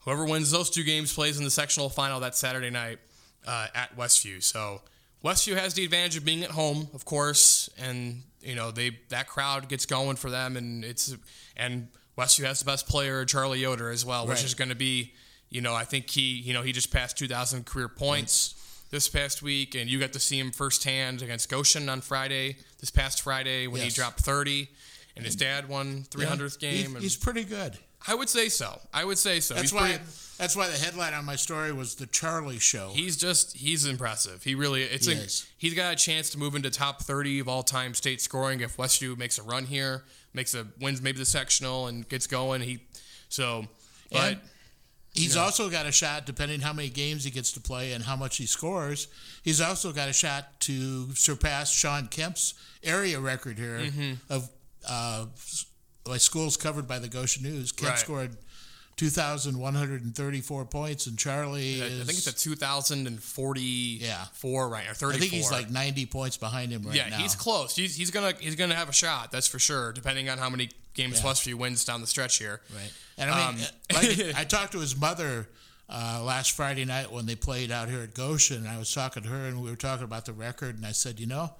whoever 0.00 0.24
wins 0.24 0.50
those 0.50 0.70
two 0.70 0.84
games 0.84 1.12
plays 1.12 1.38
in 1.38 1.44
the 1.44 1.50
sectional 1.50 1.88
final 1.88 2.20
that 2.20 2.34
Saturday 2.34 2.70
night 2.70 2.98
uh, 3.46 3.68
at 3.74 3.96
Westview. 3.96 4.42
So 4.42 4.82
Westview 5.24 5.56
has 5.56 5.74
the 5.74 5.84
advantage 5.84 6.16
of 6.16 6.24
being 6.24 6.42
at 6.42 6.50
home, 6.50 6.88
of 6.94 7.04
course, 7.04 7.68
and 7.78 8.22
you 8.40 8.54
know 8.54 8.70
they 8.70 8.98
that 9.10 9.28
crowd 9.28 9.68
gets 9.68 9.86
going 9.86 10.16
for 10.16 10.30
them, 10.30 10.56
and 10.56 10.84
it's 10.84 11.14
and 11.56 11.88
Westview 12.18 12.44
has 12.44 12.58
the 12.58 12.64
best 12.64 12.86
player, 12.86 13.24
Charlie 13.24 13.60
Yoder, 13.60 13.90
as 13.90 14.04
well, 14.04 14.26
which 14.26 14.44
is 14.44 14.54
going 14.54 14.68
to 14.68 14.74
be, 14.74 15.14
you 15.48 15.60
know, 15.60 15.74
I 15.74 15.84
think 15.84 16.10
he, 16.10 16.34
you 16.34 16.52
know, 16.52 16.62
he 16.62 16.72
just 16.72 16.92
passed 16.92 17.16
2,000 17.16 17.64
career 17.64 17.88
points. 17.88 18.54
This 18.92 19.08
past 19.08 19.40
week, 19.40 19.74
and 19.74 19.88
you 19.88 19.98
got 19.98 20.12
to 20.12 20.20
see 20.20 20.38
him 20.38 20.50
firsthand 20.50 21.22
against 21.22 21.48
Goshen 21.48 21.88
on 21.88 22.02
Friday. 22.02 22.56
This 22.78 22.90
past 22.90 23.22
Friday, 23.22 23.66
when 23.66 23.80
Yes. 23.80 23.92
he 23.94 23.96
dropped 23.96 24.20
30, 24.20 24.68
and 25.16 25.24
his 25.24 25.34
dad 25.34 25.66
won 25.66 26.04
300th 26.10 26.58
He- 26.60 26.70
game. 26.82 26.94
and 26.96 27.02
he's 27.02 27.16
pretty 27.16 27.44
good. 27.44 27.78
I 28.06 28.14
would 28.14 28.28
say 28.28 28.50
so. 28.50 28.82
I 28.92 29.04
would 29.06 29.16
say 29.16 29.40
so. 29.40 29.54
That's 29.54 29.62
he's 29.70 29.72
why. 29.72 29.88
pretty- 29.96 30.04
That's 30.36 30.54
why 30.54 30.68
the 30.68 30.76
headline 30.76 31.14
on 31.14 31.24
my 31.24 31.36
story 31.36 31.72
was 31.72 31.94
the 31.94 32.06
Charlie 32.06 32.58
Show. 32.58 32.92
He's 32.94 33.16
just 33.16 33.56
he's 33.56 33.86
impressive. 33.86 34.42
He 34.44 34.54
really 34.54 34.82
it's 34.82 35.06
He 35.06 35.12
a, 35.14 35.26
he's 35.56 35.72
got 35.74 35.92
a 35.94 35.96
chance 35.96 36.28
to 36.30 36.38
move 36.38 36.54
into 36.54 36.68
top 36.68 37.02
30 37.02 37.38
of 37.38 37.48
all 37.48 37.62
time 37.62 37.94
state 37.94 38.20
scoring 38.20 38.60
if 38.60 38.76
Westview 38.76 39.16
makes 39.16 39.38
a 39.38 39.42
run 39.42 39.64
here, 39.66 40.04
makes 40.34 40.52
a 40.54 40.66
wins 40.80 41.00
maybe 41.00 41.18
the 41.18 41.24
sectional 41.24 41.86
and 41.86 42.06
gets 42.10 42.26
going. 42.26 42.60
He 42.62 42.80
so 43.30 43.68
but 44.10 44.32
And 44.32 44.40
He's 45.14 45.36
also 45.36 45.68
got 45.68 45.84
a 45.86 45.92
shot, 45.92 46.24
depending 46.24 46.60
how 46.60 46.72
many 46.72 46.88
games 46.88 47.24
he 47.24 47.30
gets 47.30 47.52
to 47.52 47.60
play 47.60 47.92
and 47.92 48.02
how 48.02 48.16
much 48.16 48.38
he 48.38 48.46
scores. 48.46 49.08
He's 49.42 49.60
also 49.60 49.92
got 49.92 50.08
a 50.08 50.12
shot 50.12 50.58
to 50.60 51.12
surpass 51.14 51.70
Shawn 51.70 52.06
Kemp's 52.08 52.54
area 52.82 53.20
record 53.20 53.58
here 53.58 53.78
Mm-hmm. 53.78 54.12
of 54.32 54.48
uh, 54.88 55.26
like 56.06 56.20
schools 56.20 56.56
covered 56.56 56.88
by 56.88 56.98
the 56.98 57.08
Goshen 57.08 57.42
News. 57.42 57.72
Kemp 57.72 57.90
Right. 57.90 57.98
scored 57.98 58.36
2,134 58.96 60.64
points, 60.66 61.06
and 61.06 61.18
Charlie 61.18 61.82
I, 61.82 61.86
is. 61.86 62.00
I 62.00 62.04
think 62.04 62.18
it's 62.18 62.26
a 62.26 62.32
2044 62.32 64.00
Yeah. 64.00 64.24
right 64.68 64.88
or 64.88 64.94
34. 64.94 65.12
I 65.12 65.18
think 65.18 65.32
he's 65.32 65.50
like 65.50 65.70
90 65.70 66.06
points 66.06 66.36
behind 66.36 66.72
him 66.72 66.82
right 66.82 66.94
yeah, 66.94 67.08
now. 67.08 67.16
Yeah, 67.16 67.22
he's 67.22 67.34
close. 67.34 67.76
He's, 67.76 67.96
he's 67.96 68.10
gonna 68.10 68.32
he's 68.38 68.56
gonna 68.56 68.74
have 68.74 68.88
a 68.88 68.92
shot. 68.92 69.30
That's 69.32 69.46
for 69.48 69.58
sure. 69.58 69.92
Depending 69.92 70.28
on 70.28 70.38
how 70.38 70.50
many 70.50 70.70
games 70.94 71.20
Yeah. 71.22 71.30
Westview 71.30 71.54
wins 71.54 71.84
down 71.84 72.00
the 72.00 72.06
stretch 72.06 72.38
here. 72.38 72.60
Right. 72.74 72.92
And 73.18 73.30
I 73.30 73.48
Um, 73.48 73.56
like, 73.94 74.34
I 74.36 74.44
talked 74.44 74.72
to 74.72 74.78
his 74.80 74.96
mother 74.96 75.48
uh, 75.88 76.22
last 76.24 76.52
Friday 76.52 76.84
night 76.84 77.12
when 77.12 77.26
they 77.26 77.34
played 77.34 77.70
out 77.70 77.88
here 77.88 78.00
at 78.00 78.14
Goshen. 78.14 78.58
And 78.58 78.68
I 78.68 78.78
was 78.78 78.92
talking 78.92 79.22
to 79.24 79.28
her, 79.28 79.46
and 79.46 79.62
we 79.62 79.70
were 79.70 79.76
talking 79.76 80.04
about 80.04 80.24
the 80.26 80.32
record. 80.32 80.76
And 80.76 80.86
I 80.86 80.92
said, 80.92 81.20
you 81.20 81.26
know, 81.26 81.52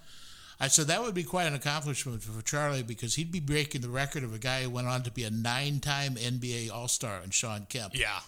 I 0.61 0.69
said 0.69 0.87
that 0.87 1.03
would 1.03 1.15
be 1.15 1.25
quite 1.25 1.47
an 1.47 1.55
accomplishment 1.55 2.23
for 2.23 2.41
Charlie 2.43 2.83
because 2.83 3.15
he'd 3.17 3.33
be 3.33 3.41
breaking 3.41 3.81
the 3.81 3.89
record 3.91 4.23
of 4.23 4.33
a 4.33 4.39
guy 4.39 4.63
who 4.63 4.71
went 4.71 4.87
on 4.87 5.03
to 5.03 5.11
be 5.11 5.25
a 5.25 5.31
nine-time 5.31 6.15
NBA 6.15 6.71
All-Star 6.73 7.21
and 7.23 7.35
Shawn 7.35 7.67
Kemp. 7.69 7.99
Yeah, 7.99 8.21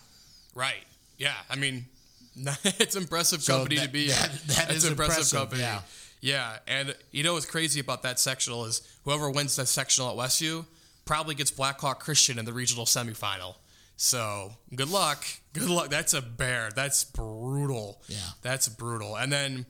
right. 0.55 0.83
Yeah, 1.17 1.35
I 1.49 1.55
mean, 1.57 1.85
it's 2.64 2.97
impressive 2.97 3.43
So 3.43 3.59
company 3.59 3.77
to 3.77 3.88
be. 3.88 4.05
in. 4.05 4.09
that- 4.11 4.33
that 4.49 4.71
It's 4.71 4.79
is 4.85 4.90
impressive, 4.90 5.38
company. 5.38 5.62
yeah. 5.62 5.83
yeah, 6.21 6.57
and 6.67 6.95
you 7.12 7.23
know 7.23 7.35
what's 7.35 7.47
crazy 7.47 7.79
about 7.79 8.03
that 8.03 8.19
sectional 8.19 8.64
is 8.64 8.83
whoever 9.05 9.31
wins 9.31 9.55
that 9.57 9.69
sectional 9.69 10.11
at 10.11 10.17
Westview 10.17 10.64
probably 11.05 11.35
gets 11.35 11.51
Blackhawk 11.51 12.01
Christian 12.01 12.38
in 12.38 12.45
the 12.45 12.53
regional 12.53 12.85
semifinal. 12.85 13.57
So 13.97 14.53
good 14.75 14.90
luck. 14.90 15.25
Good 15.53 15.69
luck. 15.69 15.88
That's 15.88 16.14
a 16.14 16.23
bear. 16.23 16.71
That's 16.75 17.05
brutal. 17.05 18.03
Yeah. 18.09 18.19
That's 18.43 18.69
brutal. 18.69 19.17
And 19.17 19.33
then 19.33 19.67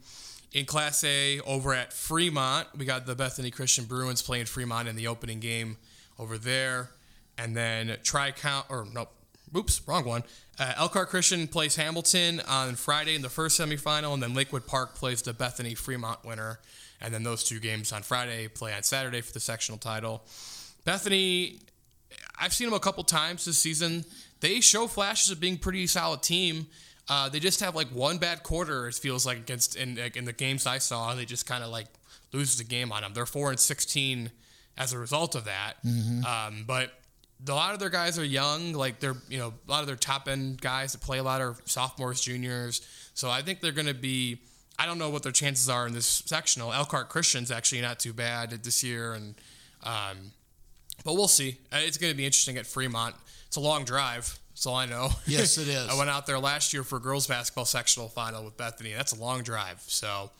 in 0.52 0.64
Class 0.64 1.04
A 1.04 1.40
over 1.40 1.74
at 1.74 1.92
Fremont, 1.92 2.68
we 2.76 2.84
got 2.84 3.06
the 3.06 3.14
Bethany 3.14 3.50
Christian 3.50 3.84
Bruins 3.84 4.22
playing 4.22 4.46
Fremont 4.46 4.88
in 4.88 4.96
the 4.96 5.08
opening 5.08 5.40
game 5.40 5.76
over 6.18 6.38
there. 6.38 6.90
And 7.36 7.56
then 7.56 7.96
Tri 8.02 8.30
Count, 8.30 8.66
or 8.70 8.86
no, 8.92 9.08
oops, 9.56 9.82
wrong 9.86 10.04
one. 10.04 10.22
Uh, 10.58 10.72
Elkhart 10.76 11.08
Christian 11.08 11.48
plays 11.48 11.74
Hamilton 11.74 12.40
on 12.48 12.76
Friday 12.76 13.16
in 13.16 13.22
the 13.22 13.28
first 13.28 13.60
semifinal, 13.60 14.14
and 14.14 14.22
then 14.22 14.32
Lakewood 14.34 14.68
Park 14.68 14.94
plays 14.94 15.20
the 15.22 15.32
Bethany 15.32 15.74
Fremont 15.74 16.24
winner. 16.24 16.60
And 17.00 17.12
then 17.12 17.24
those 17.24 17.42
two 17.42 17.58
games 17.58 17.92
on 17.92 18.02
Friday 18.02 18.46
play 18.46 18.72
on 18.72 18.84
Saturday 18.84 19.20
for 19.20 19.32
the 19.32 19.40
sectional 19.40 19.78
title. 19.78 20.22
Bethany, 20.84 21.58
I've 22.38 22.52
seen 22.52 22.66
them 22.66 22.74
a 22.74 22.80
couple 22.80 23.04
times 23.04 23.44
this 23.44 23.58
season. 23.58 24.04
They 24.40 24.60
show 24.60 24.86
flashes 24.86 25.30
of 25.30 25.40
being 25.40 25.54
a 25.54 25.58
pretty 25.58 25.86
solid 25.86 26.22
team. 26.22 26.66
Uh, 27.08 27.28
they 27.28 27.40
just 27.40 27.60
have 27.60 27.74
like 27.74 27.88
one 27.88 28.18
bad 28.18 28.42
quarter. 28.42 28.88
It 28.88 28.94
feels 28.94 29.26
like 29.26 29.38
against 29.38 29.76
in 29.76 29.98
in 29.98 30.24
the 30.24 30.32
games 30.32 30.66
I 30.66 30.78
saw. 30.78 31.14
They 31.14 31.24
just 31.24 31.46
kind 31.46 31.62
of 31.62 31.70
like 31.70 31.86
lose 32.32 32.56
the 32.56 32.64
game 32.64 32.92
on 32.92 33.02
them. 33.02 33.12
They're 33.14 33.26
four 33.26 33.50
and 33.50 33.60
sixteen 33.60 34.30
as 34.76 34.92
a 34.92 34.98
result 34.98 35.34
of 35.34 35.44
that. 35.44 35.74
Um, 36.24 36.64
but 36.66 36.92
a 37.46 37.52
lot 37.52 37.74
of 37.74 37.80
their 37.80 37.90
guys 37.90 38.18
are 38.18 38.24
young. 38.24 38.72
Like 38.72 39.00
they're 39.00 39.16
you 39.28 39.38
know 39.38 39.52
a 39.68 39.70
lot 39.70 39.80
of 39.80 39.86
their 39.86 39.96
top 39.96 40.28
end 40.28 40.60
guys 40.60 40.92
that 40.92 41.02
play 41.02 41.18
a 41.18 41.22
lot 41.22 41.40
are 41.40 41.56
sophomores, 41.66 42.20
juniors. 42.22 42.80
So 43.14 43.30
I 43.30 43.42
think 43.42 43.60
they're 43.60 43.72
going 43.72 43.86
to 43.86 43.94
be. 43.94 44.38
I 44.78 44.86
don't 44.86 44.98
know 44.98 45.10
what 45.10 45.22
their 45.22 45.32
chances 45.32 45.68
are 45.68 45.86
in 45.86 45.92
this 45.92 46.06
sectional. 46.06 46.72
Elkhart 46.72 47.08
Christian's 47.08 47.52
actually 47.52 47.80
not 47.82 48.00
too 48.00 48.12
bad 48.12 48.50
this 48.50 48.82
year, 48.82 49.12
and 49.12 49.34
um, 49.84 50.32
but 51.04 51.14
we'll 51.14 51.28
see. 51.28 51.56
Uh, 51.72 51.78
It's 51.80 51.96
going 51.98 52.12
to 52.12 52.16
be 52.16 52.24
interesting 52.26 52.56
at 52.58 52.66
Fremont. 52.66 53.14
It's 53.48 53.56
a 53.56 53.60
long 53.60 53.84
drive. 53.84 54.38
That's 54.50 54.66
all 54.66 54.76
I 54.76 54.86
know. 54.86 55.08
Yes, 55.26 55.58
it 55.58 55.68
is. 55.68 55.88
I 55.88 55.96
went 55.98 56.10
out 56.10 56.26
there 56.26 56.38
last 56.38 56.72
year 56.72 56.84
for 56.84 56.98
girls 57.00 57.26
basketball 57.26 57.64
sectional 57.64 58.08
final 58.08 58.44
with 58.44 58.56
Bethany. 58.56 58.92
That's 58.92 59.12
a 59.12 59.16
long 59.20 59.42
drive. 59.42 59.82
So, 59.86 60.30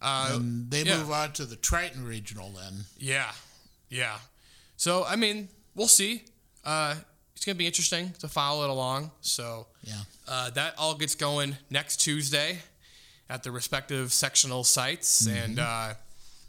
uh, 0.00 0.38
they 0.40 0.82
Yeah. 0.84 0.98
move 0.98 1.10
on 1.10 1.32
to 1.34 1.44
the 1.44 1.56
Triton 1.56 2.04
Regional 2.04 2.50
then. 2.50 2.84
yeah, 2.98 3.32
yeah. 3.88 4.18
So 4.76 5.04
I 5.04 5.16
mean, 5.16 5.48
we'll 5.74 5.88
see. 5.88 6.24
Uh, 6.64 6.94
it's 7.34 7.44
going 7.44 7.54
to 7.56 7.58
be 7.58 7.66
interesting 7.66 8.12
to 8.20 8.28
follow 8.28 8.64
it 8.64 8.70
along. 8.70 9.10
So 9.22 9.66
Yeah. 9.82 10.02
uh, 10.28 10.50
that 10.50 10.74
all 10.78 10.94
gets 10.94 11.14
going 11.16 11.56
next 11.70 11.96
Tuesday 11.98 12.60
at 13.28 13.42
the 13.42 13.50
respective 13.50 14.12
sectional 14.12 14.62
sites, 14.64 15.26
and 15.26 15.58
uh, 15.58 15.94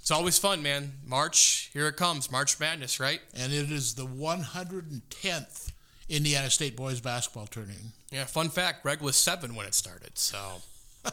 it's 0.10 0.18
always 0.18 0.40
fun, 0.40 0.64
man. 0.64 0.94
March, 1.06 1.70
here 1.72 1.88
it 1.88 1.96
comes, 1.96 2.32
March 2.32 2.60
Madness, 2.60 3.00
right? 3.00 3.22
And 3.36 3.54
it 3.54 3.70
is 3.70 3.94
the 3.94 4.08
110th 4.08 5.72
Indiana 6.10 6.50
State 6.50 6.76
Boys 6.76 7.00
Basketball 7.00 7.46
Tournament. 7.46 7.80
Yeah, 8.10 8.24
fun 8.26 8.50
fact: 8.50 8.82
Greg 8.82 9.02
was 9.02 9.16
seven 9.16 9.54
when 9.54 9.68
it 9.68 9.76
started. 9.76 10.18
So 10.18 10.64
is 11.06 11.12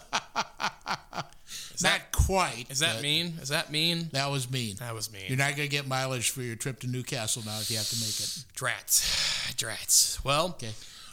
Not 1.83 1.83
that 1.83 2.11
quite. 2.11 2.71
is 2.71 2.79
that 2.79 3.03
mean? 3.03 3.35
Is 3.43 3.51
that 3.51 3.71
mean? 3.71 4.09
That 4.13 4.31
was 4.31 4.51
mean. 4.51 4.77
That 4.77 4.95
was 4.95 5.13
mean. 5.13 5.25
You're 5.29 5.37
not 5.37 5.57
going 5.57 5.69
to 5.69 5.77
get 5.77 5.87
mileage 5.87 6.31
for 6.31 6.41
your 6.41 6.57
trip 6.57 6.81
to 6.81 6.87
New 6.87 7.03
Castle 7.03 7.43
now 7.45 7.59
if 7.61 7.71
you 7.71 7.77
have 7.77 7.91
to 7.91 7.97
make 7.97 8.09
it. 8.19 8.45
Drats, 8.57 9.55
drats. 9.57 10.25
Well, 10.25 10.47
Okay. 10.57 10.71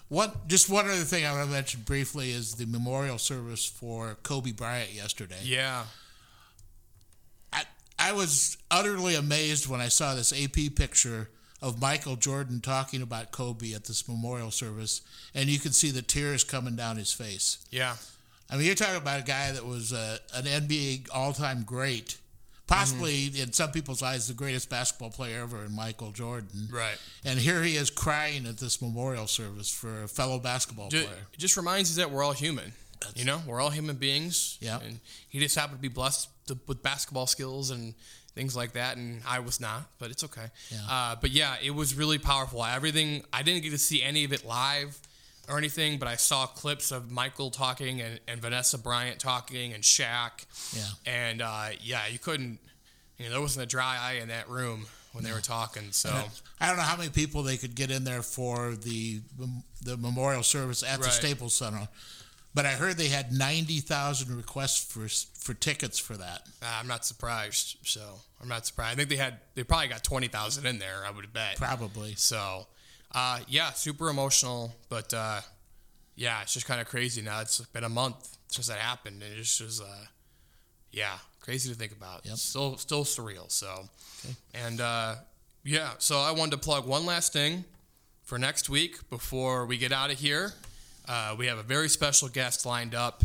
One, 0.08 0.32
just 0.48 0.70
one 0.70 0.86
other 0.86 0.96
thing 1.02 1.26
I 1.26 1.34
want 1.34 1.48
to 1.48 1.52
mention 1.52 1.82
briefly 1.82 2.32
is 2.32 2.54
the 2.56 2.66
memorial 2.66 3.18
service 3.18 3.66
for 3.66 4.16
Kobe 4.24 4.52
Bryant 4.52 4.94
yesterday. 4.94 5.40
yeah, 5.44 5.84
I, 8.10 8.12
was 8.14 8.58
utterly 8.70 9.16
amazed 9.16 9.68
when 9.68 9.82
I 9.82 9.88
saw 9.88 10.16
this 10.16 10.34
AP 10.34 10.76
picture 10.76 11.30
of 11.62 11.80
Michael 11.80 12.16
Jordan 12.16 12.60
talking 12.60 13.02
about 13.02 13.32
Kobe 13.32 13.74
at 13.74 13.86
this 13.86 14.08
memorial 14.08 14.52
service, 14.52 15.02
and 15.34 15.50
you 15.50 15.60
could 15.60 15.74
see 15.74 15.92
the 15.92 16.02
tears 16.02 16.44
coming 16.44 16.76
down 16.76 16.98
his 16.98 17.14
face. 17.14 17.66
yeah, 17.72 17.96
I 18.50 18.58
mean, 18.58 18.66
you're 18.66 18.76
talking 18.76 18.98
about 18.98 19.22
a 19.22 19.24
guy 19.24 19.52
that 19.52 19.66
was 19.66 19.94
uh, 19.94 20.18
an 20.36 20.44
NBA 20.44 21.08
all-time 21.14 21.64
great, 21.64 22.18
possibly 22.68 23.32
in 23.40 23.52
some 23.54 23.72
people's 23.72 24.04
eyes 24.04 24.28
the 24.28 24.34
greatest 24.34 24.70
basketball 24.70 25.10
player 25.10 25.42
ever, 25.42 25.64
in 25.64 25.74
Michael 25.76 26.12
Jordan. 26.12 26.68
right. 26.72 26.98
And 27.26 27.40
here 27.40 27.64
he 27.64 27.78
is 27.78 27.90
crying 27.90 28.46
at 28.46 28.58
this 28.58 28.82
memorial 28.82 29.28
service 29.28 29.70
for 29.70 30.04
a 30.04 30.08
fellow 30.08 30.40
basketball 30.40 30.90
player. 30.90 31.08
It 31.34 31.40
just 31.40 31.58
reminds 31.58 31.90
us 31.92 31.96
that 31.96 32.12
we're 32.12 32.24
all 32.24 32.34
human. 32.34 32.74
You 33.16 33.26
know, 33.26 33.42
we're 33.46 33.62
all 33.62 33.70
human 33.70 33.96
beings. 33.96 34.58
Yeah. 34.62 34.80
And 34.86 35.00
he 35.30 35.40
just 35.40 35.56
happened 35.56 35.80
to 35.80 35.82
be 35.82 35.88
blessed 35.88 36.30
to, 36.48 36.58
with 36.68 36.84
basketball 36.84 37.28
skills 37.28 37.70
and 37.72 37.94
things 38.36 38.56
like 38.56 38.74
that, 38.74 38.98
and 38.98 39.22
I 39.28 39.40
was 39.40 39.60
not, 39.60 39.84
but 40.00 40.10
it's 40.10 40.24
okay. 40.24 40.48
Yeah. 40.72 40.80
Uh, 40.90 41.16
but 41.20 41.30
yeah, 41.30 41.56
it 41.64 41.72
was 41.72 41.96
really 41.96 42.18
powerful. 42.18 42.64
Everything 42.66 43.24
I 43.32 43.44
didn't 43.44 43.64
get 43.64 43.72
to 43.72 43.78
see 43.78 44.02
any 44.02 44.24
of 44.24 44.34
it 44.34 44.44
live 44.46 45.00
or 45.48 45.58
anything, 45.58 46.00
but 46.00 46.08
I 46.08 46.16
saw 46.16 46.48
clips 46.48 46.92
of 46.92 47.12
Michael 47.12 47.52
talking 47.52 48.02
and, 48.02 48.20
and 48.28 48.42
Vanessa 48.42 48.78
Bryant 48.78 49.20
talking 49.20 49.74
and 49.74 49.84
Shaq. 49.84 50.46
Yeah. 50.76 50.82
And 51.06 51.42
uh, 51.42 51.70
yeah, 51.82 52.08
you 52.08 52.20
couldn't. 52.20 52.60
You 53.18 53.26
know, 53.26 53.32
there 53.34 53.42
wasn't 53.42 53.64
a 53.64 53.68
dry 53.68 53.98
eye 54.02 54.14
in 54.22 54.30
that 54.30 54.50
room 54.50 54.88
when 55.12 55.24
they 55.24 55.32
were 55.32 55.40
talking. 55.40 55.92
So 55.92 56.10
I 56.60 56.68
don't 56.68 56.78
know 56.78 56.84
how 56.84 56.98
many 56.98 57.10
people 57.10 57.44
they 57.44 57.58
could 57.58 57.76
get 57.76 57.92
in 57.92 58.04
there 58.04 58.24
for 58.24 58.72
the 58.72 59.22
the 59.84 59.96
memorial 59.98 60.44
service 60.44 60.84
at 60.84 61.02
the 61.02 61.10
Staples 61.10 61.56
Center, 61.56 61.88
but 62.56 62.66
I 62.66 62.72
heard 62.72 62.98
they 62.98 63.08
had 63.08 63.32
ninety 63.32 63.80
thousand 63.80 64.36
requests 64.36 64.84
for 64.84 65.08
for 65.40 65.54
tickets 65.54 66.00
for 66.00 66.16
that. 66.18 66.42
uh, 66.62 66.78
I'm 66.80 66.88
not 66.88 67.06
surprised. 67.06 67.78
So 67.84 68.02
I'm 68.42 68.48
not 68.48 68.66
surprised. 68.66 68.94
I 68.94 68.96
think 68.96 69.10
they 69.10 69.16
had 69.16 69.40
they 69.56 69.64
probably 69.64 69.88
got 69.88 70.04
twenty 70.04 70.28
thousand 70.28 70.66
in 70.66 70.80
there. 70.80 71.04
I 71.06 71.12
would 71.12 71.32
bet. 71.34 71.58
Probably. 71.58 72.16
So, 72.16 72.68
uh, 73.14 73.40
yeah, 73.48 73.72
super 73.72 74.10
emotional, 74.10 74.76
but 74.90 75.14
uh, 75.14 75.42
yeah, 76.16 76.42
it's 76.42 76.54
just 76.54 76.66
kind 76.68 76.80
of 76.80 76.88
crazy 76.88 77.22
now. 77.22 77.42
It's 77.42 77.60
been 77.60 77.84
a 77.84 77.90
month 77.90 78.38
since 78.48 78.68
that 78.68 78.78
happened, 78.78 79.24
and 79.24 79.34
it's 79.40 79.58
just, 79.58 79.82
uh, 79.82 80.06
yeah, 80.92 81.18
crazy 81.42 81.70
to 81.72 81.76
think 81.76 81.92
about. 81.92 82.24
Yep. 82.24 82.36
Still, 82.36 82.78
still 82.78 83.04
surreal. 83.04 83.52
So, 83.52 83.90
and 84.54 84.80
uh, 84.80 85.16
yeah, 85.64 85.92
so 85.98 86.20
I 86.20 86.32
wanted 86.32 86.52
to 86.52 86.58
plug 86.60 86.86
one 86.86 87.06
last 87.06 87.34
thing 87.34 87.66
for 88.24 88.38
next 88.38 88.70
week 88.70 89.10
before 89.10 89.66
we 89.66 89.78
get 89.78 89.92
out 89.92 90.12
of 90.12 90.20
here. 90.20 90.54
Uh, 91.08 91.36
we 91.38 91.48
have 91.48 91.58
a 91.58 91.64
very 91.64 91.90
special 91.90 92.28
guest 92.28 92.66
lined 92.66 92.96
up. 92.96 93.24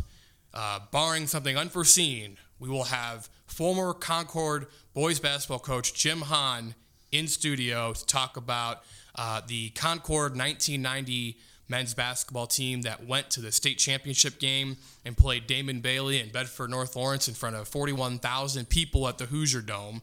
Uh, 0.52 0.80
barring 0.90 1.26
something 1.26 1.56
unforeseen, 1.56 2.36
we 2.58 2.68
will 2.68 2.84
have 2.84 3.28
former 3.46 3.92
Concord 3.92 4.66
boys 4.94 5.20
basketball 5.20 5.58
coach 5.58 5.94
Jim 5.94 6.22
Hahn 6.22 6.74
in 7.12 7.28
studio 7.28 7.92
to 7.92 8.07
talk 8.07 8.36
about 8.36 8.82
uh, 9.14 9.40
the 9.46 9.70
Concord 9.70 10.36
1990 10.36 11.36
men's 11.68 11.94
basketball 11.94 12.46
team 12.46 12.82
that 12.82 13.07
went 13.07 13.30
to 13.30 13.40
the 13.40 13.53
state 13.53 13.78
championship 13.78 14.38
game 14.38 14.76
and 15.05 15.16
played 15.16 15.46
Damon 15.46 15.80
Bailey 15.80 16.18
and 16.20 16.32
Bedford 16.32 16.70
North 16.70 16.96
Lawrence 16.96 17.28
in 17.28 17.34
front 17.34 17.57
of 17.57 17.68
41,000 17.68 18.68
people 18.68 19.07
at 19.07 19.18
the 19.18 19.26
Hoosier 19.26 19.61
Dome. 19.61 20.03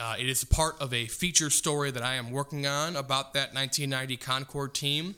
Uh, 0.00 0.16
it 0.18 0.28
is 0.28 0.42
part 0.42 0.80
of 0.80 0.94
a 0.94 1.06
feature 1.06 1.50
story 1.50 1.90
that 1.90 2.02
I 2.02 2.14
am 2.14 2.30
working 2.30 2.66
on 2.66 2.96
about 2.96 3.34
that 3.34 3.54
1990 3.54 4.16
Concord 4.16 4.74
team, 4.74 5.14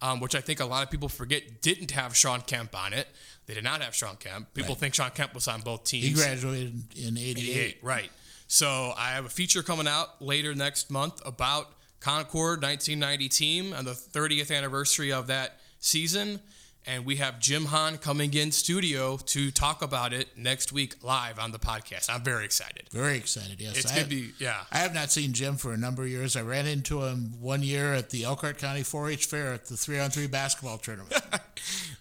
um, 0.00 0.20
which 0.20 0.34
I 0.34 0.40
think 0.40 0.60
a 0.60 0.64
lot 0.64 0.82
of 0.82 0.90
people 0.90 1.08
forget 1.08 1.62
didn't 1.62 1.90
have 1.92 2.16
Shawn 2.16 2.40
Kemp 2.42 2.74
on 2.76 2.92
it. 2.92 3.08
They 3.46 3.54
did 3.54 3.64
not 3.64 3.82
have 3.82 3.94
Shawn 3.94 4.16
Kemp. 4.16 4.52
People 4.54 4.74
think 4.74 4.94
Shawn 4.94 5.10
Kemp 5.10 5.34
was 5.34 5.48
on 5.48 5.62
both 5.62 5.84
teams. 5.84 6.04
He 6.04 6.12
graduated 6.12 6.82
in 6.96 7.16
'88. 7.16 7.38
88, 7.38 7.78
right. 7.82 8.10
So 8.46 8.92
I 8.96 9.10
have 9.10 9.24
a 9.26 9.30
feature 9.30 9.62
coming 9.62 9.86
out 9.88 10.22
later 10.22 10.54
next 10.54 10.90
month 10.90 11.20
about 11.26 11.68
Concord 12.00 12.62
1990 12.62 13.28
team 13.28 13.72
and 13.72 13.86
the 13.86 13.92
30th 13.92 14.54
anniversary 14.54 15.12
of 15.12 15.26
that 15.26 15.58
season. 15.80 16.40
And 16.88 17.04
we 17.04 17.16
have 17.16 17.38
Jim 17.38 17.66
Hahn 17.66 17.98
coming 17.98 18.32
in 18.32 18.50
studio 18.50 19.18
to 19.18 19.50
talk 19.50 19.82
about 19.82 20.14
it 20.14 20.38
next 20.38 20.72
week 20.72 20.94
live 21.04 21.38
on 21.38 21.52
the 21.52 21.58
podcast. 21.58 22.08
I'm 22.08 22.22
very 22.22 22.46
excited. 22.46 22.84
Very 22.90 23.18
excited. 23.18 23.60
Yes, 23.60 23.76
It's 23.76 23.86
I 23.86 23.88
gonna 23.90 24.00
have, 24.00 24.08
be 24.08 24.30
yeah. 24.38 24.64
I 24.72 24.78
have 24.78 24.94
not 24.94 25.10
seen 25.10 25.34
Jim 25.34 25.56
for 25.56 25.74
a 25.74 25.76
number 25.76 26.04
of 26.04 26.08
years. 26.08 26.34
I 26.34 26.40
ran 26.40 26.66
into 26.66 27.04
him 27.04 27.34
one 27.40 27.62
year 27.62 27.92
at 27.92 28.08
the 28.08 28.24
Elkhart 28.24 28.56
County 28.56 28.80
4-H 28.80 29.26
Fair 29.26 29.52
at 29.52 29.66
the 29.66 29.76
three-on-three 29.76 30.28
basketball 30.28 30.78
tournament. 30.78 31.12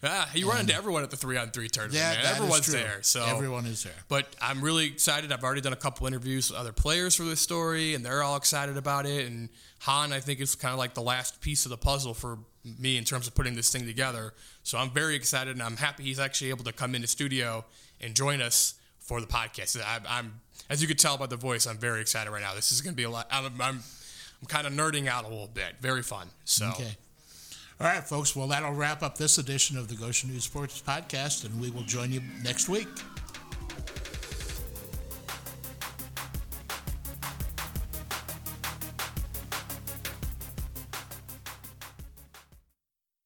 Ah, 0.03 0.29
you 0.35 0.47
run 0.47 0.59
into 0.61 0.75
everyone 0.75 1.01
at 1.01 1.09
the 1.09 1.17
three 1.17 1.37
on 1.37 1.49
three 1.49 1.67
tournament. 1.67 1.99
That 1.99 2.23
is 2.23 2.31
Everyone's 2.37 2.67
there. 2.67 2.99
So 3.01 3.25
everyone 3.25 3.65
is 3.65 3.83
there. 3.83 3.93
But 4.07 4.27
I'm 4.39 4.61
really 4.61 4.85
excited. 4.85 5.31
I've 5.31 5.43
already 5.43 5.61
done 5.61 5.73
a 5.73 5.77
couple 5.77 6.05
interviews 6.05 6.51
with 6.51 6.59
other 6.59 6.71
players 6.71 7.15
for 7.15 7.23
this 7.23 7.41
story, 7.41 7.95
and 7.95 8.05
they're 8.05 8.21
all 8.21 8.35
excited 8.37 8.77
about 8.77 9.07
it. 9.07 9.25
And 9.27 9.49
Hahn, 9.79 10.13
I 10.13 10.19
think, 10.19 10.39
is 10.39 10.53
kind 10.53 10.71
of 10.71 10.77
like 10.77 10.93
the 10.93 11.01
last 11.01 11.41
piece 11.41 11.65
of 11.65 11.71
the 11.71 11.77
puzzle 11.77 12.13
for 12.13 12.37
me 12.79 12.97
in 12.97 13.03
terms 13.03 13.27
of 13.27 13.35
putting 13.35 13.55
this 13.55 13.71
thing 13.71 13.85
together. 13.85 14.33
So 14.63 14.77
I'm 14.77 14.89
very 14.89 15.15
excited, 15.15 15.53
and 15.53 15.63
I'm 15.63 15.77
happy 15.77 16.03
he's 16.03 16.19
actually 16.19 16.49
able 16.49 16.63
to 16.65 16.73
come 16.73 16.95
into 16.95 17.07
studio 17.07 17.65
and 18.01 18.13
join 18.15 18.41
us 18.41 18.75
for 18.99 19.21
the 19.21 19.27
podcast. 19.27 19.81
I, 19.81 19.99
I'm, 20.07 20.41
as 20.69 20.81
you 20.81 20.87
could 20.87 20.99
tell 20.99 21.17
by 21.17 21.27
the 21.27 21.37
voice, 21.37 21.65
I'm 21.65 21.77
very 21.77 22.01
excited 22.01 22.29
right 22.31 22.41
now. 22.41 22.53
This 22.53 22.71
is 22.71 22.81
going 22.81 22.93
to 22.93 22.97
be 22.97 23.03
a 23.03 23.09
lot. 23.09 23.27
I'm, 23.31 23.45
I'm, 23.45 23.79
I'm 24.41 24.47
kind 24.47 24.67
of 24.67 24.73
nerding 24.73 25.07
out 25.07 25.25
a 25.25 25.27
little 25.27 25.49
bit. 25.53 25.75
Very 25.81 26.03
fun. 26.03 26.27
So. 26.45 26.69
Okay. 26.69 26.95
All 27.79 27.85
right, 27.85 28.03
folks. 28.03 28.35
Well, 28.35 28.47
that'll 28.47 28.73
wrap 28.73 29.03
up 29.03 29.19
this 29.19 29.37
edition 29.37 29.77
of 29.77 29.87
the 29.87 29.95
Goshen 29.95 30.31
News 30.31 30.45
Sports 30.45 30.81
Podcast, 30.81 31.45
and 31.45 31.61
we 31.61 31.69
will 31.69 31.83
join 31.83 32.11
you 32.11 32.21
next 32.43 32.69
week. 32.69 32.87